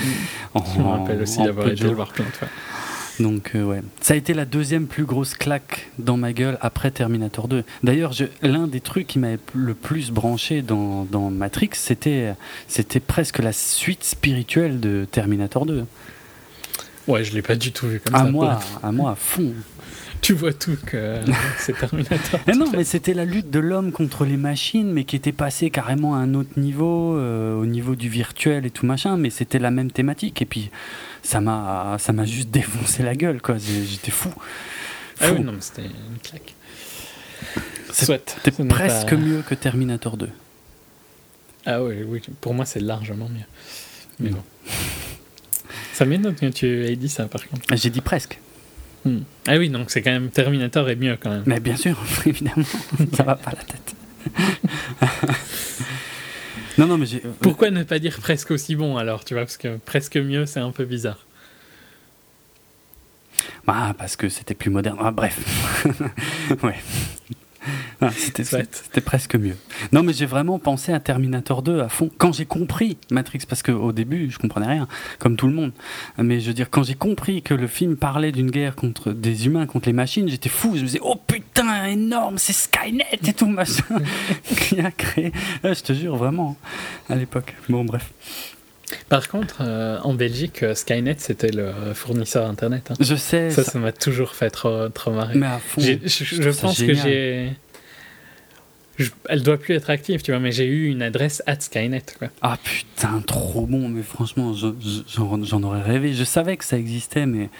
[0.54, 2.48] je me rappelle aussi d'avoir été le voir plein de fois.
[3.20, 6.90] Donc euh, ouais, ça a été la deuxième plus grosse claque dans ma gueule après
[6.90, 7.62] Terminator 2.
[7.84, 8.12] D'ailleurs,
[8.42, 12.34] l'un des trucs qui m'avait le plus branché dans, dans Matrix, c'était
[12.66, 15.84] c'était presque la suite spirituelle de Terminator 2.
[17.06, 18.30] Ouais, je l'ai pas du tout vu comme à ça.
[18.30, 19.52] Moi, à moi, à fond
[20.20, 21.20] tu vois tout que
[21.58, 22.40] c'est Terminator.
[22.56, 26.14] non, mais c'était la lutte de l'homme contre les machines, mais qui était passée carrément
[26.14, 29.70] à un autre niveau, euh, au niveau du virtuel et tout machin, mais c'était la
[29.70, 30.42] même thématique.
[30.42, 30.70] Et puis,
[31.22, 33.56] ça m'a, ça m'a juste défoncé la gueule, quoi.
[33.58, 34.32] J'étais fou.
[35.20, 36.54] Ah oui, non, mais c'était une claque.
[37.92, 40.28] C'était presque mieux que Terminator 2.
[41.64, 43.46] Ah oui, oui, pour moi, c'est largement mieux.
[44.20, 44.42] Mais bon.
[45.92, 47.62] Ça m'étonne que tu aies dit ça, par contre.
[47.74, 48.38] J'ai dit presque.
[49.06, 49.20] Hmm.
[49.46, 51.44] Ah oui, donc c'est quand même Terminator est mieux quand même.
[51.46, 51.96] Mais bien sûr,
[52.26, 52.64] évidemment,
[53.14, 53.94] ça va pas la tête.
[56.78, 57.22] non, non, mais j'ai...
[57.40, 60.60] Pourquoi ne pas dire presque aussi bon alors, tu vois, parce que presque mieux, c'est
[60.60, 61.24] un peu bizarre.
[63.66, 64.98] Bah, parce que c'était plus moderne.
[65.00, 65.38] Ah, bref.
[66.62, 66.76] ouais.
[68.12, 69.56] C'était presque mieux.
[69.92, 72.10] Non, mais j'ai vraiment pensé à Terminator 2 à fond.
[72.18, 74.88] Quand j'ai compris Matrix, parce qu'au début, je comprenais rien,
[75.18, 75.72] comme tout le monde.
[76.18, 79.46] Mais je veux dire, quand j'ai compris que le film parlait d'une guerre contre des
[79.46, 80.72] humains, contre les machines, j'étais fou.
[80.74, 83.84] Je me disais, oh putain, énorme, c'est Skynet et tout machin
[84.44, 85.32] qui a créé.
[85.62, 86.56] je te jure, vraiment,
[87.08, 87.54] à l'époque.
[87.68, 88.12] Bon, bref.
[89.08, 92.90] Par contre, euh, en Belgique, euh, Skynet, c'était le fournisseur Internet.
[92.90, 92.94] Hein.
[93.00, 93.50] Je sais.
[93.50, 95.34] Ça, ça m'a toujours fait trop, trop marrer.
[95.36, 95.80] Mais à fond.
[95.80, 97.52] Je, pense que j'ai.
[99.28, 102.04] Elle doit plus être active, tu vois, mais j'ai eu une adresse at Skynet.
[102.18, 102.28] Quoi.
[102.40, 106.14] Ah putain, trop bon, mais franchement, j'en aurais rêvé.
[106.14, 107.50] Je savais que ça existait, mais.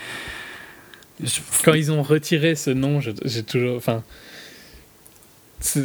[1.65, 3.77] Quand ils ont retiré ce nom, j'ai toujours.
[3.77, 4.03] Enfin.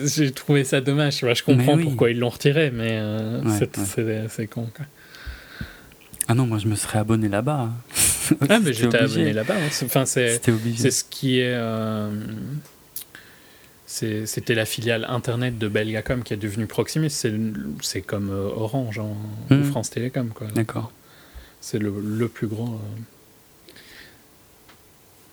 [0.05, 1.33] J'ai trouvé ça dommage, tu vois.
[1.33, 3.41] Je comprends pourquoi ils l'ont retiré, mais euh,
[4.29, 4.85] c'est con, quoi.
[6.31, 7.71] Ah non, moi je me serais abonné là-bas.
[8.49, 9.55] ah, mais j'étais abonné là-bas.
[9.57, 9.67] Hein.
[9.83, 11.53] Enfin, c'est ce qui est.
[11.53, 12.09] Euh,
[13.85, 17.09] c'était la filiale internet de Belgacom qui est devenue Proximus.
[17.09, 19.17] C'est comme euh, Orange en,
[19.49, 19.63] hmm.
[19.63, 20.31] France Télécom.
[20.55, 20.93] D'accord.
[21.59, 22.75] C'est le, le, plus gros.
[22.75, 23.73] Euh,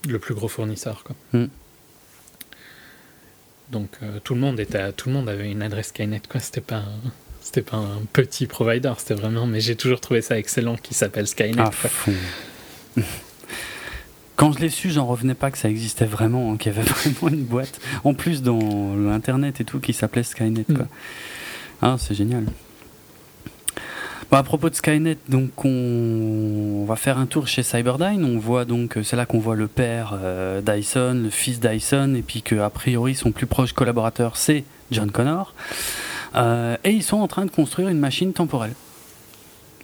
[0.09, 1.05] le plus gros fournisseur.
[1.05, 1.15] Quoi.
[1.33, 1.47] Hmm.
[3.70, 3.91] Donc
[4.25, 6.23] tout le monde était, tout le monde avait une adresse Skynet.
[6.29, 6.41] Quoi.
[6.41, 6.83] C'était pas.
[7.49, 9.47] C'était pas un petit provider, c'était vraiment.
[9.47, 11.57] Mais j'ai toujours trouvé ça excellent qui s'appelle Skynet.
[11.57, 11.70] Ah,
[14.37, 16.87] Quand je l'ai su, j'en revenais pas que ça existait vraiment, hein, qu'il y avait
[16.87, 20.65] vraiment une boîte, en plus dans l'internet et tout, qui s'appelait Skynet.
[20.65, 20.85] Quoi.
[20.85, 20.89] Mm.
[21.81, 22.45] Ah, c'est génial.
[24.31, 26.85] Bon, à propos de Skynet, donc on...
[26.87, 28.27] va faire un tour chez Cyberdyne.
[28.27, 32.20] On voit donc, c'est là qu'on voit le père euh, Dyson, le fils Dyson, et
[32.20, 35.55] puis que a priori son plus proche collaborateur c'est John Connor.
[36.35, 38.75] Euh, et ils sont en train de construire une machine temporelle.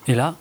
[0.06, 0.36] Et là,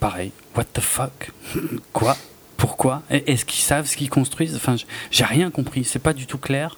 [0.00, 1.30] pareil, what the fuck?
[1.92, 2.16] Quoi?
[2.56, 3.02] Pourquoi?
[3.10, 4.54] Est-ce qu'ils savent ce qu'ils construisent?
[4.56, 4.76] Enfin,
[5.10, 6.76] j'ai rien compris, c'est pas du tout clair.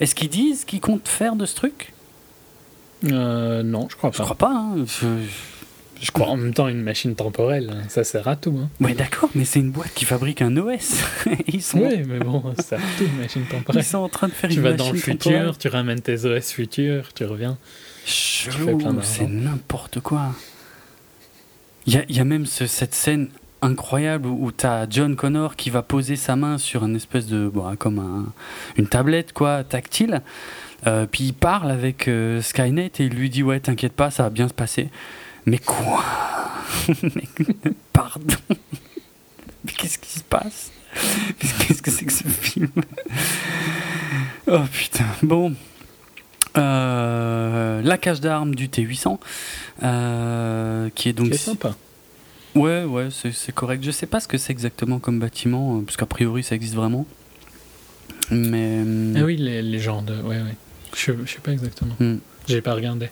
[0.00, 1.92] Est-ce qu'ils disent ce qu'ils comptent faire de ce truc?
[3.04, 4.16] Euh, Non, je crois pas.
[4.18, 4.50] Je crois pas.
[4.50, 4.84] Hein.
[4.86, 5.06] Je
[6.10, 7.84] crois en même temps une machine temporelle, hein.
[7.88, 8.58] ça sert à tout.
[8.60, 8.68] Hein.
[8.80, 10.98] Oui, d'accord, mais c'est une boîte qui fabrique un OS.
[11.46, 11.78] Ils sont...
[11.78, 13.82] Oui, mais bon, ça sert à tout une machine temporelle.
[13.82, 15.16] Ils sont en train de faire tu une machine temporelle.
[15.18, 17.56] Tu vas dans le futur, tu ramènes tes OS futurs, tu reviens.
[18.04, 20.34] C'est n'importe quoi.
[21.86, 23.28] Il y, y a, même ce, cette scène
[23.60, 27.48] incroyable où, tu as John Connor qui va poser sa main sur une espèce de.
[27.48, 28.32] Bon, comme un,
[28.76, 30.22] une tablette, quoi, tactile.
[30.86, 34.24] Euh, puis il parle avec euh, Skynet et il lui dit Ouais, t'inquiète pas, ça
[34.24, 34.88] va bien se passer.
[35.46, 36.04] Mais quoi?
[37.92, 38.34] Pardon
[39.64, 40.70] Mais qu'est-ce qui se passe?
[41.38, 42.70] Qu'est-ce que c'est que ce film?
[44.46, 45.06] Oh putain.
[45.22, 45.54] Bon.
[46.58, 49.18] Euh, la cage d'armes du T800,
[49.82, 51.28] euh, qui est donc.
[51.32, 51.74] C'est sympa.
[52.54, 53.82] Ouais, ouais, c'est correct.
[53.82, 56.74] Je sais pas ce que c'est exactement comme bâtiment, euh, parce qu'a priori ça existe
[56.74, 57.06] vraiment.
[58.30, 58.82] Mais.
[59.16, 60.14] Ah oui, les, les genres de.
[60.20, 60.56] Ouais, ouais.
[60.94, 61.94] Je, je sais pas exactement.
[61.98, 62.16] Hmm.
[62.46, 63.08] J'ai pas regardé.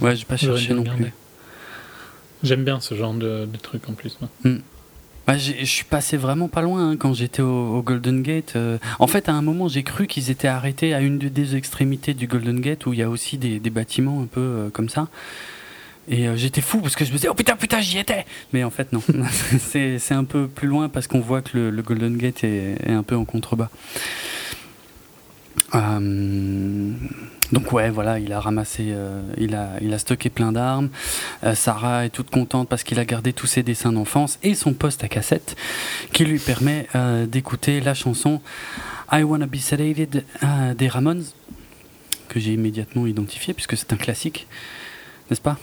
[0.00, 1.12] ouais, j'ai pas cherché non plus.
[2.42, 4.18] J'aime bien ce genre de, truc en plus.
[4.44, 4.58] Hmm.
[5.26, 8.54] Bah, je suis passé vraiment pas loin hein, quand j'étais au, Golden Gate.
[8.56, 8.76] Euh.
[8.98, 12.26] en fait, à un moment, j'ai cru qu'ils étaient arrêtés à une des extrémités du
[12.26, 15.08] Golden Gate où il y a aussi des, bâtiments un peu euh, comme ça.
[16.08, 18.64] Et euh, j'étais fou parce que je me disais, oh putain, putain, j'y étais Mais
[18.64, 19.02] en fait, non.
[19.58, 23.16] c'est un peu plus loin parce qu'on voit que le, Golden Gate est, un peu
[23.16, 23.70] en contrebas.
[27.52, 30.88] Donc ouais, voilà, il a ramassé, euh, il, a, il a stocké plein d'armes.
[31.44, 34.72] Euh, Sarah est toute contente parce qu'il a gardé tous ses dessins d'enfance et son
[34.72, 35.56] poste à cassette
[36.12, 36.86] qui lui permet
[37.26, 38.40] d'écouter la chanson
[39.12, 40.24] I Wanna Be Sedated
[40.76, 41.24] des Ramones
[42.28, 44.46] que j'ai immédiatement identifié puisque c'est un classique,
[45.30, 45.58] n'est-ce pas?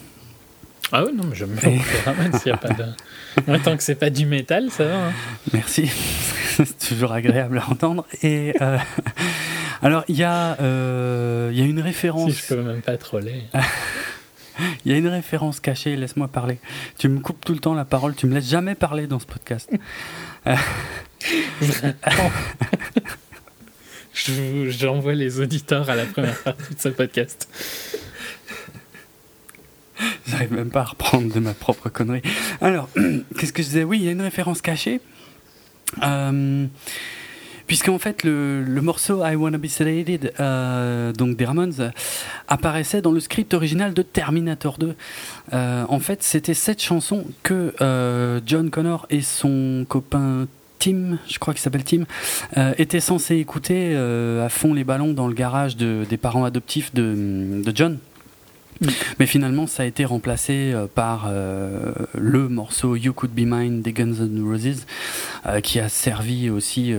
[0.92, 3.58] Ah oui, non, mais j'aime bien Ramones, s'il n'y a pas de...
[3.64, 5.08] tant que c'est pas du métal, ça va.
[5.08, 5.14] Hein.
[5.54, 5.88] Merci,
[6.58, 8.06] c'est toujours agréable à entendre.
[8.24, 8.54] Et
[9.82, 12.32] alors, il y, euh, il y a une référence.
[12.32, 13.44] Si je peux même pas troller.
[14.86, 16.60] Il y a une référence cachée, laisse-moi parler.
[17.00, 19.26] Tu me coupes tout le temps la parole, tu me laisses jamais parler dans ce
[19.26, 19.72] podcast.
[24.14, 27.48] J'envoie les auditeurs à la première partie de ce podcast.
[30.28, 32.22] J'arrive même pas à reprendre de ma propre connerie.
[32.60, 32.90] Alors,
[33.40, 33.84] qu'est-ce que je disais?
[33.84, 35.00] Oui, il y a une référence cachée.
[36.04, 36.68] Euh,
[37.68, 41.92] Puisqu'en fait, le, morceau I Wanna Be Sedated, euh, donc des Ramones,
[42.48, 44.96] apparaissait dans le script original de Terminator 2.
[45.54, 50.48] Euh, en fait, c'était cette chanson que euh, John Connor et son copain
[50.80, 52.06] Tim, je crois qu'il s'appelle Tim,
[52.80, 58.00] étaient censés écouter à fond les ballons dans le garage des parents adoptifs de John.
[59.20, 63.82] Mais finalement, ça a été remplacé euh, par euh, le morceau You Could Be Mine
[63.82, 64.86] des Guns N' Roses,
[65.46, 66.94] euh, qui a servi aussi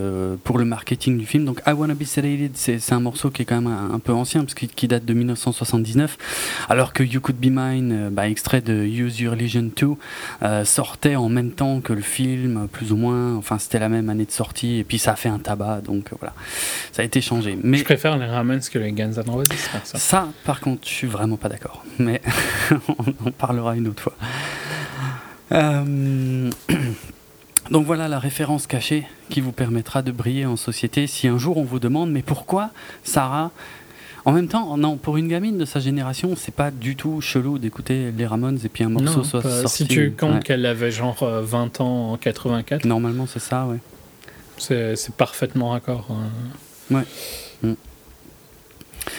[0.44, 1.44] pour le marketing du film.
[1.44, 4.44] Donc I Wanna Be Sedated, c'est un morceau qui est quand même un, peu ancien,
[4.44, 6.18] parce qu'il date de 1979,
[6.68, 11.28] alors que You Could Be Mine, bah, extrait de Use Your Religion 2, sortait en
[11.28, 13.34] même temps que le film, plus ou moins.
[13.36, 16.10] Enfin, c'était la même année de sortie, et puis ça a fait un tabac, donc
[16.18, 16.34] voilà.
[16.92, 17.58] Ça a été changé.
[17.62, 19.46] Mais je préfère les Ramones que les Guns N' Roses.
[19.84, 19.98] Ça.
[19.98, 22.20] ça, par contre, je suis vraiment pas d'accord mais
[22.88, 24.14] on en parlera une autre fois.
[25.52, 26.50] Euh,
[27.70, 31.58] donc voilà la référence cachée qui vous permettra de briller en société si un jour
[31.58, 32.70] on vous demande mais pourquoi
[33.04, 33.50] Sarah?
[34.24, 37.58] En même temps, non, pour une gamine de sa génération, c'est pas du tout chelou
[37.58, 39.68] d'écouter les Ramones et puis un morceau soit sorti.
[39.68, 42.84] Si tu comptes qu'elle avait genre 20 euh, ans en 84.
[42.84, 43.78] Normalement, c'est ça, ouais.
[44.58, 46.06] C'est parfaitement raccord.
[46.10, 46.94] Hein.
[46.94, 47.04] Ouais.
[47.62, 47.74] Mm.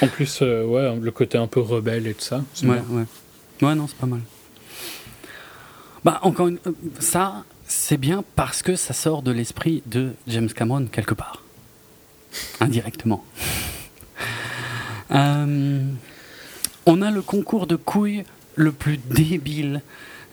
[0.02, 2.44] En plus, euh, ouais, le côté un peu rebelle et tout ça.
[2.64, 3.06] Ouais, ouais.
[3.62, 4.22] Ouais, non, c'est pas mal.
[6.04, 6.60] Bah, encore une...
[7.00, 11.44] Ça, c'est bien parce que ça sort de l'esprit de James Cameron quelque part.
[12.60, 13.24] Indirectement.
[15.12, 15.84] Euh,
[16.88, 18.24] on a le concours de couilles
[18.56, 19.84] le plus débile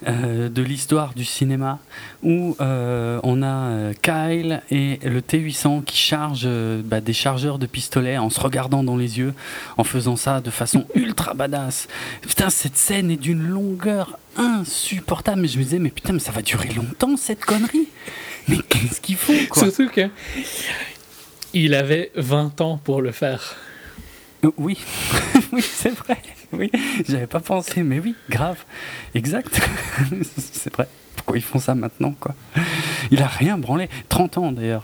[0.07, 1.79] euh, de l'histoire du cinéma
[2.23, 6.49] où euh, on a Kyle et le T800 qui chargent
[6.83, 9.33] bah, des chargeurs de pistolet en se regardant dans les yeux,
[9.77, 11.87] en faisant ça de façon ultra badass.
[12.21, 15.41] Putain, cette scène est d'une longueur insupportable.
[15.41, 17.87] Mais je me disais, mais putain, mais ça va durer longtemps cette connerie.
[18.47, 19.63] Mais qu'est-ce qu'ils font quoi?
[19.63, 20.09] Surtout que
[21.53, 23.55] il avait 20 ans pour le faire.
[24.45, 24.77] Euh, oui,
[25.51, 26.17] oui, c'est vrai.
[26.57, 26.69] Oui,
[27.07, 28.65] j'avais pas pensé, mais oui, grave,
[29.15, 29.61] exact.
[30.37, 30.87] c'est vrai.
[31.15, 32.35] Pourquoi ils font ça maintenant, quoi?
[33.11, 33.89] Il a rien branlé.
[34.09, 34.81] 30 ans d'ailleurs.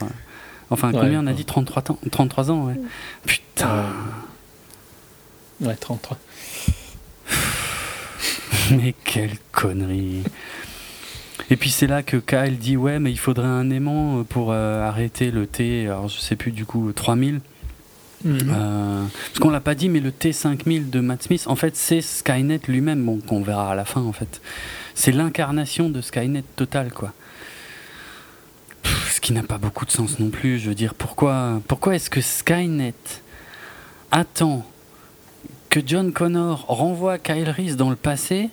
[0.70, 1.44] Enfin, combien on a dit?
[1.44, 2.80] 33 ans 33 ans, ouais.
[3.26, 3.86] Putain.
[5.60, 6.18] Ouais, 33.
[8.70, 10.22] mais quelle connerie.
[11.50, 14.86] Et puis c'est là que Kyle dit ouais mais il faudrait un aimant pour euh,
[14.86, 17.40] arrêter le T, alors je sais plus du coup 3000.
[18.24, 18.38] Mhm.
[18.50, 22.00] Euh, parce qu'on l'a pas dit, mais le T5000 de Matt Smith, en fait, c'est
[22.00, 24.40] Skynet lui-même, qu'on verra à la fin, en fait.
[24.94, 27.12] C'est l'incarnation de Skynet total, quoi.
[29.10, 30.58] ce qui n'a pas beaucoup de sens non plus.
[30.58, 32.94] Je veux dire, pourquoi, pourquoi est-ce que Skynet
[34.10, 34.66] attend
[35.70, 38.50] que John Connor renvoie Kyle Reese dans le passé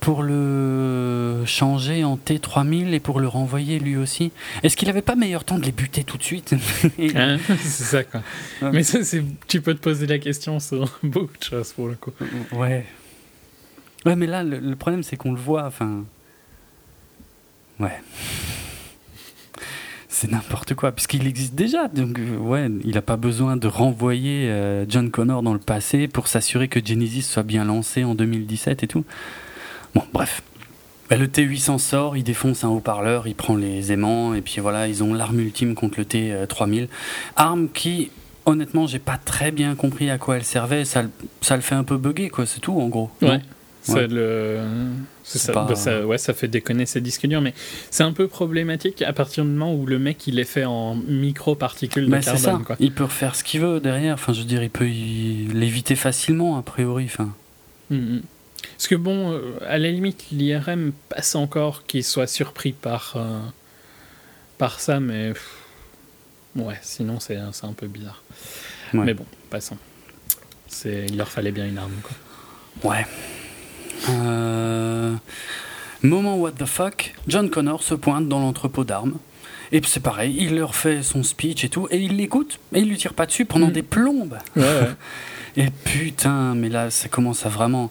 [0.00, 4.32] pour le changer en T3000 et pour le renvoyer lui aussi
[4.62, 6.54] Est-ce qu'il n'avait pas meilleur temps de les buter tout de suite
[7.14, 8.22] hein, C'est ça quoi.
[8.72, 8.98] Mais ça,
[9.48, 12.12] tu peux te poser la question sur beaucoup de choses pour le coup.
[12.52, 12.84] Ouais.
[14.04, 16.04] Ouais, mais là, le, problème c'est qu'on le voit, enfin.
[17.80, 18.00] Ouais.
[20.08, 21.88] C'est n'importe quoi, puisqu'il existe déjà.
[21.88, 26.08] Donc, euh, ouais, il n'a pas besoin de renvoyer euh, John Connor dans le passé
[26.08, 29.04] pour s'assurer que Genesis soit bien lancé en 2017 et tout.
[29.96, 30.42] Bon, bref.
[31.08, 34.88] Bah, le T800 sort, il défonce un haut-parleur, il prend les aimants, et puis voilà,
[34.88, 36.88] ils ont l'arme ultime contre le T3000.
[37.34, 38.10] Arme qui,
[38.44, 40.84] honnêtement, j'ai pas très bien compris à quoi elle servait.
[40.84, 41.04] Ça,
[41.40, 43.10] ça le fait un peu bugger, quoi, c'est tout en gros.
[43.22, 43.40] Ouais.
[43.80, 44.60] Ça, le...
[45.22, 47.54] ça, bah, ça, ouais, ça fait déconner ses disques durs, mais
[47.90, 50.96] c'est un peu problématique à partir du moment où le mec il est fait en
[50.96, 52.64] micro-particules de carbone.
[52.64, 52.76] Quoi.
[52.80, 56.58] Il peut faire ce qu'il veut derrière, enfin je veux dire, il peut l'éviter facilement
[56.58, 57.04] a priori.
[57.04, 57.32] Enfin.
[57.90, 58.22] Mm, mm.
[58.76, 63.40] Parce que bon, euh, à la limite, l'IRM passe encore qu'il soit surpris par, euh,
[64.58, 65.32] par ça, mais
[66.56, 68.22] ouais, sinon c'est un peu bizarre.
[68.92, 69.78] Mais bon, passons.
[70.84, 71.92] Il leur fallait bien une arme.
[72.02, 72.92] Quoi.
[72.92, 73.06] Ouais.
[74.10, 75.14] Euh,
[76.02, 79.16] moment what the fuck, John Connor se pointe dans l'entrepôt d'armes.
[79.72, 82.88] Et c'est pareil, il leur fait son speech et tout, et il l'écoute, et il
[82.88, 83.72] lui tire pas dessus pendant mm.
[83.72, 84.38] des plombes.
[84.54, 84.88] Ouais, ouais.
[85.56, 87.90] Et putain, mais là, ça commence à vraiment.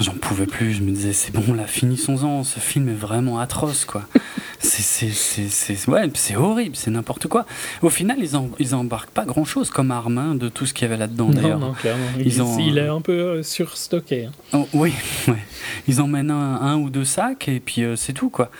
[0.00, 0.72] J'en pouvais plus.
[0.72, 2.42] Je me disais, c'est bon, là, finissons-en.
[2.42, 4.02] Ce film est vraiment atroce, quoi.
[4.58, 7.44] c'est ouais, c'est horrible, c'est n'importe quoi.
[7.82, 10.82] Au final, ils, en, ils embarquent pas grand-chose comme arme hein, de tout ce qu'il
[10.82, 11.28] y avait là-dedans.
[11.28, 12.06] Non, non, clairement.
[12.18, 14.26] Ils Il est un peu euh, surstocké.
[14.26, 14.32] Hein.
[14.54, 14.92] Oh, oui,
[15.28, 15.44] ouais.
[15.88, 18.50] Ils emmènent un, un, ou deux sacs et puis euh, c'est tout, quoi.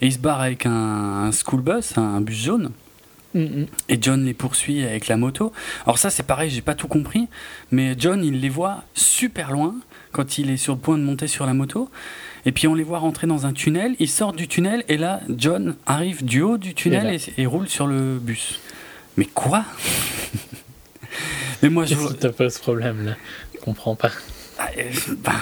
[0.00, 2.70] Et ils se barrent avec un, un school bus, un bus jaune.
[3.34, 5.52] Et John les poursuit avec la moto.
[5.84, 7.28] Alors ça c'est pareil, j'ai pas tout compris,
[7.70, 9.74] mais John il les voit super loin
[10.12, 11.90] quand il est sur le point de monter sur la moto.
[12.44, 15.20] Et puis on les voit rentrer dans un tunnel, ils sortent du tunnel et là
[15.30, 18.60] John arrive du haut du tunnel et, roule sur le bus.
[19.16, 19.64] Mais quoi?
[21.62, 23.16] Mais moi je t'as pas ce problème là,
[23.54, 24.10] je comprends pas.
[24.58, 24.68] Ah,
[25.18, 25.32] bah,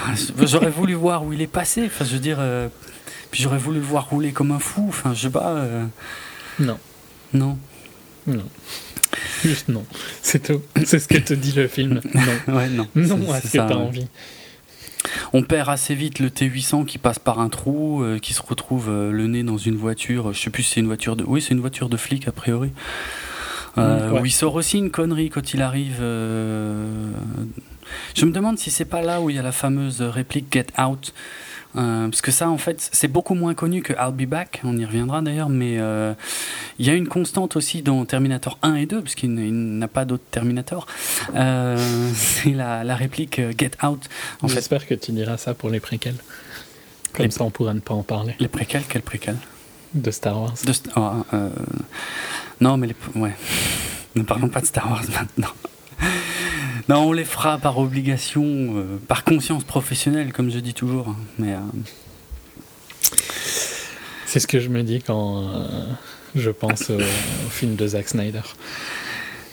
[0.43, 2.69] j'aurais voulu voir où il est passé, enfin je veux dire euh,
[3.31, 5.85] puis j'aurais voulu le voir rouler comme un fou, enfin je sais pas euh.
[6.59, 6.79] Non.
[7.33, 7.59] Non.
[8.31, 8.49] Non.
[9.43, 9.85] Juste non.
[10.23, 10.63] C'est tout.
[10.85, 12.01] C'est ce que te dit le film.
[12.15, 12.55] Non.
[12.57, 12.87] ouais, non.
[12.95, 14.07] Non à ce que t'as envie.
[15.33, 18.89] On perd assez vite le T800 qui passe par un trou, euh, qui se retrouve
[18.91, 20.33] euh, le nez dans une voiture.
[20.33, 21.25] Je sais plus si c'est une voiture de.
[21.25, 22.71] Oui, c'est une voiture de flic a priori.
[23.79, 25.99] Euh, Où il sort aussi une connerie quand il arrive.
[26.01, 27.11] Euh,
[28.15, 30.67] je me demande si c'est pas là où il y a la fameuse réplique Get
[30.79, 31.15] Out.
[31.77, 34.77] Euh, parce que ça, en fait, c'est beaucoup moins connu que I'll Be Back, on
[34.77, 36.15] y reviendra d'ailleurs, mais euh,
[36.79, 40.05] il y a une constante aussi dans Terminator 1 et 2, parce qu'il n'a pas
[40.05, 40.87] d'autre Terminator.
[41.35, 41.77] Euh,
[42.15, 44.09] c'est la, la, réplique Get Out.
[44.45, 46.19] J'espère que tu diras ça pour les préquels.
[47.13, 48.35] Comme ça, on pourra ne pas en parler.
[48.39, 49.39] Les préquels Quels préquels?
[49.95, 50.55] De Star Wars.
[50.65, 51.25] De oh,
[52.61, 52.97] non, mais les...
[53.17, 53.35] ouais.
[54.17, 55.53] Ne parlons pas de Star Wars maintenant.
[56.89, 61.09] Non, on les fera par obligation, euh, par conscience professionnelle, comme je dis toujours.
[61.09, 61.59] Hein, mais, euh,
[64.27, 65.85] C'est ce que je me dis quand euh,
[66.35, 66.99] je pense au,
[67.51, 68.43] film de Zack Snyder.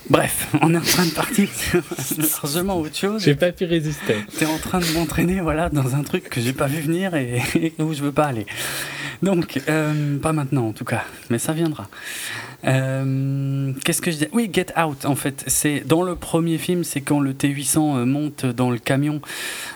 [0.09, 1.81] Bref, on est en train de partir sur
[2.43, 3.23] largement autre chose.
[3.23, 4.15] J'ai pas pu résister.
[4.37, 7.41] T'es en train de m'entraîner voilà, dans un truc que j'ai pas vu venir et,
[7.79, 8.45] où je veux pas aller.
[9.21, 11.89] Donc, euh, pas maintenant en tout cas, mais ça viendra.
[12.65, 14.27] Euh, qu'est-ce que je dis?
[14.33, 15.43] Oui, Get Out, en fait.
[15.47, 19.21] C'est dans le premier film, c'est quand le T800 euh, monte dans le camion.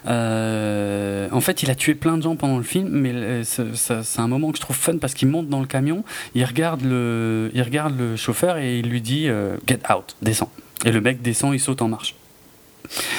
[0.07, 4.27] Euh, en fait, il a tué plein de gens pendant le film, mais c'est un
[4.27, 6.03] moment que je trouve fun parce qu'il monte dans le camion,
[6.35, 9.27] il regarde le, il regarde le chauffeur et il lui dit
[9.67, 10.49] Get Out, descend.
[10.85, 12.15] Et le mec descend, il saute en marche.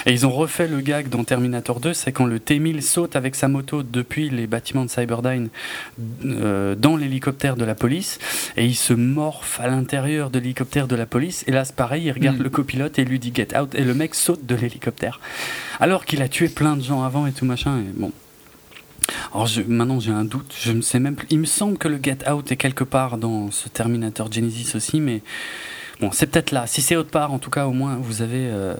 [0.06, 3.34] Et ils ont refait le gag dans Terminator 2, c'est quand le T-1000 saute avec
[3.34, 5.48] sa moto depuis les bâtiments de Cyberdyne
[6.24, 8.18] euh, dans l'hélicoptère de la police,
[8.56, 12.04] et il se morphe à l'intérieur de l'hélicoptère de la police, et là c'est pareil,
[12.04, 12.42] il regarde mm.
[12.42, 15.20] le copilote et lui dit get out, et le mec saute de l'hélicoptère.
[15.80, 18.12] Alors qu'il a tué plein de gens avant et tout machin, et bon.
[19.34, 21.26] Alors maintenant j'ai un doute, je ne sais même plus.
[21.30, 25.00] Il me semble que le Get Out est quelque part dans ce Terminator Genesis aussi,
[25.00, 25.22] mais
[26.10, 26.66] C'est peut-être là.
[26.66, 28.74] Si c'est autre part, en tout cas, au moins, vous avez, euh,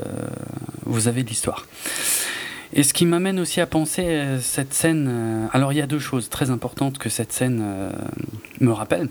[0.85, 1.67] vous avez l'histoire.
[2.73, 5.07] Et ce qui m'amène aussi à penser euh, cette scène.
[5.09, 7.63] Euh, alors, il y a deux choses très importantes que cette scène
[8.61, 9.09] me rappelle.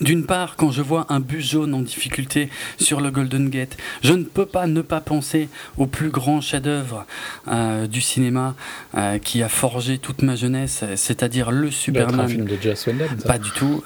[0.00, 2.48] D'une part, quand je vois un bus jaune en difficulté
[2.78, 7.06] sur le Golden Gate, je ne peux pas ne pas penser au plus grand chef-d'œuvre
[7.48, 8.54] euh, du cinéma
[8.96, 12.20] euh, qui a forgé toute ma jeunesse, c'est-à-dire le Superman.
[12.20, 13.84] Un film de Joss Whedon, Pas du tout.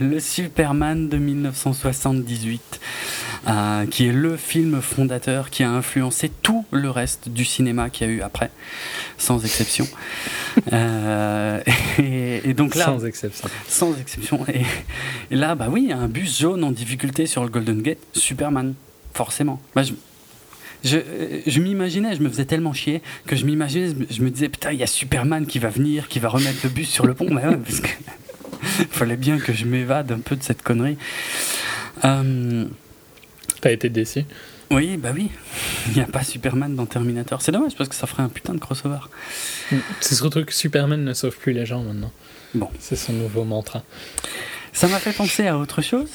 [0.00, 2.80] Le, Superman de 1978,
[3.48, 8.06] euh, qui est le film fondateur qui a influencé tout le reste du cinéma qu'il
[8.06, 8.50] y a eu après,
[9.18, 9.86] sans exception.
[10.72, 13.48] et, donc là, sans exception.
[13.68, 14.46] Sans exception.
[14.48, 14.62] Et,
[15.30, 18.74] et là, bah oui, un bus jaune en difficulté sur le Golden Gate, Superman,
[19.14, 19.60] forcément.
[19.74, 19.92] Bah, je,
[20.84, 20.98] je,
[21.46, 24.78] je m'imaginais, je me faisais tellement chier que je m'imaginais, je me disais, putain, il
[24.78, 27.32] y a Superman qui va venir, qui va remettre le bus sur le pont.
[27.32, 27.88] bah ouais, parce que
[28.90, 30.96] fallait bien que je m'évade un peu de cette connerie.
[32.04, 32.64] Euh,
[33.62, 34.24] T'as été déçu
[34.72, 35.30] Oui, bah oui.
[35.86, 37.40] Il n'y a pas Superman dans Terminator.
[37.40, 38.98] C'est dommage parce que ça ferait un putain de crossover.
[40.00, 42.10] C'est surtout que Superman ne sauve plus les gens maintenant.
[42.54, 42.68] Bon.
[42.80, 43.84] C'est son nouveau mantra.
[44.72, 46.10] Ça m'a fait penser à autre chose,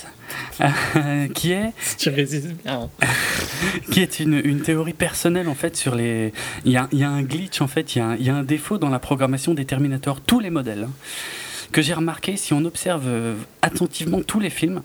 [0.62, 1.72] euh, qui est.
[1.98, 2.90] tu résistes bien.
[3.92, 6.34] qui est une, une, théorie personnelle en fait sur les.
[6.66, 8.36] Il y a, y a un glitch en fait, il y, a un, y, a
[8.36, 10.92] un défaut dans la programmation des Terminator, tous les modèles, hein,
[11.72, 14.82] que j'ai remarqué si on observe euh, attentivement tous les films,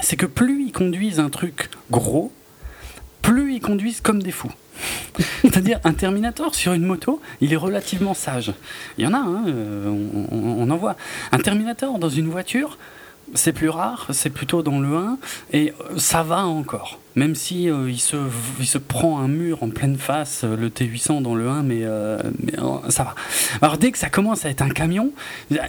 [0.00, 2.32] c'est que plus ils conduisent un truc gros,
[3.22, 4.52] plus ils conduisent comme des fous.
[5.42, 8.52] C'est-à-dire un Terminator sur une moto, il est relativement sage.
[8.98, 9.88] Il y en a, hein, euh,
[10.30, 10.96] on, en voit.
[11.32, 12.78] Un Terminator dans une voiture,
[13.34, 15.18] c'est plus rare, c'est plutôt dans le 1,
[15.52, 16.98] et ça va encore.
[17.16, 18.16] Même si euh, il, se,
[18.58, 21.84] il se prend un mur en pleine face, euh, le T800 dans le 1, mais,
[22.42, 22.52] mais
[22.90, 23.14] ça va.
[23.62, 25.10] Alors dès que ça commence à être un camion,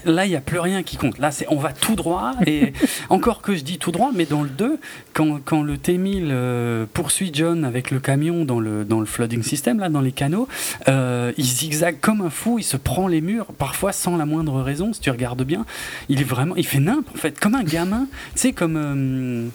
[0.05, 1.19] là il n'y a plus rien qui compte.
[1.19, 2.73] Là c'est on va tout droit, et
[3.09, 4.79] encore que je dis tout droit, mais dans le 2,
[5.13, 9.79] quand, quand le T1000 poursuit John avec le camion dans le, dans le flooding system,
[9.79, 10.47] là, dans les canaux,
[10.87, 14.93] il zigzague comme un fou, il se prend les murs, parfois sans la moindre raison,
[14.93, 15.65] si tu regardes bien.
[16.09, 18.77] Il est vraiment, il fait nimp en fait, comme un gamin, tu sais, comme.
[18.77, 19.47] Euh,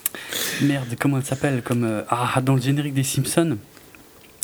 [0.63, 3.57] merde, comment elle s'appelle comme, euh, Ah, dans le générique des Simpsons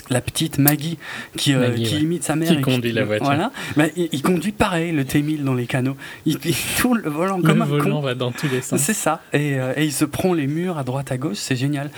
[0.08, 0.98] la petite Maggie
[1.36, 2.48] qui, euh, qui imite sa mère.
[2.48, 3.26] Qui conduit la voiture.
[3.26, 3.50] Voilà.
[3.76, 5.96] Bah, il, conduit pareil le T1000 dans les canaux.
[6.26, 6.38] Il,
[6.78, 8.80] tourne le volant comme un volant va dans tous les sens.
[8.80, 9.20] C'est ça.
[9.32, 11.38] Et, et, il se prend les murs à droite à gauche.
[11.38, 11.90] C'est génial.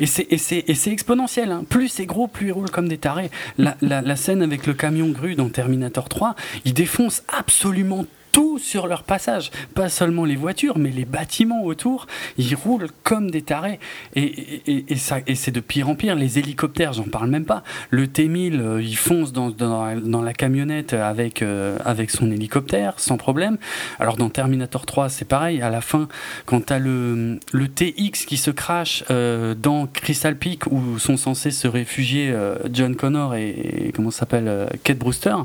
[0.00, 1.52] Et c'est exponentiel.
[1.52, 1.64] Hein.
[1.68, 3.30] Plus c'est gros, plus il roule comme des tarés.
[3.58, 6.34] La, la, la scène avec le camion grue dans Terminator 3,
[6.64, 8.04] il défonce absolument
[8.34, 9.52] tout sur leur passage.
[9.74, 13.78] Pas seulement les voitures, mais les bâtiments autour, ils roulent comme des tarés.
[14.16, 16.16] Et, et, ça, et c'est de pire en pire.
[16.16, 17.62] Les hélicoptères, j'en parle même pas.
[17.90, 23.16] Le T-1000, euh, il fonce dans, dans, la camionnette avec, euh, avec son hélicoptère, sans
[23.16, 23.56] problème.
[24.00, 25.62] Alors dans Terminator 3, c'est pareil.
[25.62, 26.08] À la fin,
[26.44, 31.16] quand tu as le, le TX qui se crache euh, dans Crystal Peak, où sont
[31.16, 32.34] censés se réfugier
[32.72, 35.36] John Connor et, comment s'appelle Kate Brewster,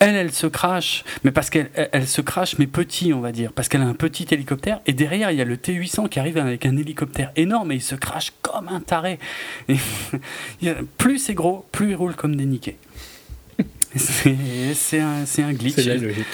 [0.00, 3.52] elle, elle se crache, mais parce qu'elle elle se crache, mais petit, on va dire,
[3.52, 4.80] parce qu'elle a un petit hélicoptère.
[4.86, 7.82] Et derrière, il y a le T800 qui arrive avec un hélicoptère énorme et il
[7.82, 9.18] se crache comme un taré.
[10.98, 12.76] plus c'est gros, plus il roule comme des niquets.
[13.96, 15.74] C'est un, un, glitch.
[15.74, 16.24] C'est la logique.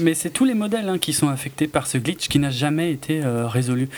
[0.00, 2.92] Mais c'est tous les modèles hein, qui sont affectés par ce glitch qui n'a jamais
[2.92, 3.90] été euh, résolu.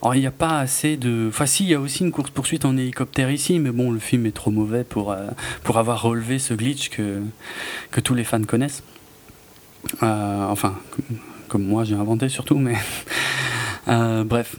[0.00, 1.26] Alors il n'y a pas assez de.
[1.28, 4.26] Enfin, si, il y a aussi une course-poursuite en hélicoptère ici, mais bon, le film
[4.26, 5.26] est trop mauvais pour, euh,
[5.64, 7.20] pour avoir relevé ce glitch que,
[7.90, 8.84] que tous les fans connaissent.
[10.02, 10.78] Euh, enfin,
[11.48, 12.76] comme, moi j'ai inventé surtout, mais
[13.88, 14.56] euh, bref.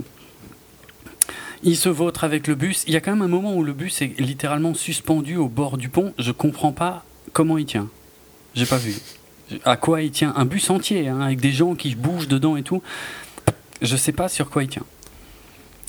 [1.63, 2.83] Il se vautre avec le bus.
[2.87, 5.77] Il y a quand même un moment où le bus est littéralement suspendu au bord
[5.77, 6.13] du pont.
[6.19, 7.89] Je comprends pas comment il tient.
[8.53, 8.95] J'ai pas vu.
[9.63, 10.33] À quoi il tient?
[10.35, 12.81] Un bus entier, hein, avec des gens qui bougent dedans et tout.
[13.81, 14.83] Je sais pas sur quoi il tient.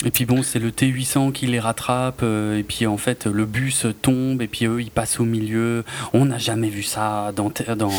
[0.03, 3.45] Et puis bon, c'est le T800 qui les rattrape, euh, et puis en fait le
[3.45, 5.85] bus tombe, et puis eux ils passent au milieu.
[6.11, 7.91] On n'a jamais vu ça dans, dans,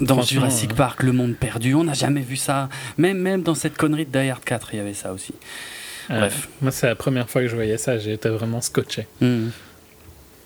[0.00, 2.68] dans, Jurassic Park, Le Monde Perdu, on n'a jamais vu ça.
[2.98, 5.34] Même, même dans cette connerie de Die Hard 4, il y avait ça aussi.
[6.08, 6.48] Bref.
[6.60, 9.06] moi, c'est la première fois que je voyais ça, été vraiment scotché.
[9.20, 9.50] Hmm.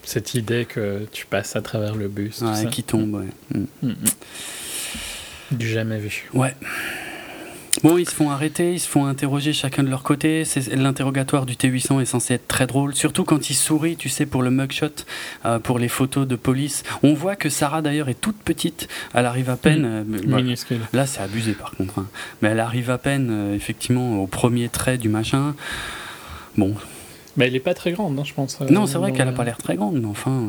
[0.03, 2.43] Cette idée que tu passes à travers le bus.
[2.43, 3.59] Ouais, qui tombe, ouais.
[3.59, 3.65] Hmm.
[3.83, 3.95] Hmm,
[5.51, 6.29] du jamais vu.
[6.35, 6.55] Ouais.
[7.85, 10.45] Bon, ils se font arrêter, ils se font interroger chacun de leur côté.
[10.75, 14.43] L'interrogatoire du T800 est censé être très drôle, surtout quand il sourit, tu sais, pour
[14.43, 14.87] le mugshot,
[15.45, 16.83] euh, pour les photos de police.
[17.03, 19.85] On voit que Sarah d'ailleurs est toute petite, elle arrive à peine.
[19.85, 20.81] Euh, minuscule.
[20.95, 22.07] Là, c'est abusé par contre, hein.
[22.41, 25.55] mais elle arrive à peine, euh, effectivement, au premier trait du machin.
[26.57, 26.75] Bon.
[27.37, 28.59] Mais elle est pas très grande, hein, je pense.
[28.63, 30.49] non, c'est vrai qu'elle a pas l'air très grande, mais enfin,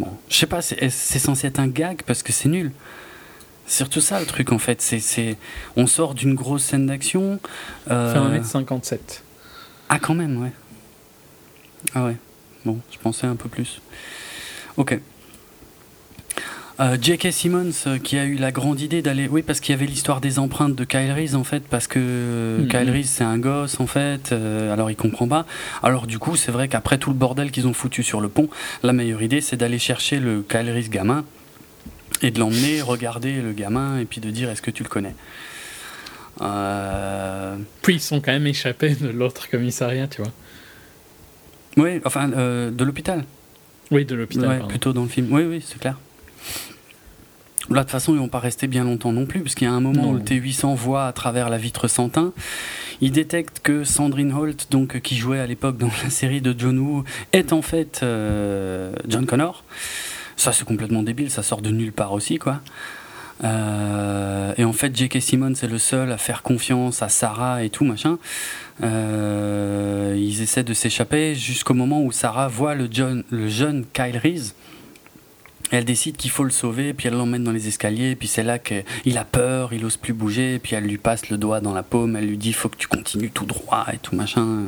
[0.00, 2.72] bon, je sais pas, c'est censé être un gag parce que c'est nul?
[3.66, 4.80] C'est surtout ça le truc en fait.
[4.80, 5.36] C'est,
[5.76, 7.40] on sort d'une grosse scène d'action.
[7.90, 8.40] Euh...
[8.40, 8.98] Fait 1m57.
[9.88, 10.52] Ah, quand même, ouais.
[11.94, 12.16] Ah ouais.
[12.64, 13.80] Bon, je pensais un peu plus.
[14.76, 14.98] Ok.
[16.78, 17.32] Euh, J.K.
[17.32, 19.28] Simmons euh, qui a eu la grande idée d'aller.
[19.28, 22.58] Oui, parce qu'il y avait l'histoire des empreintes de Kyle Reese en fait, parce que
[22.60, 22.68] mm-hmm.
[22.68, 25.46] Kyle Reese c'est un gosse en fait, euh, alors il comprend pas.
[25.82, 28.50] Alors du coup, c'est vrai qu'après tout le bordel qu'ils ont foutu sur le pont,
[28.82, 31.24] la meilleure idée c'est d'aller chercher le Kyle Reese gamin
[32.22, 35.14] et de l'emmener regarder le gamin et puis de dire est-ce que tu le connais?
[36.40, 37.56] Euh...
[37.82, 40.32] Puis ils sont quand même échappés de l'autre commissariat, tu vois.
[41.76, 43.24] Oui, enfin euh, de l'hôpital.
[43.90, 44.66] Oui, de l'hôpital.
[44.66, 45.28] plutôt dans le film.
[45.30, 45.96] Oui, oui, c'est clair.
[47.68, 49.72] Là, de toute façon, ils vont pas rester bien longtemps non plus, puisqu'il y a
[49.72, 52.32] un moment où le T800 voit à travers la vitre sans teint.
[53.00, 56.78] Il détecte que Sandrine Holt, donc, qui jouait à l'époque dans la série de John
[56.78, 59.64] Woo, est en fait euh, John Connor.
[60.36, 62.60] Ça, c'est complètement débile, ça sort de nulle part aussi, quoi.
[63.44, 65.20] Euh, et en fait, J.K.
[65.20, 68.18] Simmons est le seul à faire confiance à Sarah et tout, machin.
[68.82, 72.88] Euh, ils essaient de s'échapper jusqu'au moment où Sarah voit le,
[73.30, 74.54] le jeune Kyle Reese
[75.70, 78.58] elle décide qu'il faut le sauver, puis elle l'emmène dans les escaliers, puis c'est là
[78.58, 81.82] qu'il a peur, il ose plus bouger, puis elle lui passe le doigt dans la
[81.82, 84.66] paume, elle lui dit faut que tu continues tout droit et tout machin,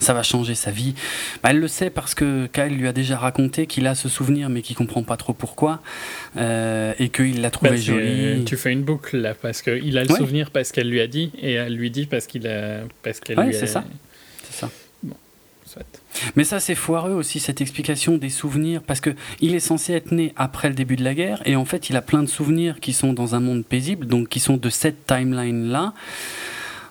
[0.00, 0.94] ça va changer sa vie.
[1.42, 4.48] Bah, elle le sait parce que Kyle lui a déjà raconté qu'il a ce souvenir
[4.48, 5.80] mais qu'il comprend pas trop pourquoi,
[6.36, 8.44] euh, et qu'il l'a trouvé joli.
[8.44, 11.30] Tu fais une boucle là, parce qu'il a le souvenir parce qu'elle lui a dit,
[11.40, 13.84] et elle lui dit parce qu'il a, parce qu'elle ouais, c'est ça,
[14.44, 14.70] c'est ça.
[16.36, 19.10] Mais ça, c'est foireux aussi, cette explication des souvenirs, parce que
[19.40, 21.96] il est censé être né après le début de la guerre, et en fait, il
[21.96, 25.06] a plein de souvenirs qui sont dans un monde paisible, donc qui sont de cette
[25.06, 25.94] timeline-là.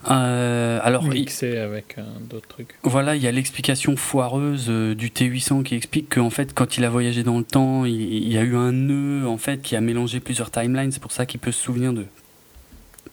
[0.10, 2.76] Euh, alors, Mixé avec euh, d'autres trucs.
[2.84, 6.84] Voilà, il y a l'explication foireuse euh, du T800 qui explique qu'en fait, quand il
[6.84, 9.82] a voyagé dans le temps, il, y a eu un nœud en fait qui a
[9.82, 10.92] mélangé plusieurs timelines.
[10.92, 12.06] C'est pour ça qu'il peut se souvenir de,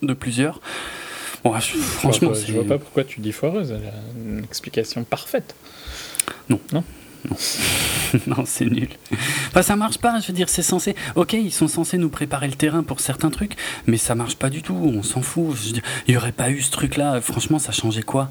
[0.02, 0.60] de plusieurs.
[1.44, 3.70] Bon, franchement, je vois, pas pourquoi tu dis foireuse.
[3.70, 5.54] Elle a une explication parfaite.
[6.48, 6.60] Non.
[6.72, 6.84] Non
[7.28, 7.36] non,
[8.26, 8.88] non c'est nul.
[9.48, 10.94] Enfin, ça marche pas, je veux dire, c'est censé.
[11.16, 14.50] Ok, ils sont censés nous préparer le terrain pour certains trucs, mais ça marche pas
[14.50, 15.56] du tout, on s'en fout.
[16.06, 18.30] il y aurait pas eu ce truc-là, franchement, ça changeait quoi?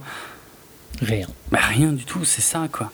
[1.01, 1.27] Rien.
[1.51, 2.91] Bah, rien du tout, c'est ça, quoi.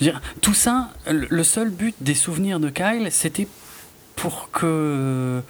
[0.00, 3.46] Je veux dire, tout ça, le seul but des souvenirs de Kyle, c'était
[4.16, 5.42] pour que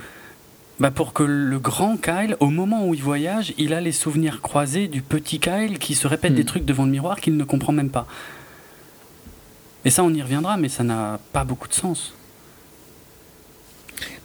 [0.81, 4.41] bah Pour que le grand Kyle, au moment où il voyage, il a les souvenirs
[4.41, 6.47] croisés du petit Kyle qui se répète des hmm.
[6.47, 8.07] trucs devant le miroir qu'il ne comprend même pas.
[9.85, 12.15] Et ça, on y reviendra, mais ça n'a pas beaucoup de sens.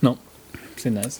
[0.01, 0.17] Non,
[0.77, 1.19] c'est naze.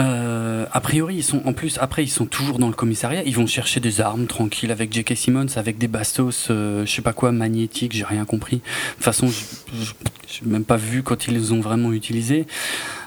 [0.00, 3.22] Euh, a priori, ils sont en plus après ils sont toujours dans le commissariat.
[3.24, 5.16] Ils vont chercher des armes tranquilles avec J.K.
[5.16, 7.92] Simmons, avec des bastos, euh, je sais pas quoi magnétiques.
[7.94, 8.56] J'ai rien compris.
[8.56, 8.62] De
[8.94, 9.28] toute façon,
[10.30, 12.46] j'ai même pas vu quand ils les ont vraiment utilisés.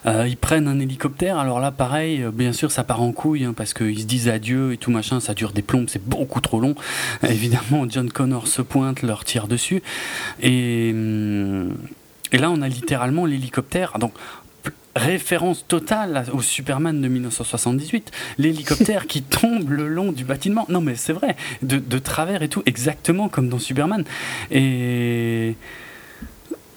[0.06, 1.38] Euh, ils prennent un hélicoptère.
[1.38, 4.74] Alors là, pareil, bien sûr, ça part en couille hein, parce qu'ils se disent adieu
[4.74, 5.20] et tout machin.
[5.20, 6.76] Ça dure des plombes, c'est beaucoup trop long.
[7.24, 9.82] Évidemment, John Connor se pointe, leur tire dessus
[10.42, 11.76] et hum,
[12.32, 14.00] et là, on a littéralement l'hélicoptère.
[14.00, 14.14] Donc,
[14.96, 20.66] référence totale au Superman de 1978, l'hélicoptère qui tombe le long du bâtiment.
[20.70, 24.04] Non mais c'est vrai, de, de, travers et tout, exactement comme dans Superman.
[24.50, 25.56] Et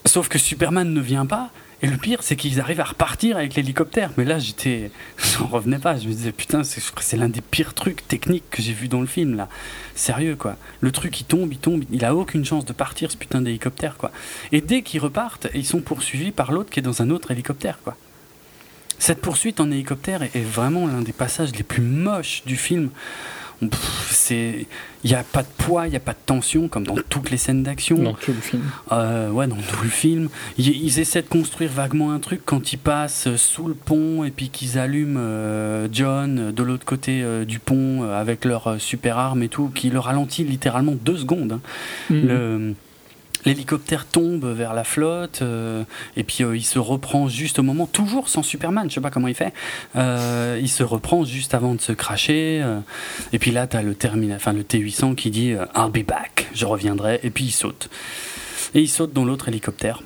[0.05, 1.51] sauf que Superman ne vient pas.
[1.81, 4.09] Et le pire, c'est qu'ils arrivent à repartir avec l'hélicoptère.
[4.17, 4.91] Mais là, j'étais,
[5.37, 5.97] j'en revenais pas.
[5.97, 9.07] Je me disais putain, c'est l'un des pires trucs techniques que j'ai vu dans le
[9.07, 9.49] film là.
[9.93, 10.55] Sérieux quoi.
[10.79, 13.97] Le truc il tombe, il tombe, il a aucune chance de partir ce putain d'hélicoptère
[13.97, 14.11] quoi.
[14.51, 17.79] Et dès qu'ils repartent, ils sont poursuivis par l'autre qui est dans un autre hélicoptère
[17.83, 17.97] quoi.
[18.97, 22.89] Cette poursuite en hélicoptère est vraiment l'un des passages les plus moches du film.
[24.09, 24.67] C'est
[25.03, 27.29] il n'y a pas de poids, il n'y a pas de tension comme dans toutes
[27.29, 28.01] les scènes d'action.
[28.01, 28.63] Dans tout le film.
[28.91, 30.29] Euh, ouais, dans tout le film.
[30.57, 34.49] Ils, essaient de construire vaguement un truc quand ils passent sous le pont et puis
[34.49, 39.49] qu'ils allument euh, John de l'autre côté euh, du pont avec leur super arme et
[39.49, 41.51] tout, qui le ralentit littéralement deux secondes.
[41.51, 41.61] Hein.
[42.09, 42.27] Mhm.
[42.27, 42.73] Le
[43.45, 45.83] L'hélicoptère tombe vers la flotte euh,
[46.17, 49.11] et puis euh, il se reprend juste au moment, toujours sans Superman, je sais pas
[49.11, 49.53] comment il fait.
[49.95, 52.63] Euh, il se reprend juste avant de se cracher.
[53.33, 53.95] et puis là, tu as le,
[54.35, 57.19] enfin, le T800 qui dit I'll be back, je reviendrai.
[57.23, 57.89] Et puis il saute.
[58.73, 60.01] Et il saute dans l'autre hélicoptère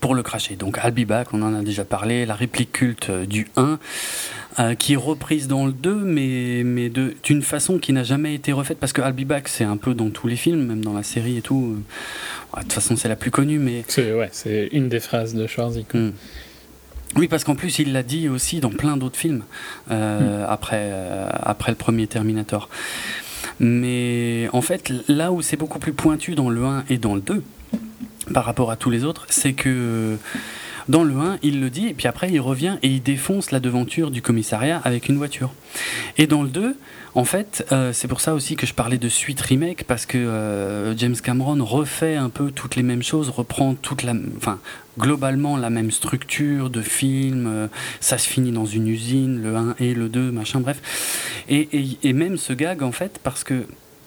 [0.00, 0.56] pour le cracher.
[0.56, 3.78] Donc I'll be back, on en a déjà parlé, la réplique culte du 1.
[4.58, 8.52] Euh, qui est reprise dans le 2, mais, mais d'une façon qui n'a jamais été
[8.52, 10.92] refaite, parce que I'll Be Back, c'est un peu dans tous les films, même dans
[10.92, 11.78] la série et tout.
[12.54, 13.82] de toute façon, c'est la plus connue, mais...
[13.88, 14.30] C'est ouais,
[14.72, 15.86] une des phrases de Schwarzy.
[15.94, 16.10] Hmm.
[17.16, 19.42] Oui, parce qu'en plus, il l'a dit aussi dans plein d'autres films,
[19.90, 20.46] euh, hmm.
[20.50, 22.68] après, euh, après le premier Terminator.
[23.58, 27.22] Mais en fait, là où c'est beaucoup plus pointu dans le 1 et dans le
[27.22, 27.42] 2,
[28.32, 30.16] par rapport à tous les autres, c'est que
[30.88, 33.60] dans le 1, il le dit, et puis après, il revient et il défonce la
[33.60, 35.52] devanture du commissariat avec une voiture.
[36.18, 36.76] Et dans le 2,
[37.14, 40.18] en fait, euh, c'est pour ça aussi que je parlais de suite remake, parce que
[40.18, 44.58] euh, James Cameron refait un peu toutes les mêmes choses, reprend toute la, enfin,
[44.98, 47.68] globalement la même structure de film, euh,
[48.00, 51.44] ça se finit dans une usine, le 1 et le 2, machin, bref.
[51.48, 51.68] Et,
[52.02, 53.66] et, même ce gag, en fait, parce que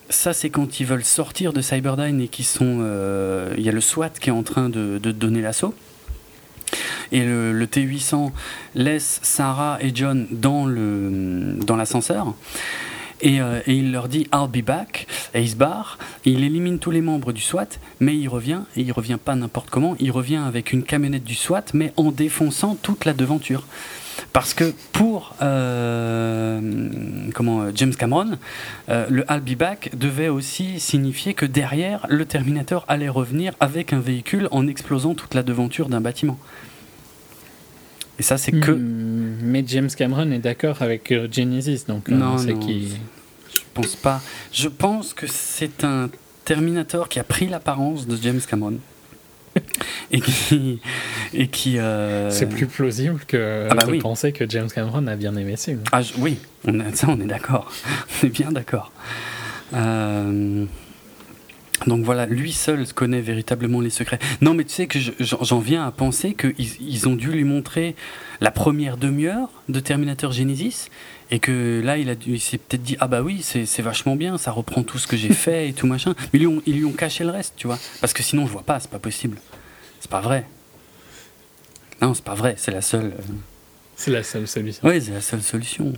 [0.09, 2.79] ça, c'est quand ils veulent sortir de Cyberdyne et qu'ils sont.
[3.57, 5.73] Il y a le SWAT qui est en train de, de donner l'assaut.
[7.11, 8.31] Et le, T800
[8.75, 12.25] laisse Sarah et John dans l'ascenseur.
[12.25, 12.35] Dans
[13.21, 15.97] et, euh, et, il leur dit I'll be back et il se barre.
[16.25, 17.67] il élimine tous les membres du SWAT,
[17.99, 19.95] mais il revient et il revient pas n'importe comment.
[19.99, 23.65] Il revient avec une camionnette du SWAT, mais en défonçant toute la devanture.
[24.33, 26.61] Parce que pour euh,
[27.33, 28.37] comment, James Cameron,
[28.89, 33.93] euh, le I'll be back devait aussi signifier que derrière, le Terminator allait revenir avec
[33.93, 36.39] un véhicule en explosant toute la devanture d'un bâtiment.
[38.19, 38.71] Et ça, c'est que.
[38.71, 42.97] Hmm, mais James Cameron est d'accord avec euh, Genesis, donc euh, non, non qui.
[43.53, 44.21] Je pense pas.
[44.51, 46.09] Je pense que c'est un
[46.45, 48.77] Terminator qui a pris l'apparence de James Cameron.
[50.11, 50.79] et qui.
[51.33, 55.15] Et qui euh, C'est plus plausible que ah bah de penser que James Cameron a
[55.15, 55.71] bien aimé ça.
[55.91, 56.37] Ah, oui,
[56.67, 57.71] on ça, on est d'accord.
[58.23, 58.91] on est bien d'accord.
[59.73, 60.65] Euh.
[61.87, 64.19] Donc voilà, lui seul connaît véritablement les secrets.
[64.41, 67.95] Non, mais tu sais que j'en viens à penser qu'ils ils ont dû lui montrer
[68.41, 70.89] la première demi-heure de Terminator Genesis
[71.31, 74.37] et que là, il, a, il s'est peut-être dit Ah bah oui, c'est vachement bien,
[74.37, 76.15] ça reprend tout ce que j'ai fait et tout machin.
[76.33, 77.79] Mais ils lui, ont, ils lui ont caché le reste, tu vois.
[78.01, 79.37] Parce que sinon, je vois pas, c'est pas possible.
[79.99, 80.45] C'est pas vrai.
[82.01, 83.13] Non, c'est pas vrai, c'est la seule.
[83.17, 83.33] Euh,
[83.95, 84.87] c'est la seule solution.
[84.87, 85.93] Oui, c'est la seule solution.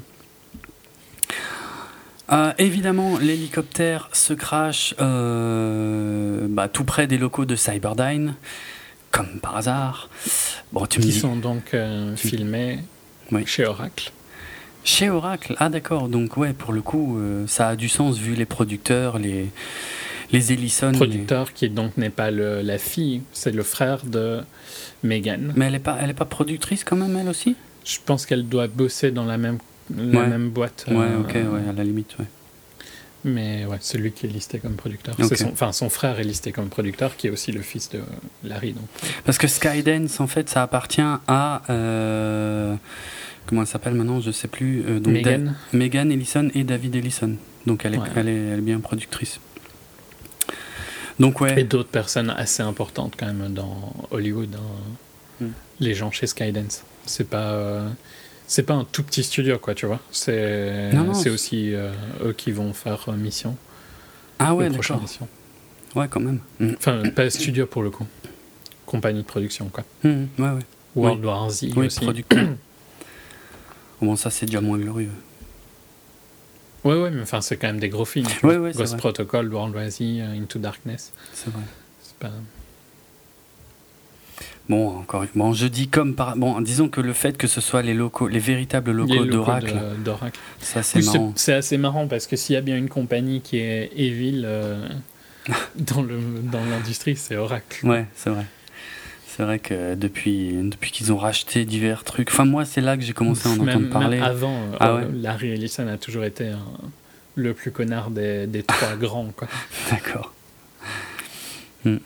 [2.31, 8.35] Euh, évidemment, l'hélicoptère se crache euh, bah, tout près des locaux de Cyberdyne,
[9.11, 10.09] comme par hasard.
[10.73, 12.79] Bon, tu Qui sont donc euh, filmés
[13.45, 14.11] chez Oracle.
[14.83, 16.09] Chez Oracle, ah d'accord.
[16.09, 19.49] Donc ouais, pour le coup, ça a du sens vu les producteurs, les
[20.31, 20.91] les Ellison.
[20.91, 24.41] Producteur qui donc n'est pas le, la fille, c'est le frère de
[25.03, 25.53] Megan.
[25.55, 27.55] Mais elle est pas, elle est pas productrice quand même elle aussi?
[27.85, 29.59] Je pense qu'elle doit bosser dans la même
[29.95, 30.85] la même boîte.
[30.89, 32.25] Ouais, euh, ok, ouais, à la limite, ouais.
[33.25, 35.15] Mais ouais, celui qui est listé comme producteur.
[35.19, 37.99] Son, enfin, son frère est listé comme producteur, qui est aussi le fils de
[38.43, 38.73] Larry.
[38.73, 38.85] Donc.
[39.25, 41.61] Parce que Skydance, en fait, ça appartient à.
[41.69, 42.75] Euh,
[43.45, 44.83] comment elle s'appelle maintenant Je sais plus.
[44.87, 45.55] Euh, donc Megan.
[45.73, 47.35] Megan Ellison et David Ellison.
[47.65, 49.39] Donc elle est, elle est, elle est bien productrice.
[51.19, 51.59] Donc ouais.
[51.59, 54.55] Et d'autres personnes assez importantes quand même dans Hollywood.
[54.55, 55.45] Hein.
[55.45, 55.51] Hmm.
[55.79, 56.83] Les gens chez Skydance.
[57.05, 57.83] C'est pas
[58.47, 59.99] c'est pas un tout petit studio, quoi, tu vois.
[60.11, 60.91] C'est
[61.29, 61.91] aussi euh,
[62.23, 63.57] eux qui vont faire euh, mission.
[64.39, 65.01] Ah ouais, d'accord.
[65.95, 66.39] Ouais, quand même.
[66.59, 66.73] Mm.
[66.77, 68.05] Enfin, pas studio pour le coup.
[68.85, 69.83] Compagnie de production, quoi.
[70.03, 70.65] Mm, ouais, ouais.
[70.95, 71.99] World War Z oui, aussi.
[71.99, 72.47] producteur.
[74.01, 75.11] bon, ça, c'est déjà moins glorieux.
[76.83, 78.27] Ouais, ouais, mais enfin, c'est quand même des gros films.
[78.43, 81.11] Ouais, ouais, Ghost Protocol, World War Z, euh, Into Darkness.
[81.33, 81.63] C'est vrai.
[82.01, 82.31] C'est pas...
[84.69, 87.81] Bon, encore bon, je dis comme par bon, disons que le fait que ce soit
[87.81, 89.73] les locaux, les véritables locaux d'Oracle,
[90.59, 91.33] ça c'est marrant.
[91.35, 94.85] C'est assez marrant parce que s'il y a bien une compagnie qui est evil euh,
[95.75, 97.85] dans le dans l'industrie, c'est Oracle.
[97.85, 98.45] Ouais, c'est vrai.
[99.25, 102.29] C'est vrai que depuis depuis qu'ils ont racheté divers trucs.
[102.29, 104.19] Enfin moi, c'est là que j'ai commencé à en entendre parler.
[104.19, 106.51] avant, euh, ah Larry Ellison a toujours été
[107.35, 109.47] le plus connard des, des trois grands, quoi.
[109.91, 110.33] D'accord.
[111.85, 111.97] Hmm.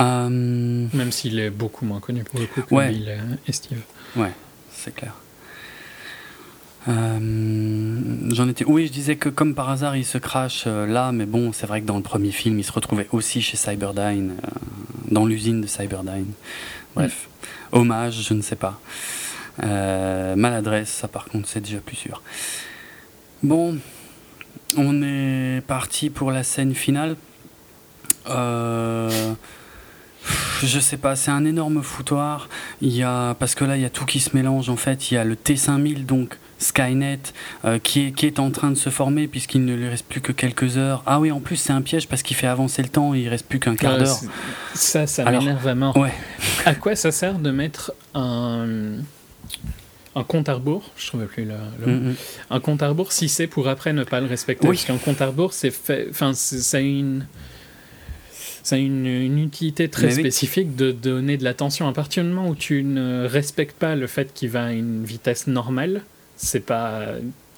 [0.00, 2.90] Euh, Même s'il est beaucoup moins connu pour le coup que ouais.
[2.90, 3.80] Bill et Steve.
[4.16, 4.32] Ouais,
[4.72, 5.14] c'est clair.
[6.88, 7.18] Euh,
[8.30, 8.64] j'en étais.
[8.64, 11.80] Oui, je disais que comme par hasard, il se crache là, mais bon, c'est vrai
[11.80, 14.34] que dans le premier film, il se retrouvait aussi chez Cyberdyne,
[15.10, 16.32] dans l'usine de Cyberdyne.
[16.94, 17.28] Bref,
[17.72, 17.76] mm.
[17.76, 18.80] hommage, je ne sais pas.
[19.60, 22.22] maladresse, ça par contre, c'est déjà plus sûr.
[23.42, 23.78] Bon,
[24.76, 27.16] on est parti pour la scène finale.
[30.28, 32.48] Euh, je sais pas, c'est un énorme foutoir.
[32.80, 35.10] Il y a, parce que là, il y a tout qui se mélange en fait.
[35.10, 37.20] Il y a le T5000, donc Skynet,
[37.64, 40.20] euh, qui, est, qui est en train de se former puisqu'il ne lui reste plus
[40.20, 41.02] que quelques heures.
[41.06, 43.28] Ah oui, en plus, c'est un piège parce qu'il fait avancer le temps et il
[43.28, 44.18] reste plus qu'un quart d'heure.
[44.74, 45.96] Ça, ça m'énerve vraiment.
[45.98, 46.12] Ouais.
[46.66, 48.96] À quoi ça sert de mettre un
[50.18, 52.14] un compte à rebours, je trouvais plus le, mm-hmm.
[52.50, 54.66] un compte à rebours si c'est pour après ne pas le respecter?
[54.66, 57.26] Parce qu'un compte à rebours, c'est fait, enfin, a une,
[58.68, 61.88] ça a une, utilité très spécifique de donner de l'attention.
[61.88, 65.04] À partir du moment où tu ne respectes pas le fait qu'il va à une
[65.04, 66.02] vitesse normale,
[66.36, 67.06] c'est pas,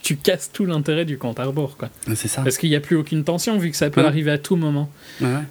[0.03, 1.91] tu casses tout l'intérêt du compte à rebours, quoi.
[2.15, 2.43] C'est ça.
[2.43, 4.89] Parce qu'il n'y a plus aucune tension vu que ça peut arriver à tout moment.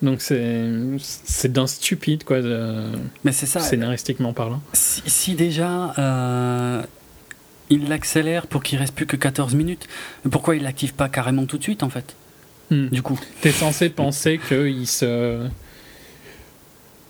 [0.01, 0.65] Donc c'est,
[0.97, 2.39] c'est d'un stupide, quoi.
[3.25, 3.59] Mais c'est ça.
[3.59, 4.61] Scénaristiquement parlant.
[4.71, 5.93] Si, déjà.
[5.99, 6.83] Euh,
[7.69, 9.87] il l'accélère pour qu'il reste plus que 14 minutes.
[10.31, 12.15] Pourquoi il l'active pas carrément tout de suite en fait?
[12.69, 12.87] Hmm.
[12.89, 13.19] Du coup.
[13.41, 15.47] T'es censé penser qu'il se.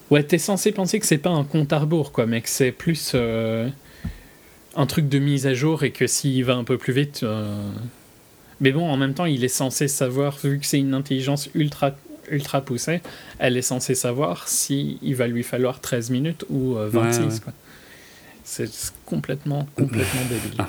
[0.10, 2.72] Ouais, t'es censé penser que c'est pas un compte à rebours, quoi, mais que c'est
[2.72, 3.69] plus euh,
[4.76, 7.22] un truc de mise à jour et que s'il va un peu plus vite.
[7.23, 7.72] Euh,
[8.60, 11.91] mais bon, en même temps, il est censé savoir, vu que c'est une intelligence ultra,
[12.31, 13.02] ultra poussée,
[13.38, 17.19] elle est censée savoir s'il il va lui falloir 13 minutes ou 26.
[17.19, 17.53] Euh, quoi.
[18.44, 18.69] C'est
[19.06, 20.65] complètement, complètement débile.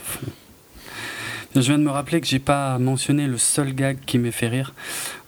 [1.57, 4.47] Je viens de me rappeler que j'ai pas mentionné le seul gag qui m'ait fait
[4.47, 4.73] rire.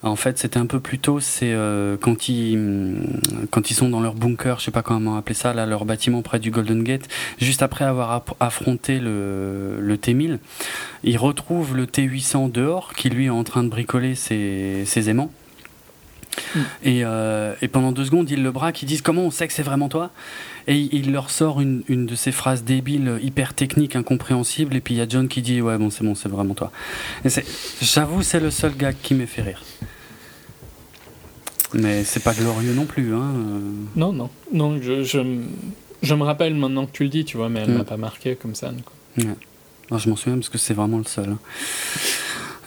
[0.03, 1.19] En fait, c'était un peu plus tôt.
[1.19, 2.57] C'est euh, quand ils
[3.51, 6.21] quand ils sont dans leur bunker, je sais pas comment appeler ça, là, leur bâtiment
[6.21, 7.09] près du Golden Gate.
[7.39, 10.39] Juste après avoir affronté le, le T1000,
[11.03, 15.31] ils retrouvent le T800 dehors, qui lui est en train de bricoler ses, ses aimants.
[16.55, 16.59] Mm.
[16.83, 19.53] Et, euh, et, pendant deux secondes, ils le braquent, ils disent comment on sait que
[19.53, 20.11] c'est vraiment toi?
[20.67, 24.93] Et il leur sort une, une, de ces phrases débiles, hyper techniques, incompréhensibles, et puis
[24.93, 26.71] il y a John qui dit ouais bon c'est bon, c'est vraiment toi.
[27.81, 29.61] J'avoue, c'est le seul gag qui m'est fait rire.
[31.73, 33.13] Mais c'est pas glorieux non plus.
[33.13, 33.33] Hein.
[33.95, 34.79] Non, non, non.
[34.81, 35.19] Je, je,
[36.03, 37.77] je, me rappelle maintenant que tu le dis, tu vois, mais elle mm.
[37.77, 38.71] m'a pas marqué comme ça.
[38.85, 39.25] Quoi.
[39.25, 39.99] Ouais.
[39.99, 41.29] je m'en souviens parce que c'est vraiment le seul.
[41.29, 41.39] Hein.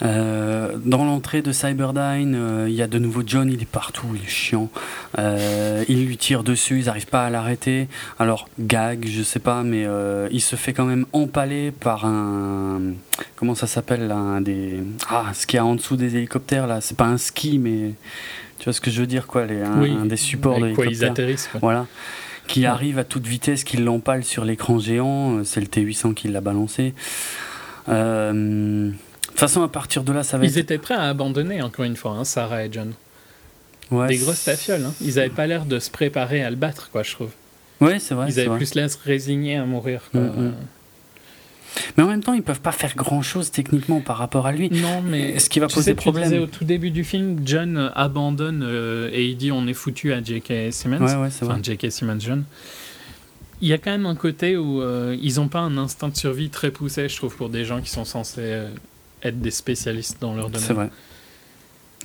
[0.03, 4.07] Euh, dans l'entrée de Cyberdyne, euh, il y a de nouveau John, il est partout,
[4.15, 4.69] il est chiant.
[5.17, 7.87] Euh, il lui tire dessus, ils n'arrivent pas à l'arrêter.
[8.19, 9.87] Alors, gag, je sais pas, mais
[10.31, 12.81] il se fait quand même empaler par un.
[13.35, 14.79] Comment ça s'appelle là des...
[15.09, 17.93] Ah, ce qu'il y a en dessous des hélicoptères là, c'est pas un ski, mais.
[18.59, 21.47] Tu vois ce que je veux dire, quoi, les, un, des supports de ils atterrissent.
[21.51, 21.59] Quoi.
[21.61, 21.85] Voilà
[22.47, 25.43] qui arrive à toute vitesse, qui l'empale sur l'écran géant.
[25.43, 26.93] C'est le T800 qui l'a balancé.
[27.89, 28.89] Euh,
[29.37, 31.95] toute façon, à partir de là, ça va Ils étaient prêts à abandonner, encore une
[31.95, 32.93] fois, hein, Sarah et John.
[33.91, 34.83] Ouais, Des grosses tafioles.
[34.83, 34.93] Hein.
[34.99, 37.29] Ils n'avaient pas l'air de se préparer à le battre, quoi, je trouve.
[37.79, 38.27] Oui, c'est vrai.
[38.29, 40.01] Ils avaient plus l'air de se résigner à mourir.
[40.13, 40.53] Mm, mm.
[41.95, 44.69] Mais en même temps, ils peuvent pas faire grand chose techniquement par rapport à lui.
[44.71, 46.41] Non, mais ce qui va poser problème.
[46.41, 50.23] au tout début du film, John abandonne euh, et il dit on est foutu à
[50.23, 50.71] J.K.
[50.71, 50.99] Simmons.
[50.99, 51.91] Ouais, ouais, enfin, J.K.
[51.91, 52.43] Simmons John.
[53.61, 56.15] Il y a quand même un côté où euh, ils n'ont pas un instinct de
[56.15, 58.69] survie très poussé, je trouve, pour des gens qui sont censés euh,
[59.23, 60.67] être des spécialistes dans leur domaine.
[60.67, 60.89] C'est vrai.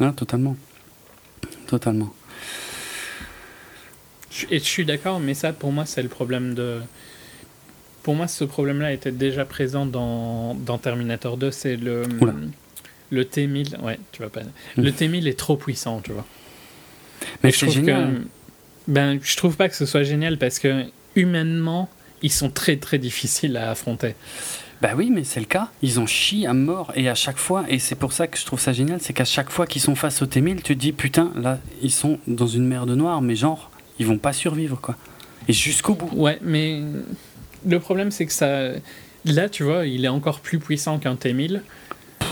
[0.00, 0.56] Ah, totalement.
[1.66, 2.12] Totalement.
[4.50, 6.80] Et je suis d'accord, mais ça, pour moi, c'est le problème de.
[8.02, 11.50] Pour moi, ce problème-là était déjà présent dans, dans Terminator 2.
[11.50, 12.04] C'est le.
[13.10, 13.78] Le T1000.
[13.82, 14.40] Ouais, tu vas pas.
[14.76, 14.94] Le hmm.
[14.94, 16.24] T1000 est trop puissant, tu vois.
[17.44, 18.14] Mais c'est génial.
[18.14, 18.20] Que,
[18.88, 21.90] ben, je trouve pas que ce soit génial parce que humainement,
[22.22, 24.14] ils sont très très difficiles à affronter.
[24.82, 25.68] Bah oui, mais c'est le cas.
[25.80, 28.44] Ils ont chi à mort et à chaque fois, et c'est pour ça que je
[28.44, 30.90] trouve ça génial, c'est qu'à chaque fois qu'ils sont face au T-1000, tu te dis
[30.90, 34.80] putain, là, ils sont dans une mer de noir, mais genre, ils vont pas survivre
[34.80, 34.96] quoi.
[35.46, 36.10] Et jusqu'au bout.
[36.14, 36.82] Ouais, mais
[37.64, 38.70] le problème c'est que ça.
[39.24, 41.60] Là, tu vois, il est encore plus puissant qu'un T-1000.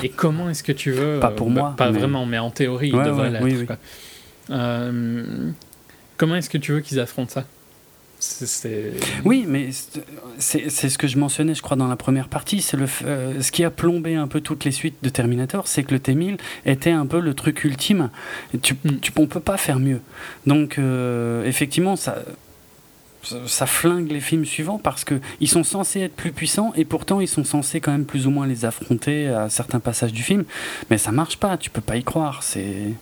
[0.02, 1.20] Et comment est-ce que tu veux.
[1.20, 1.74] Pas pour moi.
[1.76, 3.78] Pas vraiment, mais en théorie, il devrait l'être.
[4.50, 5.52] Euh,
[6.16, 7.44] comment est-ce que tu veux qu'ils affrontent ça?
[9.24, 9.70] Oui, mais
[10.38, 12.60] c'est ce que je mentionnais, je crois, dans la première partie.
[12.60, 15.84] C'est le euh, ce qui a plombé un peu toutes les suites de Terminator, c'est
[15.84, 18.10] que le T-1000 était un peu le truc ultime.
[18.62, 18.98] Tu, mm.
[19.00, 20.00] tu, on peut pas faire mieux.
[20.46, 22.22] Donc, euh, effectivement, ça,
[23.46, 27.20] ça flingue les films suivants parce que ils sont censés être plus puissants et pourtant
[27.20, 30.44] ils sont censés quand même plus ou moins les affronter à certains passages du film.
[30.90, 31.56] Mais ça marche pas.
[31.56, 32.42] Tu peux pas y croire.
[32.42, 32.92] C'est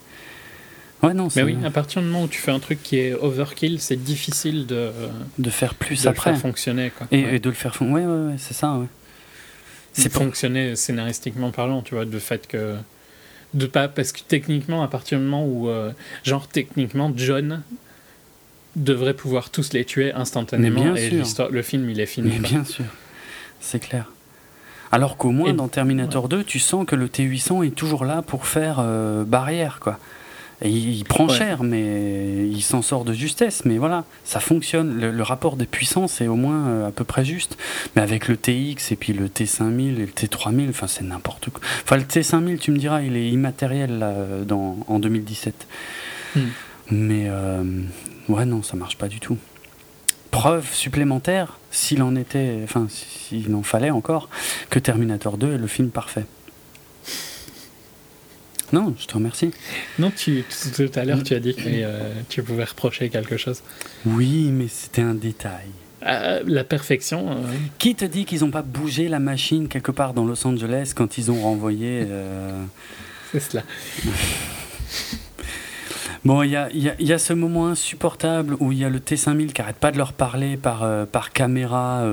[1.02, 3.14] Ouais, non, mais oui, à partir du moment où tu fais un truc qui est
[3.14, 4.90] overkill, c'est difficile de,
[5.38, 6.30] de faire plus de après.
[6.30, 6.90] Le faire fonctionner.
[6.90, 7.06] Quoi.
[7.12, 8.04] Et, de le faire fonctionner.
[8.04, 8.74] Ouais, ouais, ouais c'est ça.
[8.74, 10.08] Ouais.
[10.08, 12.76] fonctionner scénaristiquement parlant, tu vois, de fait que
[13.54, 15.90] de pas parce que techniquement à partir du moment où euh,
[16.22, 17.62] genre techniquement John
[18.76, 22.30] devrait pouvoir tous les tuer instantanément et le film il est fini.
[22.32, 22.84] Mais bien sûr,
[23.60, 24.10] c'est clair.
[24.90, 28.46] Alors qu'au moins dans Terminator 2, tu sens que le T800 est toujours là pour
[28.46, 29.98] faire euh, barrière quoi
[30.64, 33.64] il, prend cher, mais il s'en sort de justesse.
[33.64, 34.98] Mais voilà, ça fonctionne.
[34.98, 37.56] Le, rapport des puissances est au moins euh, à peu près juste.
[37.94, 41.60] Mais avec le TX et puis le T5000 et le T3000, enfin c'est n'importe quoi.
[41.84, 44.14] Enfin le T5000, tu me diras, il est immatériel là,
[44.46, 45.66] dans, en 2017.
[46.34, 46.40] Hmm.
[46.90, 47.62] Mais euh,
[48.28, 49.36] ouais, non, ça marche pas du tout.
[50.30, 54.28] Preuve supplémentaire, s'il en était, enfin s'il en fallait encore,
[54.70, 56.24] que Terminator 2 est le film parfait.
[58.72, 59.50] Non, je te remercie.
[59.98, 60.44] Non, tu,
[60.76, 63.62] tout à l'heure, tu as dit que euh, tu pouvais reprocher quelque chose.
[64.04, 65.68] Oui, mais c'était un détail.
[66.06, 67.30] Euh, la perfection.
[67.30, 67.34] Euh.
[67.78, 71.18] Qui te dit qu'ils n'ont pas bougé la machine quelque part dans Los Angeles quand
[71.18, 72.06] ils ont renvoyé.
[73.32, 73.62] C'est cela.
[76.24, 79.52] Bon, il y a, y a, ce moment insupportable où il y a le T5000
[79.52, 82.04] qui arrête pas de leur parler par, par caméra,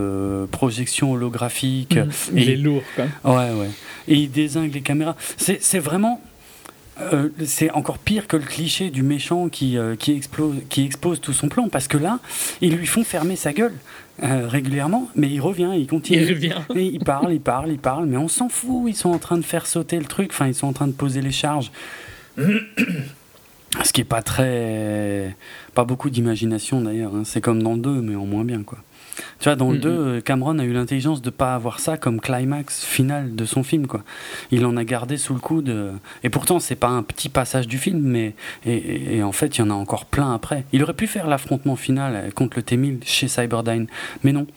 [0.51, 1.97] projection holographique.
[1.97, 3.05] Mmh, il est lourd, quoi.
[3.23, 3.69] Ouais, ouais.
[4.07, 5.15] Et il désingue les caméras.
[5.37, 6.21] C'est vraiment
[7.01, 11.19] euh, c'est encore pire que le cliché du méchant qui, euh, qui, explose, qui expose
[11.19, 12.19] tout son plan, parce que là,
[12.61, 13.73] ils lui font fermer sa gueule
[14.23, 16.21] euh, régulièrement, mais il revient, il continue.
[16.21, 16.61] Il revient.
[16.75, 19.37] Et il parle, il parle, il parle, mais on s'en fout, ils sont en train
[19.37, 21.71] de faire sauter le truc, enfin, ils sont en train de poser les charges.
[23.83, 25.35] Ce qui est pas très.
[25.73, 27.23] Pas beaucoup d'imagination d'ailleurs, hein.
[27.25, 28.77] c'est comme dans le 2, mais en moins bien, quoi.
[29.39, 31.97] Tu vois, dans le 2, euh, Cameron a eu l'intelligence de ne pas avoir ça
[31.97, 33.87] comme climax final de son film.
[33.87, 34.03] Quoi.
[34.51, 35.93] Il en a gardé sous le coude.
[36.23, 38.35] Et pourtant, c'est pas un petit passage du film, mais
[38.65, 40.65] et, en fait, il y en a encore plein après.
[40.73, 43.87] Il aurait pu faire l'affrontement final contre le T-1000 chez Cyberdyne,
[44.23, 44.47] mais non.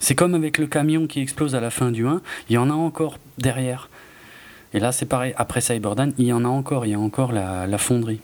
[0.00, 2.70] C'est comme avec le camion qui explose à la fin du 1, il y en
[2.70, 3.88] a encore derrière.
[4.74, 5.32] Et là, c'est pareil.
[5.36, 6.86] Après Cyberdyne, il y en a encore.
[6.86, 8.20] Il y a encore la fonderie.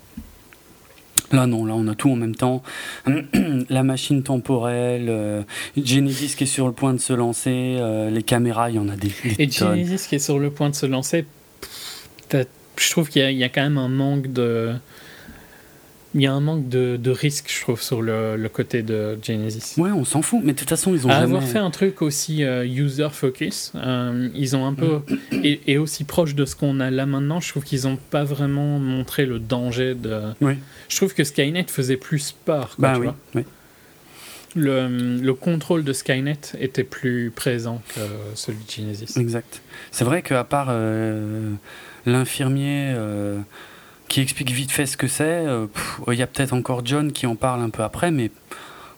[1.33, 2.63] Là non, là on a tout en même temps.
[3.71, 5.43] la machine temporelle, euh,
[5.77, 8.89] Genesis qui est sur le point de se lancer, euh, les caméras, il y en
[8.89, 11.25] a des, Et Genesis qui est sur le point de se lancer,
[12.77, 14.73] je trouve qu'il y, a quand même un manque de
[16.15, 19.19] il y a un manque de, de, risque, je trouve, sur le, le, côté de
[19.21, 19.75] Genesis.
[19.81, 22.03] Ouais, on s'en fout, mais de toute façon, ils ont à avoir fait un truc
[22.03, 25.01] aussi euh, user focus, euh, ils ont un peu
[25.33, 27.41] et, et, aussi proche de ce qu'on a là maintenant.
[27.41, 30.21] Je trouve qu'ils n'ont pas vraiment montré le danger de.
[30.41, 30.55] Oui.
[30.89, 32.77] Je trouve que Skynet faisait plus peur.
[32.77, 33.43] Quoi, bah, tu oui, vois oui.
[34.57, 38.01] Le, le, contrôle de Skynet était plus présent que
[38.37, 39.19] celui de Genesis.
[39.19, 39.63] Exact.
[39.91, 41.51] C'est vrai qu'à part euh,
[42.07, 42.95] l'infirmier
[44.15, 45.25] qui explique vite fait ce que c'est.
[45.25, 45.67] Euh,
[46.07, 48.31] il y a peut-être encore John qui en parle un peu après, mais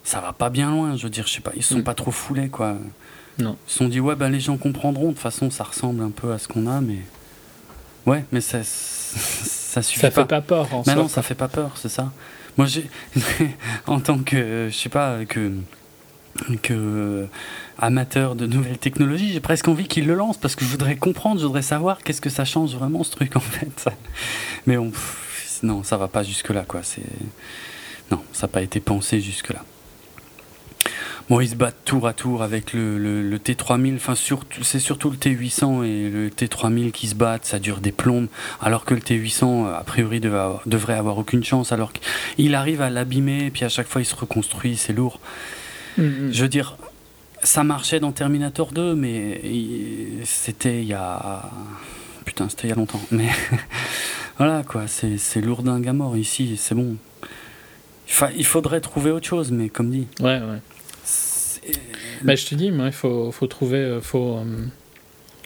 [0.04, 0.94] ça va pas bien loin.
[0.94, 1.84] Je veux dire, je sais pas, ils sont mm.
[1.84, 2.76] pas trop foulés, quoi.
[3.38, 3.56] Non.
[3.66, 5.06] Ils se sont dit, ouais, ben les gens comprendront.
[5.06, 6.98] De toute façon, ça ressemble un peu à ce qu'on a, mais.
[8.04, 10.20] Ouais, mais ça, ça suffit ça pas.
[10.20, 12.12] fait pas peur, en mais non, ça fait pas peur, c'est ça.
[12.58, 12.90] Moi, j'ai.
[13.86, 14.68] en tant que.
[14.70, 15.50] Je sais pas, que
[16.60, 17.26] que
[17.78, 21.40] amateur de nouvelles technologies, j'ai presque envie qu'il le lance parce que je voudrais comprendre,
[21.40, 23.88] je voudrais savoir qu'est-ce que ça change vraiment ce truc en fait.
[24.66, 24.92] Mais on,
[25.62, 26.80] non, ça va pas jusque là quoi.
[26.82, 27.02] C'est
[28.10, 29.64] non, ça n'a pas été pensé jusque là.
[31.28, 33.96] Bon, ils se battent tour à tour avec le, le, T3000.
[33.96, 34.14] Enfin,
[34.62, 37.44] c'est surtout le T800 et le T3000 qui se battent.
[37.44, 38.28] Ça dure des plombes.
[38.60, 41.72] Alors que le T800, a priori, devrait avoir aucune chance.
[41.72, 44.76] Alors qu'il arrive à l'abîmer, puis à chaque fois, il se reconstruit.
[44.76, 45.18] C'est lourd.
[45.98, 46.32] Mm-hmm.
[46.32, 46.76] Je veux dire,
[47.42, 49.40] ça marchait dans Terminator 2, mais
[50.24, 51.42] c'était il y a.
[52.24, 53.00] Putain, c'était il y a longtemps.
[53.10, 53.28] Mais
[54.38, 56.96] voilà, quoi, c'est lourdingue à mort ici, c'est bon.
[58.36, 60.06] il faudrait trouver autre chose, mais comme dit.
[60.20, 60.60] Ouais, ouais.
[62.22, 63.78] Bah, je te dis, il faut, faut trouver.
[63.78, 64.66] Euh, faut, euh,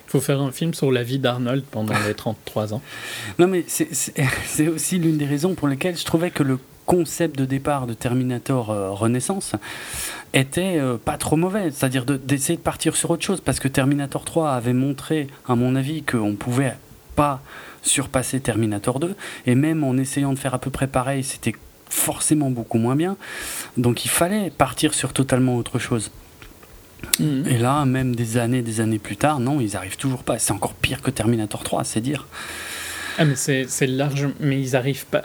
[0.06, 2.82] faut faire un film sur la vie d'Arnold pendant les 33 ans.
[3.38, 7.44] Non, mais c'est aussi l'une des raisons pour lesquelles je trouvais que le concept de
[7.44, 9.54] départ de Terminator euh, Renaissance
[10.32, 14.24] était euh, pas trop mauvais, c'est-à-dire d'essayer de, partir sur autre chose, parce que Terminator
[14.24, 16.74] 3 avait montré, à mon avis, qu'on pouvait
[17.16, 17.42] pas
[17.82, 19.14] surpasser Terminator 2,
[19.46, 21.54] et même en essayant de faire à peu près pareil, c'était
[21.88, 23.16] forcément beaucoup moins bien,
[23.76, 26.10] donc il fallait partir sur totalement autre chose.
[27.18, 27.46] Mhm.
[27.48, 30.38] Et là, même des années, des années plus tard, non, ils arrivent toujours pas.
[30.38, 32.26] C'est encore pire que Terminator 3, c'est dire.
[33.18, 35.24] Ah, mais c'est large, mais ils arrivent pas.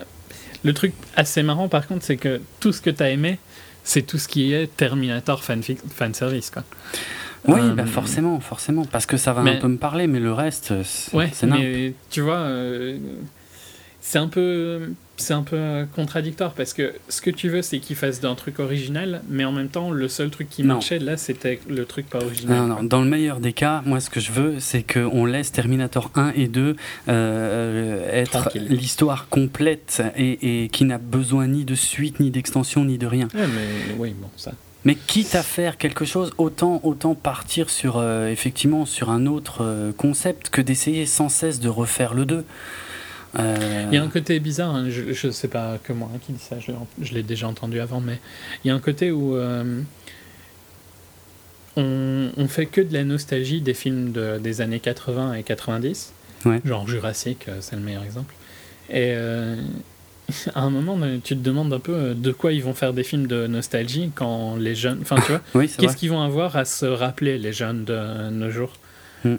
[0.64, 3.40] Le truc assez marrant, par contre, c'est que tout ce que tu as aimé,
[3.86, 6.50] c'est tout ce qui est Terminator fan, fan service.
[6.50, 6.64] Quoi.
[7.48, 10.34] Oui, euh, bah forcément, forcément, parce que ça va un peu me parler, mais le
[10.34, 12.98] reste, c'est ouais, mais tu vois, euh,
[14.02, 14.92] c'est un peu.
[15.18, 18.36] C'est un peu euh, contradictoire parce que ce que tu veux, c'est qu'il fasse d'un
[18.36, 22.10] truc original, mais en même temps, le seul truc qui marchait là, c'était le truc
[22.10, 22.58] pas original.
[22.58, 25.52] Non, non, dans le meilleur des cas, moi, ce que je veux, c'est qu'on laisse
[25.52, 26.76] Terminator 1 et 2
[27.08, 33.08] euh, être l'histoire complète et, qui n'a besoin ni de suite, ni d'extension, ni de
[33.08, 33.28] rien.
[33.34, 34.52] Ouais, mais oui, bon, ça.
[34.84, 39.94] Mais quitte à faire quelque chose, autant, autant partir sur, euh, effectivement, sur un autre
[39.98, 42.46] concept que d'essayer sans cesse de refaire le 2.
[43.38, 46.40] Il y a un côté bizarre, hein, je ne sais pas que moi qui dit
[46.40, 48.20] ça, je, l'ai déjà entendu avant, mais
[48.64, 49.82] il y a un côté où euh,
[51.76, 56.14] on, on, fait que de la nostalgie des films de, des années 80 et 90,
[56.64, 58.34] genre Jurassic, euh, c'est le meilleur exemple.
[58.90, 59.56] Et euh,
[60.56, 63.28] à un moment, tu te demandes un peu de quoi ils vont faire des films
[63.28, 65.00] de nostalgie quand les jeunes.
[65.02, 68.74] Enfin, tu vois, qu'est-ce qu'ils vont avoir à se rappeler, les jeunes de nos jours?
[69.24, 69.36] Hmm.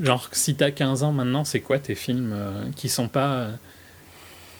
[0.00, 3.50] Genre, si t'as 15 ans maintenant, c'est quoi tes films euh, qui sont pas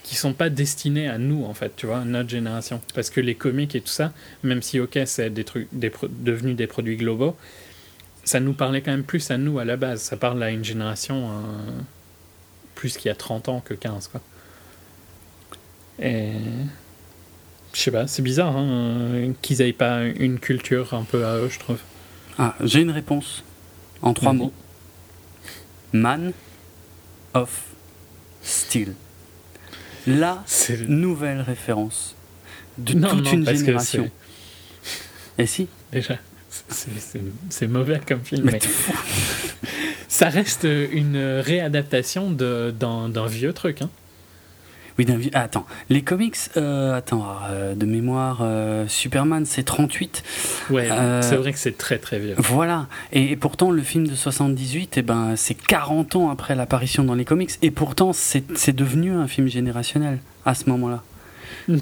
[0.03, 2.81] qui sont pas destinés à nous en fait, tu vois, notre génération?
[2.95, 6.57] Parce que les comics et tout ça, même si ok, c'est des trucs des devenus
[6.57, 7.37] des produits globaux,
[8.25, 10.03] ça nous parlait quand même plus à nous à la base.
[10.03, 11.33] Ça parle à une génération euh,
[12.75, 14.21] plus qu'il y a 30 ans que 15 quoi.
[16.01, 16.33] Et
[17.73, 21.49] je sais pas, c'est bizarre hein, qu'ils aient pas une culture un peu à eux,
[21.49, 21.79] je trouve.
[22.39, 23.45] Ah, j'ai une réponse
[24.03, 24.53] en trois mots.
[25.93, 26.33] Man
[27.35, 27.65] of
[28.43, 28.95] Steel.
[30.07, 30.43] La
[30.89, 32.17] nouvelle référence
[32.79, 34.11] de toute une génération.
[35.39, 36.19] Et si Déjà,
[37.51, 38.51] c'est mauvais comme film.
[38.51, 38.59] Mais,
[40.09, 43.83] ça reste une réadaptation d'un vieux truc.
[43.83, 43.91] Hein.
[44.99, 50.23] Oui, attends, les comics, euh, attends, euh, de mémoire, euh, Superman, c'est 38.
[50.71, 50.89] Ouais,
[51.23, 52.35] c'est vrai que c'est très très vieux.
[52.39, 57.15] Voilà, et, pourtant le film de 78, eh ben, c'est 40 ans après l'apparition dans
[57.15, 61.03] les comics, et pourtant c'est devenu un film générationnel à ce moment-là.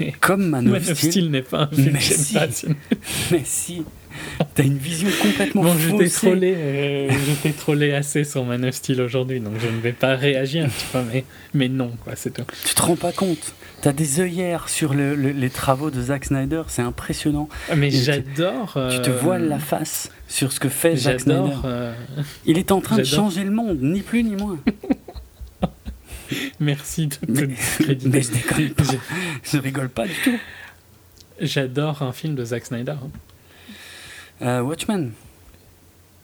[0.00, 2.76] Mais Comme Man, of Steel, n'est pas un film mais générationnel.
[3.30, 3.84] mais si,
[4.54, 7.10] T'as une vision complètement bon, je t'ai trollé, euh,
[7.44, 10.84] je trollé assez sur Man of Steel aujourd'hui, donc je ne vais pas réagir, tu
[10.92, 11.24] vois, mais,
[11.54, 12.44] mais non, quoi, c'est tout.
[12.64, 16.62] Tu te rends pas compte T'as des œillères sur le, les travaux de Zack Snyder,
[16.66, 17.48] c'est impressionnant.
[17.70, 18.76] Ah, mais j'adore.
[18.90, 21.54] Tu, te voiles la face sur ce que fait Zack Snyder.
[21.64, 21.94] Euh,
[22.44, 24.58] Il est en train de changer le monde, ni plus ni moins.
[26.60, 28.08] Merci de te créditer.
[28.08, 28.84] Mais je déconne pas.
[29.44, 30.38] Je rigole pas du tout.
[31.40, 32.96] J'adore un film de Zack Snyder.
[34.42, 35.12] Euh, Watchmen.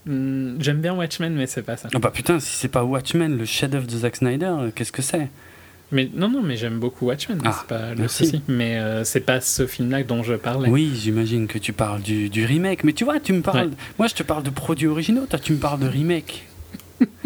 [0.07, 1.89] Hmm, j'aime bien Watchmen, mais c'est pas ça.
[1.95, 5.03] Oh bah putain, si c'est pas Watchmen, le chef-d'œuvre de Zack Snyder, euh, qu'est-ce que
[5.03, 5.29] c'est?
[5.93, 8.43] Mais non, non, mais j'aime beaucoup Watchmen, ah, c'est pas le souci.
[8.49, 10.69] Mais euh, c'est pas ce film-là dont je parlais.
[10.69, 12.85] Oui, j'imagine que tu parles du, du, remake.
[12.85, 13.71] Mais tu vois, tu me parles.
[13.99, 15.27] Moi, je te parle de produits originaux.
[15.27, 16.47] Toi, tu me parles de remake.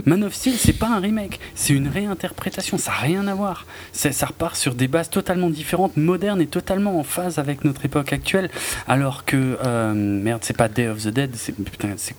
[0.09, 3.67] Man of Steel, c'est pas un remake, c'est une réinterprétation, ça n'a rien à voir.
[3.93, 8.15] Ça repart sur des bases totalement différentes, modernes et totalement en phase avec notre époque
[8.15, 8.49] actuelle.
[8.87, 11.53] Alors que, euh, merde, c'est pas Day of the Dead, c'est.
[11.53, 12.17] Putain, c'est.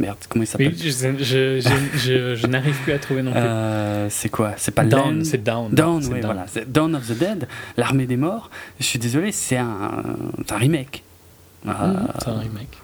[0.00, 0.74] Merde, comment il s'appelle?
[0.76, 3.40] Je, n'arrive plus à trouver non plus.
[3.40, 4.54] Euh, c'est quoi?
[4.56, 5.72] C'est pas Down, c'est Down.
[5.72, 6.46] Down, oui, voilà.
[6.66, 7.46] Dawn of the Dead,
[7.76, 8.50] l'armée des morts.
[8.80, 10.02] Je suis désolé, c'est un,
[10.50, 11.04] un remake.
[11.64, 11.72] Mmh,
[12.18, 12.78] c'est un remake.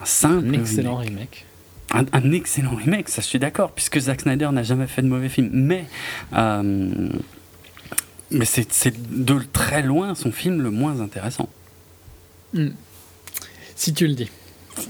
[0.00, 0.48] Un simple.
[0.48, 1.46] Un excellent remake
[1.90, 5.28] un, excellent remake, ça je suis d'accord, puisque Zack Snyder n'a jamais fait de mauvais
[5.28, 5.50] film.
[5.52, 5.86] Mais,
[6.34, 7.08] euh,
[8.30, 8.94] mais c'est
[9.24, 11.48] de très loin son film le moins intéressant.
[12.52, 12.70] Hmm.
[13.74, 14.30] Si tu le dis.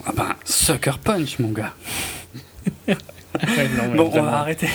[0.04, 1.74] Ah ben, Sucker Punch, mon gars.
[3.96, 4.68] bon, on va arrêter.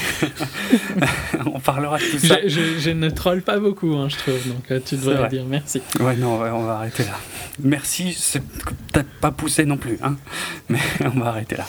[1.46, 2.38] on parlera de tout ça.
[2.46, 5.82] Je, ne troll pas beaucoup, hein, je trouve, donc euh, tu devrais dire merci.
[6.00, 7.18] Ouais, non, on va arrêter là.
[7.60, 10.18] Merci, c'est peut-être pas poussé non plus, hein,
[10.70, 11.66] mais on va arrêter là.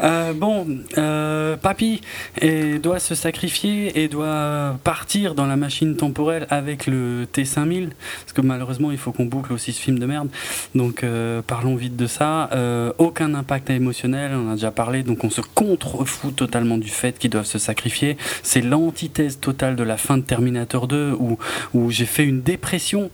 [0.00, 0.66] Euh, bon,
[0.98, 2.00] euh, Papy
[2.40, 7.88] et doit se sacrifier et doit partir dans la machine temporelle avec le T5000,
[8.20, 10.28] parce que malheureusement il faut qu'on boucle aussi ce film de merde.
[10.74, 12.50] Donc euh, parlons vite de ça.
[12.98, 17.30] aucun impact émotionnel, on a déjà parlé, donc on se contrefout totalement du fait qu'ils
[17.30, 18.16] doivent se sacrifier.
[18.42, 21.38] C'est l'antithèse totale de la fin de Terminator 2 où,
[21.74, 23.10] où j'ai fait une dépression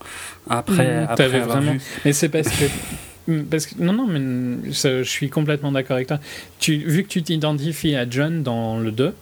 [0.49, 1.77] après, mmh, après avoir vraiment...
[2.05, 2.65] Et c'est parce que
[3.49, 6.19] parce que, non, non, mais je suis complètement d'accord avec toi.
[6.59, 9.13] Tu, vu que tu t'identifies à John dans le 2,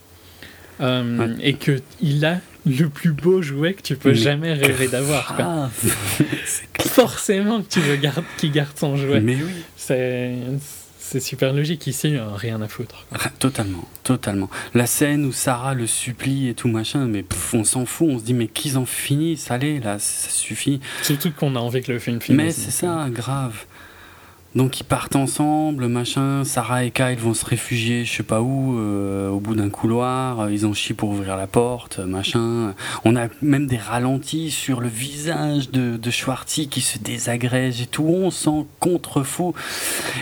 [0.81, 5.35] euh, et qu'il a le plus beau jouet que tu peux jamais rêver d'avoir.
[5.39, 5.69] Ah,
[6.79, 7.99] Forcément que tu veux
[8.37, 9.21] qu'il garde son jouet.
[9.21, 9.63] Mais oui.
[9.75, 10.35] C'est.
[11.11, 13.05] C'est super logique ici, rien à foutre.
[13.37, 14.49] Totalement, totalement.
[14.73, 18.23] La scène où Sarah le supplie et tout machin, mais on s'en fout, on se
[18.23, 20.79] dit mais qu'ils en finissent, allez là, ça suffit.
[21.01, 22.37] Surtout qu'on a envie que le film finisse.
[22.37, 23.65] Mais c'est ça, grave.
[24.53, 26.43] Donc ils partent ensemble, machin.
[26.43, 30.49] Sarah et Kyle vont se réfugier, je sais pas où, euh, au bout d'un couloir.
[30.49, 32.75] Ils ont chié pour ouvrir la porte, machin.
[33.05, 37.85] On a même des ralentis sur le visage de, de Schwartzy qui se désagrège et
[37.85, 38.03] tout.
[38.03, 39.53] On s'en contrefou.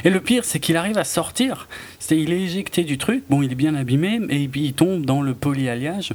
[0.04, 1.68] Et le pire, c'est qu'il arrive à sortir.
[1.98, 3.24] C'est il est éjecté du truc.
[3.32, 6.14] Bon, il est bien abîmé, et puis il tombe dans le polyalliage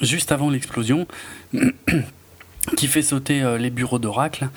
[0.00, 1.06] juste avant l'explosion.
[2.76, 4.48] qui fait sauter euh, les bureaux d'Oracle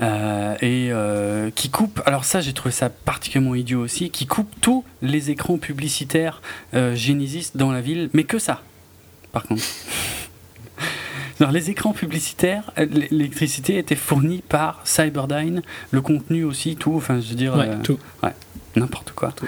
[0.00, 4.84] et euh, qui coupe, alors ça j'ai trouvé ça particulièrement idiot aussi, qui coupe tous
[5.02, 6.40] les écrans publicitaires
[6.72, 8.62] Genesis dans la ville, mais que ça,
[9.32, 9.62] par contre.
[11.40, 15.62] Alors, les écrans publicitaires, l'électricité était fournie par Cyberdyne,
[15.92, 17.54] le contenu aussi, tout, enfin je veux dire...
[17.84, 17.96] tout.
[18.24, 18.34] Ouais,
[18.74, 19.30] n'importe quoi.
[19.30, 19.46] Tout.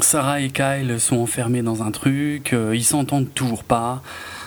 [0.00, 4.02] Sarah et Kyle sont enfermés dans un truc, ils s'entendent toujours pas.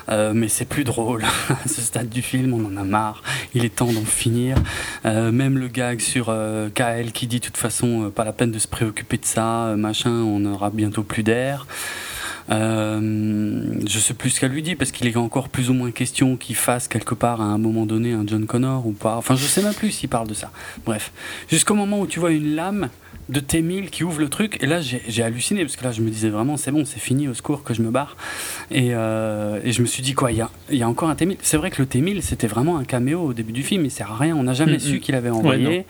[0.09, 1.23] Euh, mais c'est plus drôle.
[1.49, 3.23] à ce stade du film, on en a marre.
[3.53, 4.57] Il est temps d'en finir.
[5.05, 8.51] Euh, même le gag sur euh, Kael qui dit de toute façon pas la peine
[8.51, 11.67] de se préoccuper de ça, machin, on aura bientôt plus d'air.
[12.49, 16.37] je sais plus ce qu'elle lui dit parce qu'il est encore plus ou moins question
[16.37, 19.15] qu'il fasse quelque part à un moment donné un John Connor ou pas.
[19.17, 20.51] Enfin, je sais même plus s'il parle de ça.
[20.85, 21.11] Bref,
[21.49, 22.89] jusqu'au moment où tu vois une lame
[23.29, 24.57] de T1000 qui ouvre le truc.
[24.61, 27.27] Et là, j'ai halluciné parce que là, je me disais vraiment, c'est bon, c'est fini,
[27.27, 28.15] au secours, que je me barre.
[28.71, 31.15] Et, euh, et je me suis dit, quoi, il y a, y a, encore un
[31.15, 31.37] T1000.
[31.41, 34.11] C'est vrai que le T1000, c'était vraiment un caméo au début du film, il sert
[34.11, 34.35] à rien.
[34.35, 35.85] On n'a jamais su qu'il avait envoyé.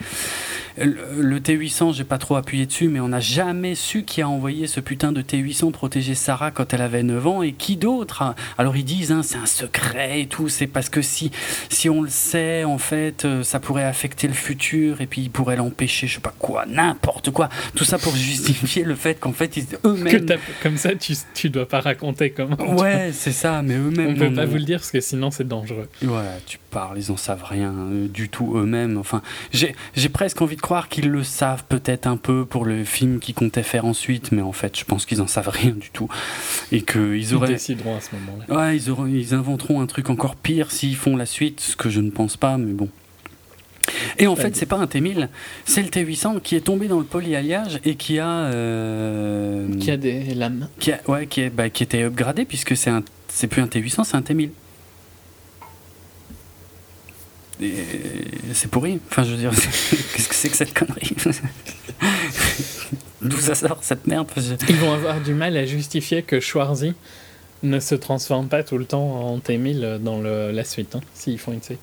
[0.77, 4.67] Le, T800, j'ai pas trop appuyé dessus, mais on n'a jamais su qui a envoyé
[4.67, 7.41] ce putain de T800 protéger Sarah quand elle avait 9 ans.
[7.41, 10.49] Et qui d'autre Alors ils disent, hein, c'est un secret et tout.
[10.49, 11.31] C'est parce que si,
[11.69, 15.29] si on le sait, en fait, euh, ça pourrait affecter le futur et puis il
[15.29, 17.49] pourrait l'empêcher, je sais pas quoi, n'importe quoi.
[17.75, 20.25] Tout ça pour justifier le fait qu'en fait, eux-mêmes.
[20.61, 22.57] Comme ça, tu, tu dois pas raconter comment.
[22.77, 24.11] Ouais, c'est ça, mais eux-mêmes.
[24.11, 25.87] On peut pas vous le dire parce que sinon c'est dangereux.
[26.03, 26.59] Ouais, tu
[26.95, 28.97] ils en savent rien euh, du tout eux-mêmes.
[28.97, 29.21] Enfin,
[29.51, 33.35] j'ai presque envie de croire qu'ils le savent peut-être un peu pour le film qu'ils
[33.35, 36.07] comptaient faire ensuite, mais en fait, je pense qu'ils en savent rien du tout.
[36.71, 37.49] Et qu'ils auraient.
[37.49, 38.55] Ils décideront à ce moment-là.
[38.55, 42.09] Ouais, ils, inventeront un truc encore pire s'ils font la suite, ce que je ne
[42.09, 42.89] pense pas, mais bon.
[44.19, 45.29] Et en fait, c'est pas un T1000,
[45.65, 48.27] c'est le T800 qui est tombé dans le polyalliage et qui a.
[48.27, 50.67] Euh, qui a des lames.
[50.79, 54.15] Qui a, ouais, qui, est, bah, qui était upgradé puisque c'est plus un T800, c'est
[54.15, 54.49] un T1000.
[58.53, 58.99] C'est pourri.
[59.09, 59.51] Enfin, je veux dire,
[60.13, 61.15] qu'est-ce que c'est que cette connerie
[63.21, 64.27] D'où ça sort cette merde
[64.69, 66.93] Ils vont avoir du mal à justifier que Schwarzy
[67.63, 71.39] ne se transforme pas tout le temps en T1000 dans le, la suite, hein, s'ils
[71.39, 71.79] font une suite.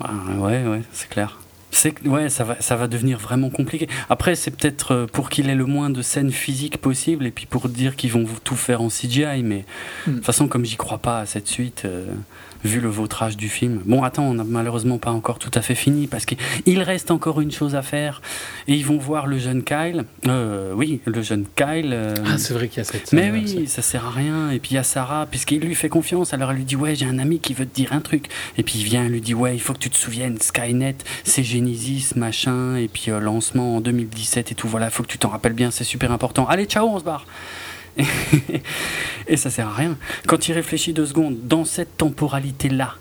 [0.00, 1.38] Bah, ouais, ouais, c'est clair.
[1.70, 3.88] C'est ouais, ça va, ça va devenir vraiment compliqué.
[4.08, 7.46] Après, c'est peut-être euh, pour qu'il ait le moins de scènes physiques possible et puis
[7.46, 9.42] pour dire qu'ils vont tout faire en CGI.
[9.42, 9.64] Mais
[10.06, 10.22] de toute hmm.
[10.22, 12.06] façon, comme j'y crois pas à cette suite, euh,
[12.64, 13.80] vu le vautrage du film.
[13.84, 17.40] Bon, attends, on n'a malheureusement pas encore tout à fait fini parce qu'il reste encore
[17.40, 18.22] une chose à faire.
[18.68, 20.04] Et ils vont voir le jeune Kyle.
[20.26, 21.90] Euh, oui, le jeune Kyle.
[21.92, 24.50] Euh, ah, c'est vrai qu'il y a cette Mais oui, ça sert à rien.
[24.50, 26.34] Et puis il y a Sarah, puisqu'il lui fait confiance.
[26.34, 28.28] Alors elle lui dit Ouais, j'ai un ami qui veut te dire un truc.
[28.58, 30.96] Et puis il vient, elle lui dit Ouais, il faut que tu te souviennes, Skynet,
[31.24, 32.76] c'est Genesis, machin.
[32.76, 34.68] Et puis euh, lancement en 2017 et tout.
[34.68, 36.46] Voilà, il faut que tu t'en rappelles bien, c'est super important.
[36.46, 37.26] Allez, ciao, on se barre.
[39.28, 39.96] et ça sert à rien.
[40.26, 42.94] Quand il réfléchit deux secondes, dans cette temporalité-là,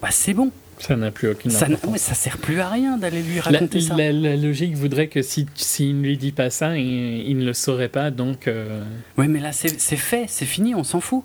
[0.00, 0.50] bah c'est bon.
[0.78, 1.66] Ça n'a plus aucune ça,
[1.96, 3.96] ça sert plus à rien d'aller lui raconter ça.
[3.96, 7.88] La, logique voudrait que s'il si, ne lui dit pas ça, il, ne le saurait
[7.88, 8.46] pas, donc...
[8.46, 8.84] Euh,
[9.16, 11.24] oui, mais là, c'est fait, c'est fini, on s'en fout.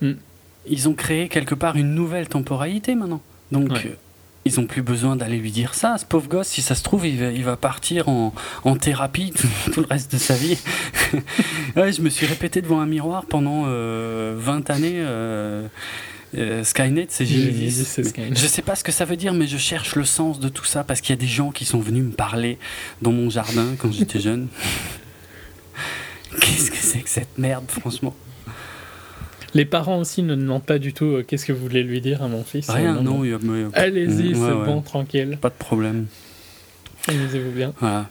[0.00, 0.14] Hmm.
[0.68, 3.22] Ils ont créé quelque part une nouvelle temporalité maintenant.
[3.52, 3.94] Donc, euh,
[4.48, 5.96] ils ont plus besoin d'aller lui dire ça.
[5.98, 8.32] Ce pauvre gosse, si ça se trouve, il va, partir en,
[8.80, 9.32] thérapie
[9.72, 10.58] tout, le reste de sa vie.
[11.76, 14.96] ouais, je me suis répété devant un miroir pendant 20 euh, années.
[14.96, 15.68] Euh,
[16.36, 18.00] euh, Skynet, c'est Genesis.
[18.30, 20.64] Je sais pas ce que ça veut dire, mais je cherche le sens de tout
[20.64, 22.58] ça parce qu'il y a des gens qui sont venus me parler
[23.00, 24.48] dans mon jardin quand j'étais jeune.
[26.40, 28.14] Qu'est-ce que c'est que cette merde, franchement?
[29.54, 32.22] Les parents aussi ne demandent pas du tout euh, qu'est-ce que vous voulez lui dire
[32.22, 32.68] à mon fils.
[32.70, 33.22] Rien, non.
[33.74, 35.38] Allez-y, c'est bon, tranquille.
[35.40, 36.06] Pas de problème.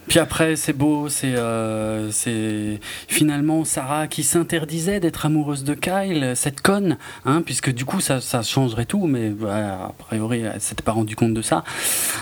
[0.07, 6.34] Puis après, c'est beau, c'est euh, c'est finalement Sarah qui s'interdisait d'être amoureuse de Kyle,
[6.36, 10.94] cette conne, hein, puisque du coup ça, changerait tout, mais a priori elle s'était pas
[10.94, 11.64] rendu compte de ça.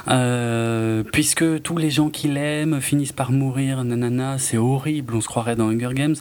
[0.10, 5.28] Euh, puisque tous les gens qui l'aiment finissent par mourir, nanana, c'est horrible, on se
[5.28, 6.16] croirait dans Hunger Games.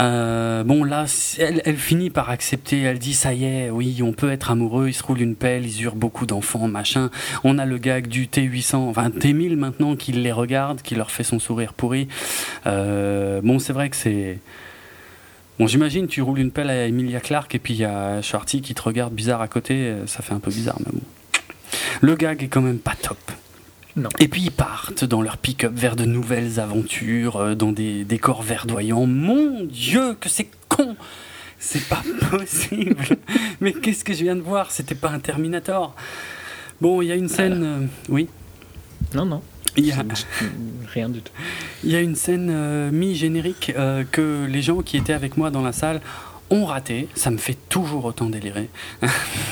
[0.00, 1.06] Euh, bon là,
[1.38, 4.88] elle, elle finit par accepter, elle dit ça y est, oui, on peut être amoureux,
[4.88, 7.10] ils se roulent une pelle, ils eurent beaucoup d'enfants, machin.
[7.44, 11.24] On a le gag du T800, enfin T1000 maintenant qu'il les regarde, qui leur fait
[11.24, 12.08] son sourire pourri.
[12.66, 14.38] Euh, bon, c'est vrai que c'est.
[15.58, 18.62] Bon, j'imagine, tu roules une pelle à Emilia Clarke et puis il y a Shorty
[18.62, 21.02] qui te regarde bizarre à côté, ça fait un peu bizarre, mais bon.
[22.00, 23.18] Le gag est quand même pas top.
[23.94, 24.08] Non.
[24.18, 28.42] Et puis ils partent dans leur pick-up vers de nouvelles aventures, euh, dans des décors
[28.42, 29.06] verdoyants.
[29.06, 30.96] Mon Dieu, que c'est con
[31.58, 32.96] C'est pas possible
[33.60, 34.70] Mais qu'est-ce que je viens de voir?
[34.70, 35.94] C'était pas un Terminator.
[36.80, 37.62] Bon, il y a une scène...
[37.62, 38.28] Euh, oui
[39.14, 39.42] Non, non.
[39.76, 40.04] Il y a...
[40.92, 41.32] Rien du tout.
[41.84, 43.72] Il y a une scène euh, mi-générique
[44.10, 46.00] que les gens qui étaient avec moi dans la salle
[46.50, 47.08] ont raté.
[47.14, 48.68] Ça me fait toujours autant délirer.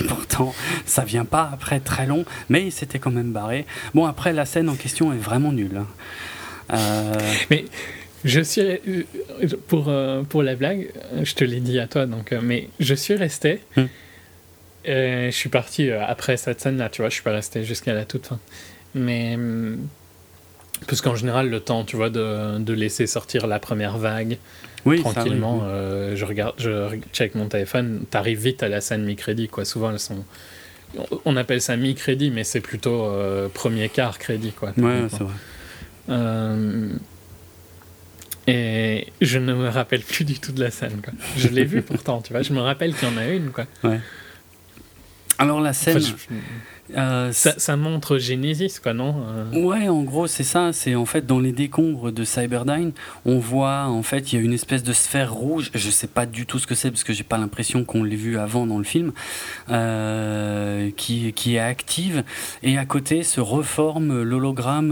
[0.08, 0.54] Pourtant,
[0.84, 3.66] ça vient pas après très long, mais il s'était quand même barré.
[3.94, 5.78] Bon, après, la scène en question est vraiment nulle.
[5.78, 5.86] Hein.
[6.72, 7.14] Euh,
[7.50, 7.64] mais
[8.24, 8.62] je suis
[9.66, 10.90] pour euh, pour la blague,
[11.22, 13.60] je te l'ai dit à toi donc, euh, mais je suis resté.
[13.76, 13.86] Hmm.
[14.84, 17.08] je suis parti après cette scène-là, tu vois.
[17.08, 18.38] Je suis pas resté jusqu'à la toute fin,
[18.94, 19.78] mais hmm,
[20.86, 24.38] parce qu'en général, le temps, tu vois, de, de laisser sortir la première vague,
[24.84, 25.62] oui, tranquillement.
[25.64, 28.04] Euh, je regarde, je check mon téléphone.
[28.10, 29.64] T'arrives vite à la scène mi-crédit, quoi.
[29.64, 30.24] Souvent, elles sont.
[31.24, 34.72] On appelle ça mi-crédit, mais c'est plutôt euh, premier quart crédit, quoi.
[34.76, 35.34] Ouais, c'est vrai.
[36.08, 36.88] Euh,
[38.46, 41.12] et je ne me rappelle plus du tout de la scène, quoi.
[41.36, 42.42] Je l'ai vu pourtant, tu vois.
[42.42, 43.66] Je me rappelle qu'il y en a une, quoi.
[43.84, 44.00] Ouais.
[45.38, 46.02] Alors la scène.
[46.96, 49.62] Euh, ça, montre Genesis, quoi, non euh?
[49.62, 50.72] Ouais, en gros, c'est ça.
[50.72, 52.92] C'est en fait dans les décombres de Cyberdyne,
[53.24, 55.70] on voit en fait il y a une espèce de sphère rouge.
[55.74, 58.16] Je sais pas du tout ce que c'est parce que j'ai pas l'impression qu'on l'ait
[58.16, 59.12] vu avant dans le film,
[59.70, 62.24] euh, qui, qui est active.
[62.62, 64.90] Et à côté se reforme l'hologramme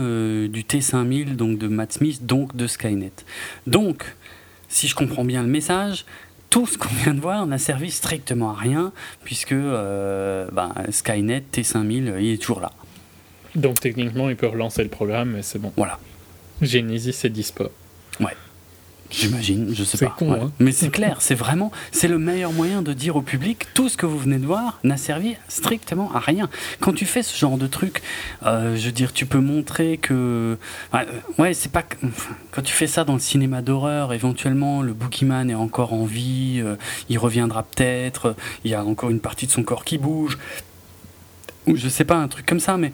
[0.48, 3.12] du T5000, donc de Matt Smith, donc de Skynet.
[3.66, 4.14] Donc,
[4.68, 6.04] si je comprends bien le message,
[6.50, 8.92] tout ce qu'on vient de voir n'a servi strictement à rien,
[9.24, 12.72] puisque euh, ben, Skynet T5000, il est toujours là.
[13.54, 15.72] Donc techniquement, il peut relancer le programme, et c'est bon.
[15.76, 15.98] Voilà.
[16.62, 17.64] Genesis est dispo.
[18.20, 18.36] Ouais.
[19.10, 20.14] J'imagine, je sais pas.
[20.18, 20.52] Con, hein.
[20.58, 23.96] Mais c'est clair, c'est vraiment, c'est le meilleur moyen de dire au public tout ce
[23.96, 26.48] que vous venez de voir n'a servi strictement à rien.
[26.80, 28.02] Quand tu fais ce genre de truc,
[28.44, 30.58] euh, je veux dire, tu peux montrer que,
[31.38, 31.84] ouais, c'est pas
[32.50, 36.60] quand tu fais ça dans le cinéma d'horreur, éventuellement le boogeyman est encore en vie,
[36.62, 36.76] euh,
[37.08, 40.38] il reviendra peut-être, il y a encore une partie de son corps qui bouge
[41.68, 42.92] ou je sais pas, un truc comme ça, mais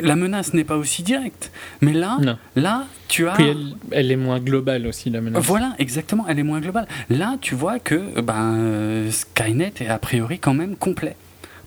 [0.00, 1.50] la menace n'est pas aussi directe.
[1.80, 2.18] Mais là,
[2.56, 3.34] là, tu as.
[3.34, 3.46] Puis
[3.90, 5.44] elle, est moins globale aussi, la menace.
[5.44, 6.86] Voilà, exactement, elle est moins globale.
[7.10, 11.16] Là, tu vois que ben, Skynet est a priori quand même complet.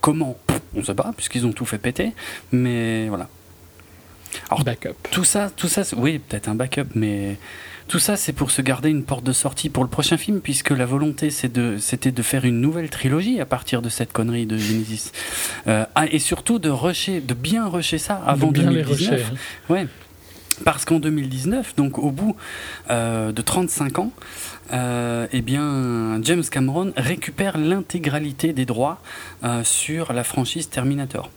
[0.01, 0.37] Comment?
[0.75, 2.13] On ne sait pas, puisqu'ils ont tout fait péter,
[2.51, 3.29] mais voilà.
[4.49, 4.95] Alors, backup.
[5.11, 7.37] Tout ça, tout ça, oui, peut-être un backup, mais
[7.91, 10.69] tout ça, c'est pour se garder une porte de sortie pour le prochain film, puisque
[10.69, 15.11] la volonté, c'était de faire une nouvelle trilogie à partir de cette connerie de Genesis.
[15.67, 19.31] Euh, ah, et surtout de, rusher, de bien rusher ça avant bien 2019.
[19.33, 19.35] Hein.
[19.73, 19.87] Ouais.
[20.63, 22.37] Parce qu'en 2019, donc au bout
[22.89, 24.13] euh, de 35 ans,
[24.71, 29.01] euh, eh bien, James Cameron récupère l'intégralité des droits
[29.63, 31.29] sur la franchise Terminator.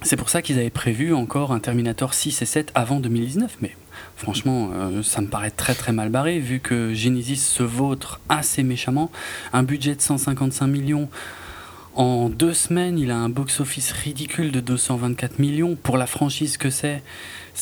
[0.00, 3.76] C'est pour ça qu'ils avaient prévu encore un Terminator 6 et 7 avant 2019, mais
[4.18, 8.62] franchement, euh, ça me paraît très très mal barré, vu que Genesis se vautre assez
[8.62, 9.10] méchamment.
[9.52, 11.08] Un budget de 155 millions.
[11.94, 16.70] En deux semaines, il a un box-office ridicule de 224 millions pour la franchise que
[16.70, 17.02] c'est.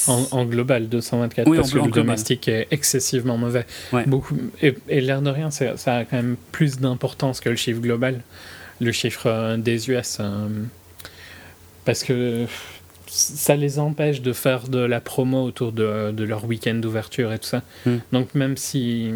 [0.09, 3.65] En, global, 224, parce que le domestique est excessivement mauvais.
[4.07, 8.21] Beaucoup, et, l'air de rien, ça a quand même plus d'importance que le chiffre global,
[8.81, 10.19] le chiffre euh, des US.
[10.21, 10.49] Euh,
[11.87, 12.45] parce que
[13.07, 17.39] ça les empêche de faire de la promo autour de, de leur week-end d'ouverture et
[17.39, 17.63] tout ça.
[17.85, 17.99] Hmm.
[18.13, 19.11] Donc même si...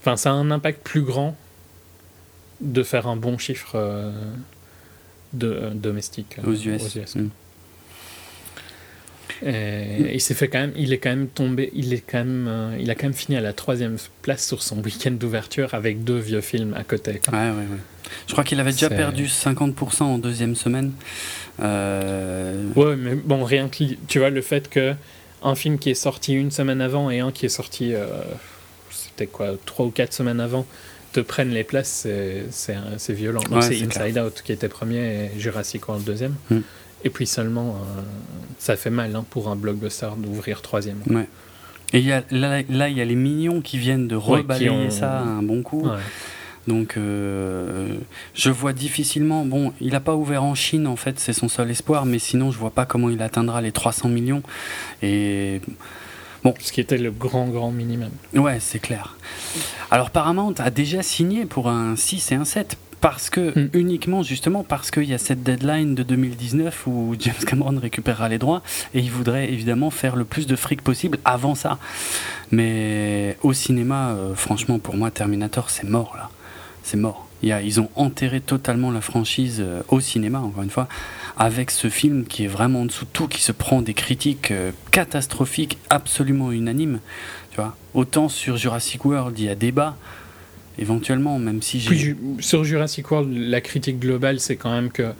[0.00, 1.36] Enfin, ça a un impact plus grand
[2.60, 4.12] de faire un bon chiffre euh,
[5.32, 7.14] de, domestique aux US.
[7.14, 7.28] Hmm.
[9.44, 12.46] Et il s'est fait quand même, il est quand même tombé, il est quand même,
[12.48, 16.02] euh, il a quand même fini à la troisième place sur son week-end d'ouverture avec
[16.02, 17.20] deux vieux films à côté.
[17.32, 17.78] Ouais, ouais, ouais.
[18.26, 20.92] Je crois qu'il avait déjà perdu 50% en deuxième semaine.
[21.60, 22.64] Euh...
[22.76, 24.94] Ouais, mais bon, rien que tu vois le fait que
[25.42, 28.06] un film qui est sorti une semaine avant et un qui est sorti, euh,
[28.90, 30.66] c'était quoi, trois ou quatre semaines avant,
[31.12, 32.06] te prennent les places,
[32.50, 33.42] c'est violent.
[33.60, 36.34] C'est Inside Out qui était premier et Jurassic World deuxième.
[36.50, 36.60] Hmm.
[37.04, 38.00] Et puis seulement, euh,
[38.58, 40.98] ça fait mal hein, pour un blockbuster d'ouvrir troisième.
[41.08, 41.28] Ouais.
[41.92, 45.42] Et y a, là, il y a les mignons qui viennent de rebalayer ça un
[45.42, 45.88] bon coup.
[46.68, 47.96] Donc, euh,
[48.34, 49.44] je vois difficilement.
[49.44, 52.50] Bon, il n'a pas ouvert en Chine, en fait, c'est son seul espoir, mais sinon,
[52.50, 54.42] je vois pas comment il atteindra les 300 millions.
[55.02, 55.60] Et.
[56.44, 56.54] Bon.
[56.60, 58.10] Ce qui était le grand, grand minimum.
[58.34, 59.16] Ouais, c'est clair.
[59.90, 63.70] Alors, Paramount a déjà signé pour un 6 et un 7 parce que hmm.
[63.74, 68.38] uniquement justement parce qu'il y a cette deadline de 2019 où James Cameron récupérera les
[68.38, 68.62] droits
[68.94, 71.78] et il voudrait évidemment faire le plus de fric possible avant ça.
[72.50, 76.30] Mais au cinéma, euh, franchement, pour moi, Terminator, c'est mort là,
[76.88, 77.28] c'est mort.
[77.42, 80.88] ils ont enterré totalement la franchise euh, au cinéma, encore une fois,
[81.36, 84.50] avec ce film qui est vraiment en dessous de tout, qui se prend des critiques
[84.50, 87.00] euh, catastrophiques, absolument unanimes.
[87.50, 89.96] Tu vois Autant sur Jurassic World, il y a débat,
[90.78, 92.16] éventuellement, même si j'ai.
[92.40, 95.12] Sur Jurassic World, la critique globale, c'est quand même que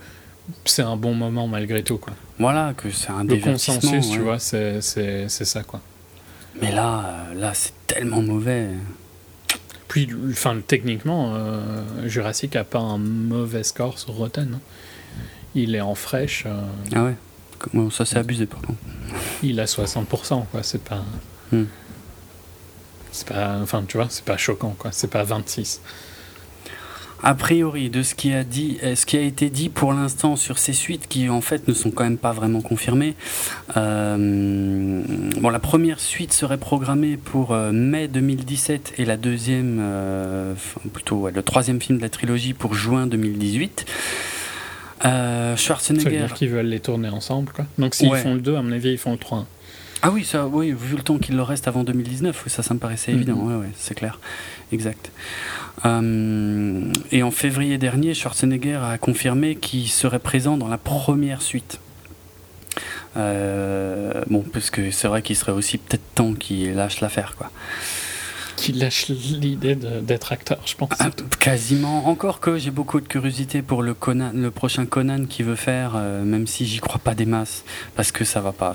[0.65, 1.99] c'est un bon moment malgré tout.
[1.99, 2.15] Quoi.
[2.39, 4.81] Voilà, que c'est un Le consensus, tu vois, c'est
[5.29, 5.63] ça.
[5.65, 5.83] quoi.
[6.63, 8.69] Mais là, euh, là c'est tellement mauvais.
[9.89, 14.55] Puis, enfin, techniquement, euh, Jurassic a pas un mauvais score sur Rotten.
[14.55, 14.61] Hein.
[15.55, 16.45] Il est en fraîche.
[16.47, 16.63] Euh,
[16.95, 18.79] ah ouais Ça, c'est abusé par contre.
[19.43, 20.63] Il a 60%, quoi.
[20.63, 21.03] C'est pas.
[21.53, 21.65] Hmm.
[23.11, 23.59] C'est pas.
[23.63, 24.93] Enfin, tu vois, c'est pas choquant, quoi.
[24.93, 25.81] C'est pas 26
[27.23, 30.37] a priori de ce qui a, dit, euh, ce qui a été dit pour l'instant
[30.37, 33.15] sur ces suites qui en fait ne sont quand même pas vraiment confirmées.
[33.77, 35.03] Euh,
[35.41, 39.83] bon, la première suite serait programmée pour euh, mai 2017 et la deuxième,
[40.93, 43.87] plutôt le troisième film de la trilogie pour juin 2018.
[45.57, 46.05] Schwarzenegger.
[46.05, 47.67] Ça veut dire qu'ils veulent les tourner ensemble, quoi.
[47.79, 49.47] Donc s'ils font le 2, à mon avis, ils font le 3.
[50.03, 52.79] Ah oui, ça, oui, vu le temps qu'il leur reste avant 2019, ça, ça me
[52.79, 53.37] paraissait évident.
[53.37, 53.61] Mm-hmm.
[53.61, 54.21] Ouais, c'est clair,
[54.73, 55.11] exact.
[55.85, 61.81] Euh, et en février dernier, Schwarzenegger a confirmé qu'il serait présent dans la première suite.
[63.17, 67.51] Euh, bon, parce que c'est vrai qu'il serait aussi peut-être temps qu'il lâche l'affaire, quoi.
[68.57, 70.91] Qu'il lâche l'idée d'être acteur, je pense.
[70.99, 72.09] Ah, quasiment.
[72.09, 75.93] Encore que j'ai beaucoup de curiosité pour le, Conan, le prochain Conan qu'il veut faire,
[75.95, 77.63] euh, même si j'y crois pas des masses,
[77.95, 78.75] parce que ça va pas.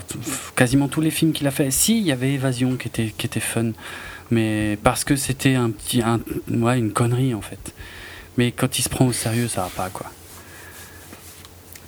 [0.56, 1.70] Quasiment tous les films qu'il a fait.
[1.70, 3.72] Si, il y avait Évasion qui était, qui était fun
[4.30, 6.20] mais parce que c'était un petit, un,
[6.50, 7.74] ouais, une connerie en fait.
[8.36, 10.06] Mais quand il se prend au sérieux, ça va pas quoi.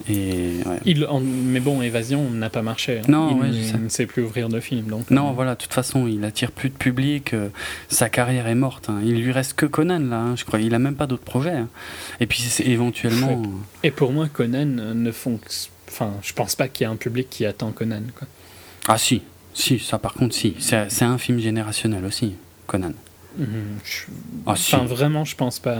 [0.08, 3.00] Et, il, mais bon, Évasion n'a pas marché.
[3.00, 3.08] Hein.
[3.08, 4.86] Non, il, ne sait plus ouvrir de film.
[4.86, 5.32] Donc, non, euh.
[5.32, 7.34] voilà, de toute façon, il attire plus de public.
[7.34, 7.48] Euh,
[7.88, 8.88] sa carrière est morte.
[8.88, 9.00] Hein.
[9.04, 10.60] Il lui reste que Conan, là, hein, je crois.
[10.60, 11.56] Il a même pas d'autres projets.
[12.20, 13.42] Et puis, éventuellement.
[13.82, 15.72] Et pour moi, Conan ne fonctionne.
[15.88, 18.02] Enfin, je pense pas qu'il y ait un public qui attend Conan.
[18.16, 18.28] Quoi.
[18.88, 19.22] Ah, si.
[19.56, 20.54] Si, ça par contre, si.
[20.58, 22.34] C'est un film générationnel aussi,
[22.66, 22.92] Conan.
[23.38, 23.46] Mhm,
[24.46, 25.78] ah, enfin, vraiment, je pense pas.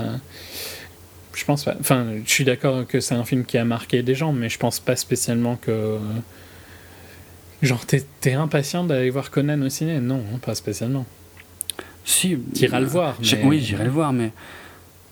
[1.35, 1.77] Je pense pas.
[1.79, 4.59] Enfin, je suis d'accord que c'est un film qui a marqué des gens, mais je
[4.59, 5.99] pense pas spécialement que.
[7.61, 11.05] Genre, t'es impatient d'aller voir Conan au ciné Non, pas spécialement.
[12.07, 12.39] Si.
[12.55, 13.19] T'iras le voir.
[13.45, 14.33] Oui, j'irai le voir, mais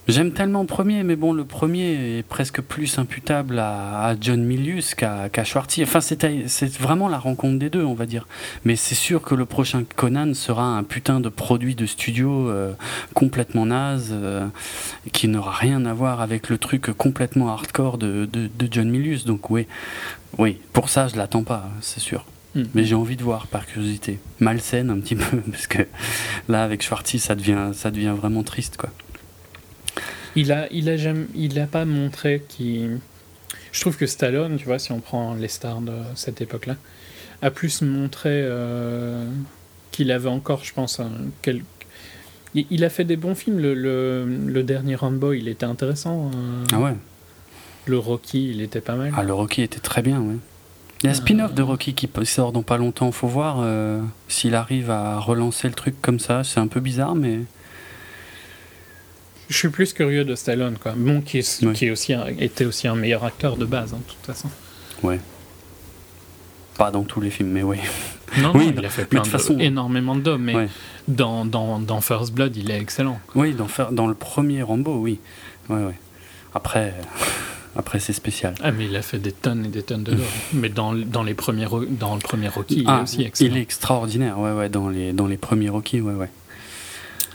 [0.06, 4.94] J'aime tellement le premier, mais bon, le premier est presque plus imputable à, John Milius
[4.94, 5.78] qu'à qu Schwartz.
[5.82, 8.28] Enfin, c'est vraiment la rencontre des deux, on va dire.
[8.66, 12.74] Mais c'est sûr que le prochain Conan sera un putain de produit de studio euh,
[13.14, 14.46] complètement naze, euh,
[15.12, 19.24] qui n'aura rien à voir avec le truc complètement hardcore de, de, John Milius.
[19.24, 19.66] Donc oui,
[20.36, 22.26] oui, pour ça, je l'attends pas, c'est sûr.
[22.54, 22.64] Hmm.
[22.74, 24.18] Mais j'ai envie de voir par curiosité.
[24.38, 25.86] Malsaine un petit peu, parce que
[26.50, 28.90] là, avec Schwartz, ça devient, ça devient vraiment triste, quoi.
[30.36, 32.98] Il a, il a jamais, il a pas montré qu'il.
[33.72, 36.76] Je trouve que Stallone, tu vois, si on prend les stars de cette époque-là,
[37.42, 39.28] a plus montré euh,
[39.90, 41.10] qu'il avait encore, je pense, un,
[41.42, 41.62] quel...
[42.54, 43.58] il, a fait des bons films.
[43.58, 46.30] Le, le, dernier Rambo, il était intéressant.
[46.34, 46.64] Euh.
[46.72, 46.94] Ah ouais.
[47.86, 49.12] Le Rocky, il était pas mal.
[49.16, 50.38] Ah, le Rocky était très bien, oui.
[51.02, 53.12] Il y a un spin-off de Rocky qui sort dans pas longtemps.
[53.12, 56.44] Faut voir euh, s'il arrive à relancer le truc comme ça.
[56.44, 57.40] C'est un peu bizarre, mais.
[59.48, 60.94] Je suis plus curieux de Stallone, quoi.
[60.96, 61.42] Bon, qui,
[61.74, 64.48] qui est aussi était aussi un meilleur acteur de base, hein, de toute façon.
[65.02, 65.20] Ouais.
[66.78, 67.78] Pas dans tous les films, mais oui.
[68.38, 69.58] Non, oui, il a fait plein de, façon...
[69.58, 70.68] énormément d'hommes, mais
[71.06, 73.20] dans, dans, dans, First Blood, il est excellent.
[73.34, 75.20] Oui, dans, dans le premier Rambo, oui.
[75.68, 75.98] Ouais, ouais.
[76.54, 76.94] Après,
[77.76, 78.54] après c'est spécial.
[78.62, 80.24] Ah, mais il a fait des tonnes et des tonnes de d'hommes.
[80.52, 83.52] mais dans, dans, les premiers, dans le premier Rocky, il est ah, aussi excellent.
[83.52, 86.30] Il est extraordinaire, ouais, ouais, dans les, dans les premiers Rocky, ouais, ouais.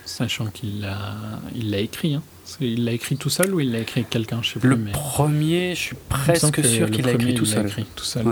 [0.10, 1.16] Sachant qu'il l'a,
[1.56, 2.16] il l'a écrit.
[2.16, 2.24] Hein.
[2.60, 4.70] Il l'a écrit tout seul ou il l'a écrit avec quelqu'un Je sais plus.
[4.70, 7.68] Le premier, je suis presque sûr qu'il l'a écrit tout seul.
[7.68, 8.26] Écrit tout seul.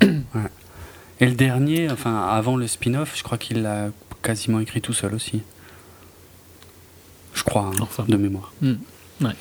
[1.20, 3.90] Et le dernier, enfin avant le spin-off, je crois qu'il l'a
[4.22, 5.42] quasiment écrit tout seul aussi.
[7.34, 8.54] Je crois, hein, de mémoire.
[8.62, 8.76] Hmm.
[9.20, 9.32] Ouais.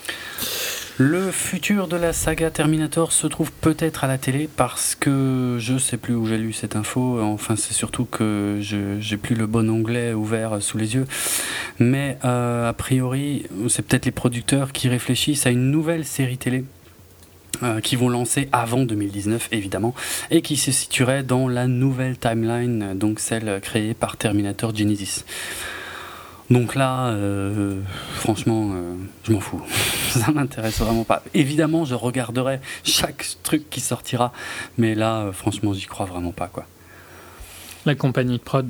[0.98, 5.80] Le futur de la saga Terminator se trouve peut-être à la télé parce que je
[5.80, 7.20] sais plus où j'ai lu cette info.
[7.20, 11.08] Enfin, c'est surtout que j'ai plus le bon onglet ouvert sous les yeux.
[11.80, 16.64] Mais euh, a priori, c'est peut-être les producteurs qui réfléchissent à une nouvelle série télé.
[17.62, 19.94] Euh, qui vont lancer avant 2019 évidemment
[20.32, 25.24] et qui se situerait dans la nouvelle timeline donc celle créée par Terminator Genesis.
[26.54, 27.82] Donc là, euh,
[28.14, 28.94] franchement, euh,
[29.24, 29.62] je m'en fous.
[30.10, 31.24] Ça m'intéresse vraiment pas.
[31.34, 34.32] Évidemment, je regarderai chaque truc qui sortira,
[34.78, 36.66] mais là, euh, franchement, j'y crois vraiment pas, quoi.
[37.88, 38.68] La compagnie de prod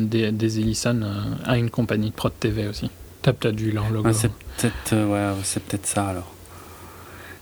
[0.00, 1.00] des, des Ellison
[1.44, 2.90] a une compagnie de prod TV aussi.
[3.22, 4.12] T'as peut-être vu leur logo.
[4.12, 6.30] c'est peut-être ouais, c'est peut-être ça alors.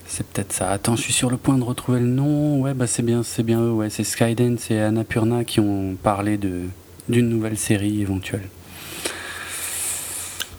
[0.06, 0.70] C'est peut-être ça.
[0.70, 2.60] Attends, je suis sur le point de retrouver le nom.
[2.60, 3.72] Ouais, bah c'est bien, c'est bien eux.
[3.72, 6.62] Ouais, c'est Skydance et Annapurna qui ont parlé de
[7.10, 8.48] d'une nouvelle série éventuelle.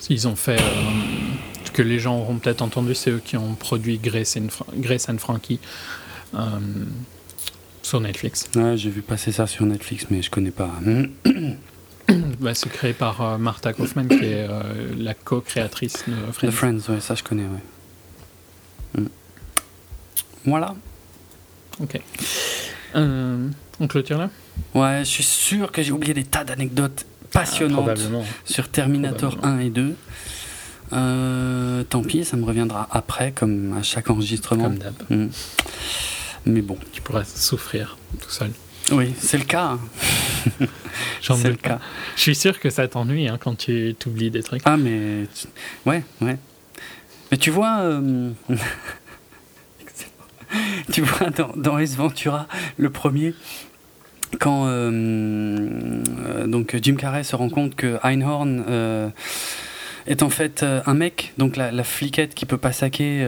[0.09, 0.59] Ils ont fait
[1.63, 5.07] ce que les gens auront peut-être entendu, c'est eux qui ont produit Grace and, Grace
[5.09, 5.59] and Frankie
[6.35, 6.39] euh,
[7.81, 8.49] sur Netflix.
[8.55, 10.71] Ouais, j'ai vu passer ça sur Netflix, mais je connais pas.
[12.39, 14.61] bah, c'est créé par euh, Martha Kaufman, qui est euh,
[14.97, 16.49] la co-créatrice de Friends.
[16.49, 19.01] The Friends, ouais, ça je connais, ouais.
[19.01, 19.07] Mm.
[20.45, 20.75] Voilà.
[21.79, 21.99] Ok.
[22.95, 24.29] on clôture là?
[24.75, 27.99] Ouais, je suis sûr que j'ai oublié des tas d'anecdotes passionnantes
[28.45, 29.95] sur Terminator 1 et 2.
[30.93, 34.65] Euh, tant pis, ça me reviendra après, comme à chaque enregistrement.
[34.65, 34.93] Comme d'hab.
[35.09, 35.27] Mm.
[36.45, 36.77] Mais bon.
[36.91, 38.51] Tu pourras souffrir tout seul.
[38.91, 39.77] Oui, c'est le cas.
[41.21, 41.79] c'est le cas.
[42.15, 44.61] Je suis sûr que ça t'ennuie hein, quand tu t'oublies des trucs.
[44.65, 45.25] Ah, mais.
[45.85, 46.37] Ouais, ouais.
[47.31, 47.79] Mais tu vois.
[47.79, 48.31] Euh,
[50.91, 52.47] tu vois, dans, dans Ace Ventura,
[52.77, 53.33] le premier,
[54.39, 54.89] quand euh,
[56.27, 59.09] euh, donc Jim Carrey se rend compte que Einhorn euh,
[60.07, 63.21] est en fait un mec, donc la, fliquette qui peut pas saquer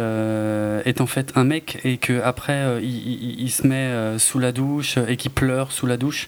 [0.86, 5.15] est en fait un mec et que après il, se met sous la douche et
[5.15, 6.27] qu'il pleure sous la douche.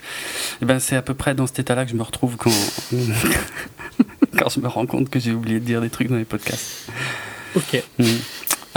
[0.61, 2.49] Et ben c'est à peu près dans cet état-là que je me retrouve quand
[4.37, 6.89] quand je me rends compte que j'ai oublié de dire des trucs dans les podcasts.
[7.55, 7.83] Ok.
[7.99, 8.05] Mm.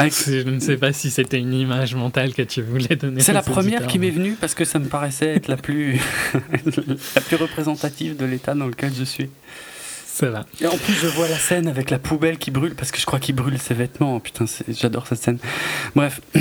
[0.08, 3.20] Je ne sais pas si c'était une image mentale que tu voulais donner.
[3.20, 6.00] C'est la première qui m'est venue parce que ça me paraissait être la plus,
[7.14, 9.30] la plus représentative de l'état dans lequel je suis.
[10.06, 10.44] Ça va.
[10.60, 13.06] Et en plus, je vois la scène avec la poubelle qui brûle parce que je
[13.06, 14.16] crois qu'il brûle ses vêtements.
[14.16, 15.38] Oh, putain, j'adore cette scène.
[15.94, 16.20] Bref.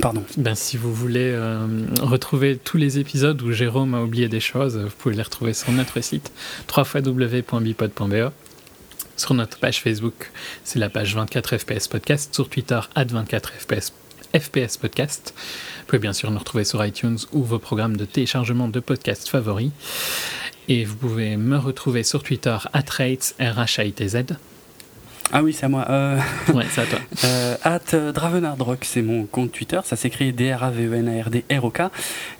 [0.00, 0.24] Pardon.
[0.38, 1.66] Ben, si vous voulez euh,
[2.00, 5.70] retrouver tous les épisodes où Jérôme a oublié des choses, vous pouvez les retrouver sur
[5.70, 6.32] notre site
[6.74, 8.32] www.bipod.be
[9.22, 10.32] sur notre page Facebook,
[10.64, 12.34] c'est la page 24 FPS Podcast.
[12.34, 13.92] Sur Twitter, at 24 FPS,
[14.36, 15.32] FPS Podcast.
[15.36, 19.28] Vous pouvez bien sûr nous retrouver sur iTunes ou vos programmes de téléchargement de podcasts
[19.28, 19.70] favoris.
[20.68, 23.34] Et vous pouvez me retrouver sur Twitter, at rates,
[25.34, 25.86] ah oui, c'est à moi.
[25.88, 26.18] Euh...
[26.52, 26.98] Ouais, c'est à toi.
[27.24, 29.80] euh, at euh, Dravenardrock, c'est mon compte Twitter.
[29.82, 31.80] Ça s'écrit D-R-A-V-E-N-A-R-D-R-O-K.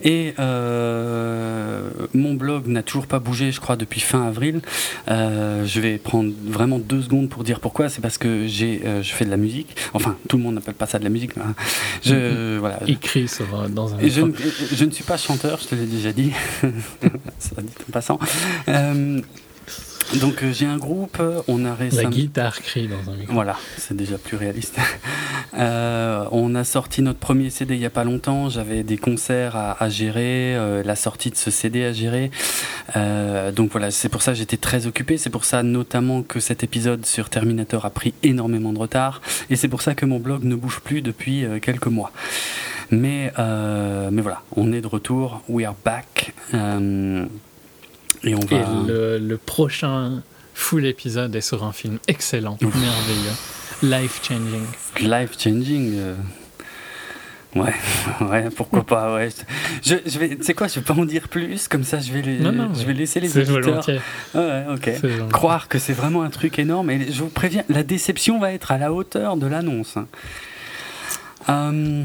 [0.02, 4.60] Et euh, mon blog n'a toujours pas bougé, je crois, depuis fin avril.
[5.09, 7.89] Euh, je vais prendre vraiment deux secondes pour dire pourquoi.
[7.89, 9.74] C'est parce que j'ai, je fais de la musique.
[9.94, 11.35] Enfin, tout le monde n'appelle pas ça de la musique.
[11.36, 11.55] Mais, hein.
[12.05, 12.59] je, mm-hmm.
[12.59, 12.78] voilà.
[12.86, 14.01] Écrit sur, dans un.
[14.01, 14.20] Je,
[14.74, 16.32] je, ne suis pas chanteur, je te l'ai déjà dit.
[17.39, 18.19] ça dit en passant.
[20.21, 22.11] Donc euh, j'ai un groupe, on a récemment...
[22.11, 23.33] La guitare crie dans un micro.
[23.33, 24.79] Voilà, c'est déjà plus réaliste.
[25.55, 29.55] Euh, on a sorti notre premier CD il n'y a pas longtemps, j'avais des concerts
[29.55, 32.31] à, gérer, euh, la sortie de ce CD à gérer.
[33.55, 36.65] donc voilà, c'est pour ça que j'étais très occupé, c'est pour ça notamment que cet
[36.65, 39.21] épisode sur Terminator a pris énormément de retard,
[39.51, 42.13] et c'est pour ça que mon blog ne bouge plus depuis quelques mois.
[42.91, 46.33] Mais, mais voilà, on est de retour, we are back.
[48.24, 48.57] Et, on va...
[48.86, 50.23] le, prochain
[50.55, 53.32] full épisode est sur un film excellent, merveilleux,
[53.82, 54.65] life changing.
[55.01, 55.94] Life changing.
[55.97, 56.15] Euh,
[57.57, 57.74] ouais,
[58.20, 59.31] ouais, pourquoi pas, ouais.
[59.82, 62.12] Je, je vais, tu sais quoi, je vais pas en dire plus, comme ça je
[62.12, 63.85] vais, les, je vais laisser les auditeurs.
[64.35, 65.28] Ouais, ok.
[65.31, 68.70] Croire que c'est vraiment un truc énorme, et je vous préviens, la déception va être
[68.70, 69.97] à la hauteur de l'annonce.
[69.97, 70.07] Hein.
[71.49, 72.05] Euh,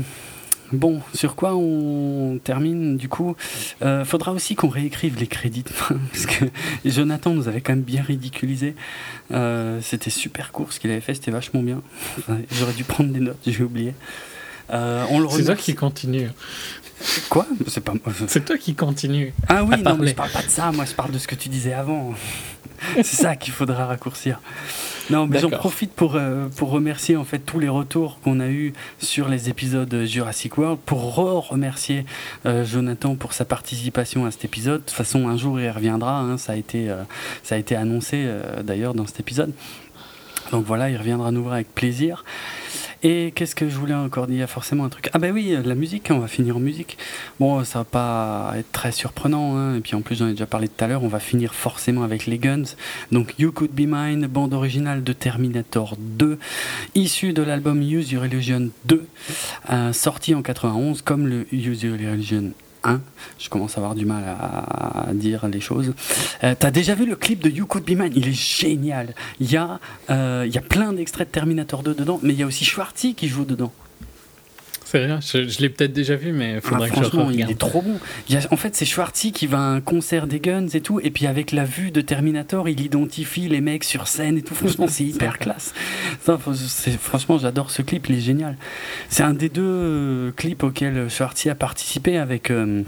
[0.74, 3.36] Bon, sur quoi on termine du coup
[3.82, 5.64] euh, Faudra aussi qu'on réécrive les crédits
[6.12, 6.46] parce que
[6.86, 8.76] Jonathan nous avait quand même bien ridiculisé.
[9.32, 11.82] Euh, c'était super court ce qu'il avait fait, c'était vachement bien.
[12.52, 13.94] J'aurais dû prendre des notes, j'ai oublié.
[14.72, 16.30] Euh, c'est toi qui continue.
[17.30, 17.46] Quoi?
[17.68, 17.94] C'est pas
[18.28, 19.34] C'est toi qui continue.
[19.48, 20.72] Ah oui, non, mais je parle pas de ça.
[20.72, 22.14] Moi, je parle de ce que tu disais avant.
[22.96, 24.42] C'est ça qu'il faudra raccourcir.
[25.10, 28.48] Non, mais j'en profite pour, euh, pour remercier en fait tous les retours qu'on a
[28.48, 32.06] eu sur les épisodes Jurassic World, pour remercier
[32.46, 34.82] euh, Jonathan pour sa participation à cet épisode.
[34.82, 36.20] De toute façon, un jour il reviendra.
[36.20, 37.04] Hein, ça a été euh,
[37.44, 38.28] ça a été annoncé
[38.64, 39.54] d'ailleurs dans cet épisode.
[40.52, 42.24] Donc voilà, il reviendra nous voir avec plaisir.
[43.04, 44.50] Et qu'est-ce que je voulais encore dire?
[44.50, 45.10] Forcément un truc.
[45.14, 46.98] Ah ben oui, la musique, on va finir en musique.
[47.40, 49.76] Bon, ça va pas être très surprenant, hein.
[49.76, 52.04] et puis en plus j'en ai déjà parlé tout à l'heure, on va finir forcément
[52.04, 52.76] avec les Guns.
[53.12, 56.40] Donc You Could Be Mine, bande originale de Terminator 2,
[56.96, 59.06] issue de l'album Use Your Illusion 2,
[59.70, 62.54] euh, sorti en 91 comme le Use Your Illusion
[63.40, 65.94] je commence à avoir du mal à, dire les choses.
[66.44, 68.14] Euh, T'as déjà vu le clip de You Could Be Mine?
[68.16, 69.14] Il est génial.
[69.40, 69.80] Il y, a,
[70.10, 73.46] euh, plein d'extraits de Terminator 2 dedans, mais il y a aussi Schwartzy qui joue
[73.46, 73.72] dedans.
[74.90, 77.34] C'est rien, je, l'ai peut-être déjà vu, mais faudrait ah, que je regarde.
[77.34, 78.00] il est trop bon.
[78.52, 81.28] en fait, c'est Schwarzy qui va à un concert des Guns et tout, et puis
[81.28, 84.56] avec la vue de Terminator, il identifie les mecs sur scène et tout.
[84.56, 85.74] Franchement, c'est hyper classe.
[87.02, 88.56] franchement, j'adore ce clip, il est génial.
[89.10, 92.50] C'est un des deux euh, clips auxquels Schwarzy a participé avec.
[92.50, 92.84] Euh,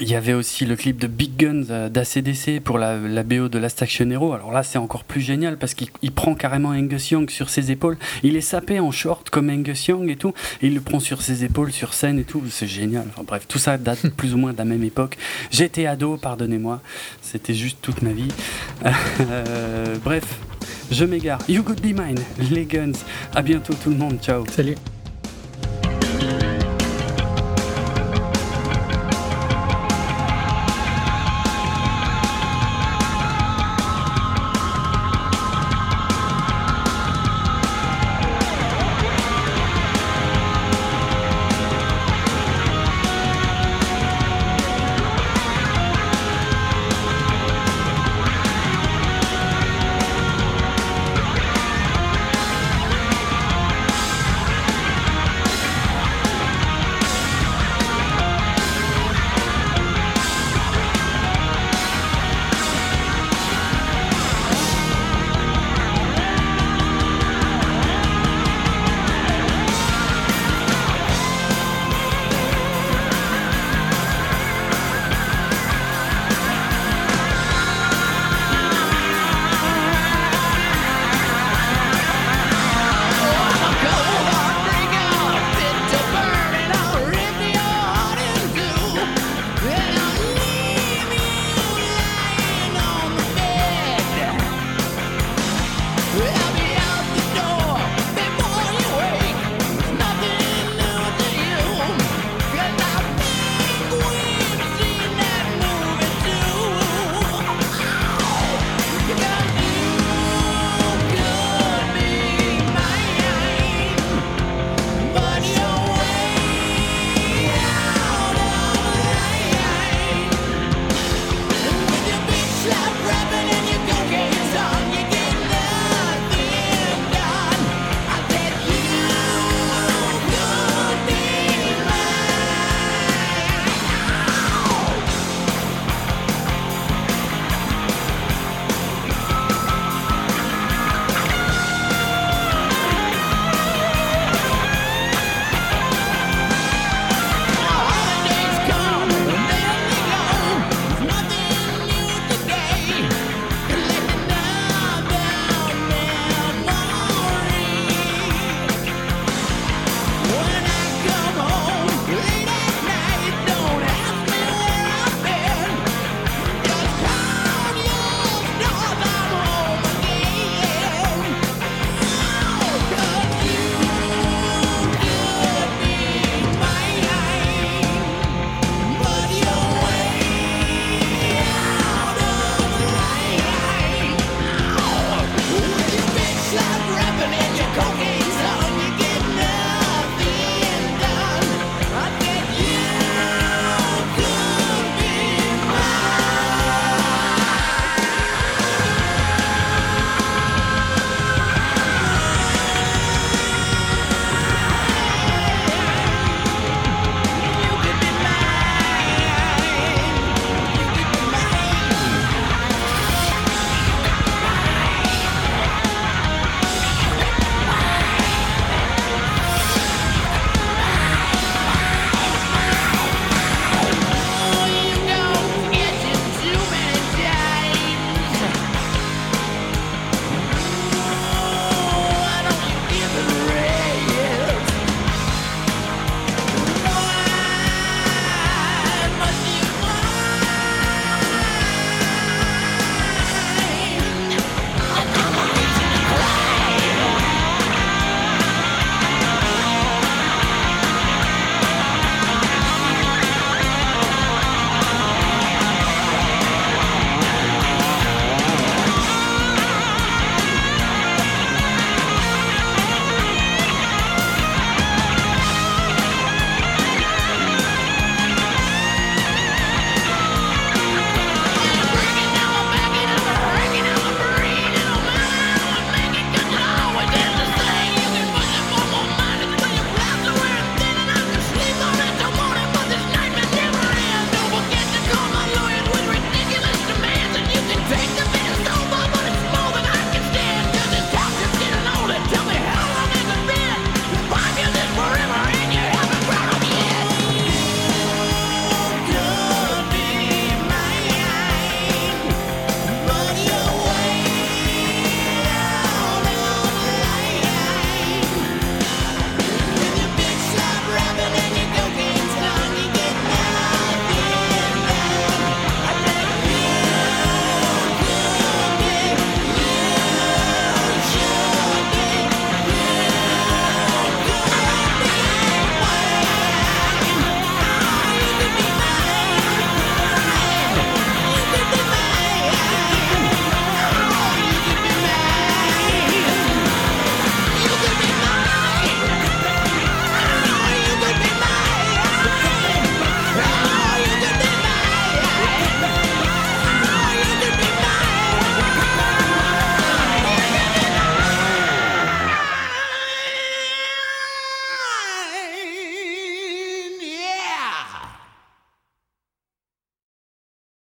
[0.00, 3.48] il y avait aussi le clip de Big Guns euh, d'ACDC pour la, la, BO
[3.48, 4.32] de Last Action Hero.
[4.32, 7.96] Alors là, c'est encore plus génial parce qu'il prend carrément Angus Young sur ses épaules.
[8.22, 10.34] Il est sapé en short comme Angus Young et tout.
[10.62, 12.42] Et il le prend sur ses épaules, sur scène et tout.
[12.50, 13.06] C'est génial.
[13.10, 15.16] Enfin bref, tout ça date plus ou moins de la même époque.
[15.50, 16.80] J'étais ado, pardonnez-moi.
[17.22, 18.28] C'était juste toute ma vie.
[19.20, 20.24] Euh, bref,
[20.90, 21.38] je m'égare.
[21.48, 22.18] You could be mine,
[22.50, 22.92] les Guns.
[23.34, 24.18] À bientôt tout le monde.
[24.20, 24.44] Ciao.
[24.50, 24.74] Salut.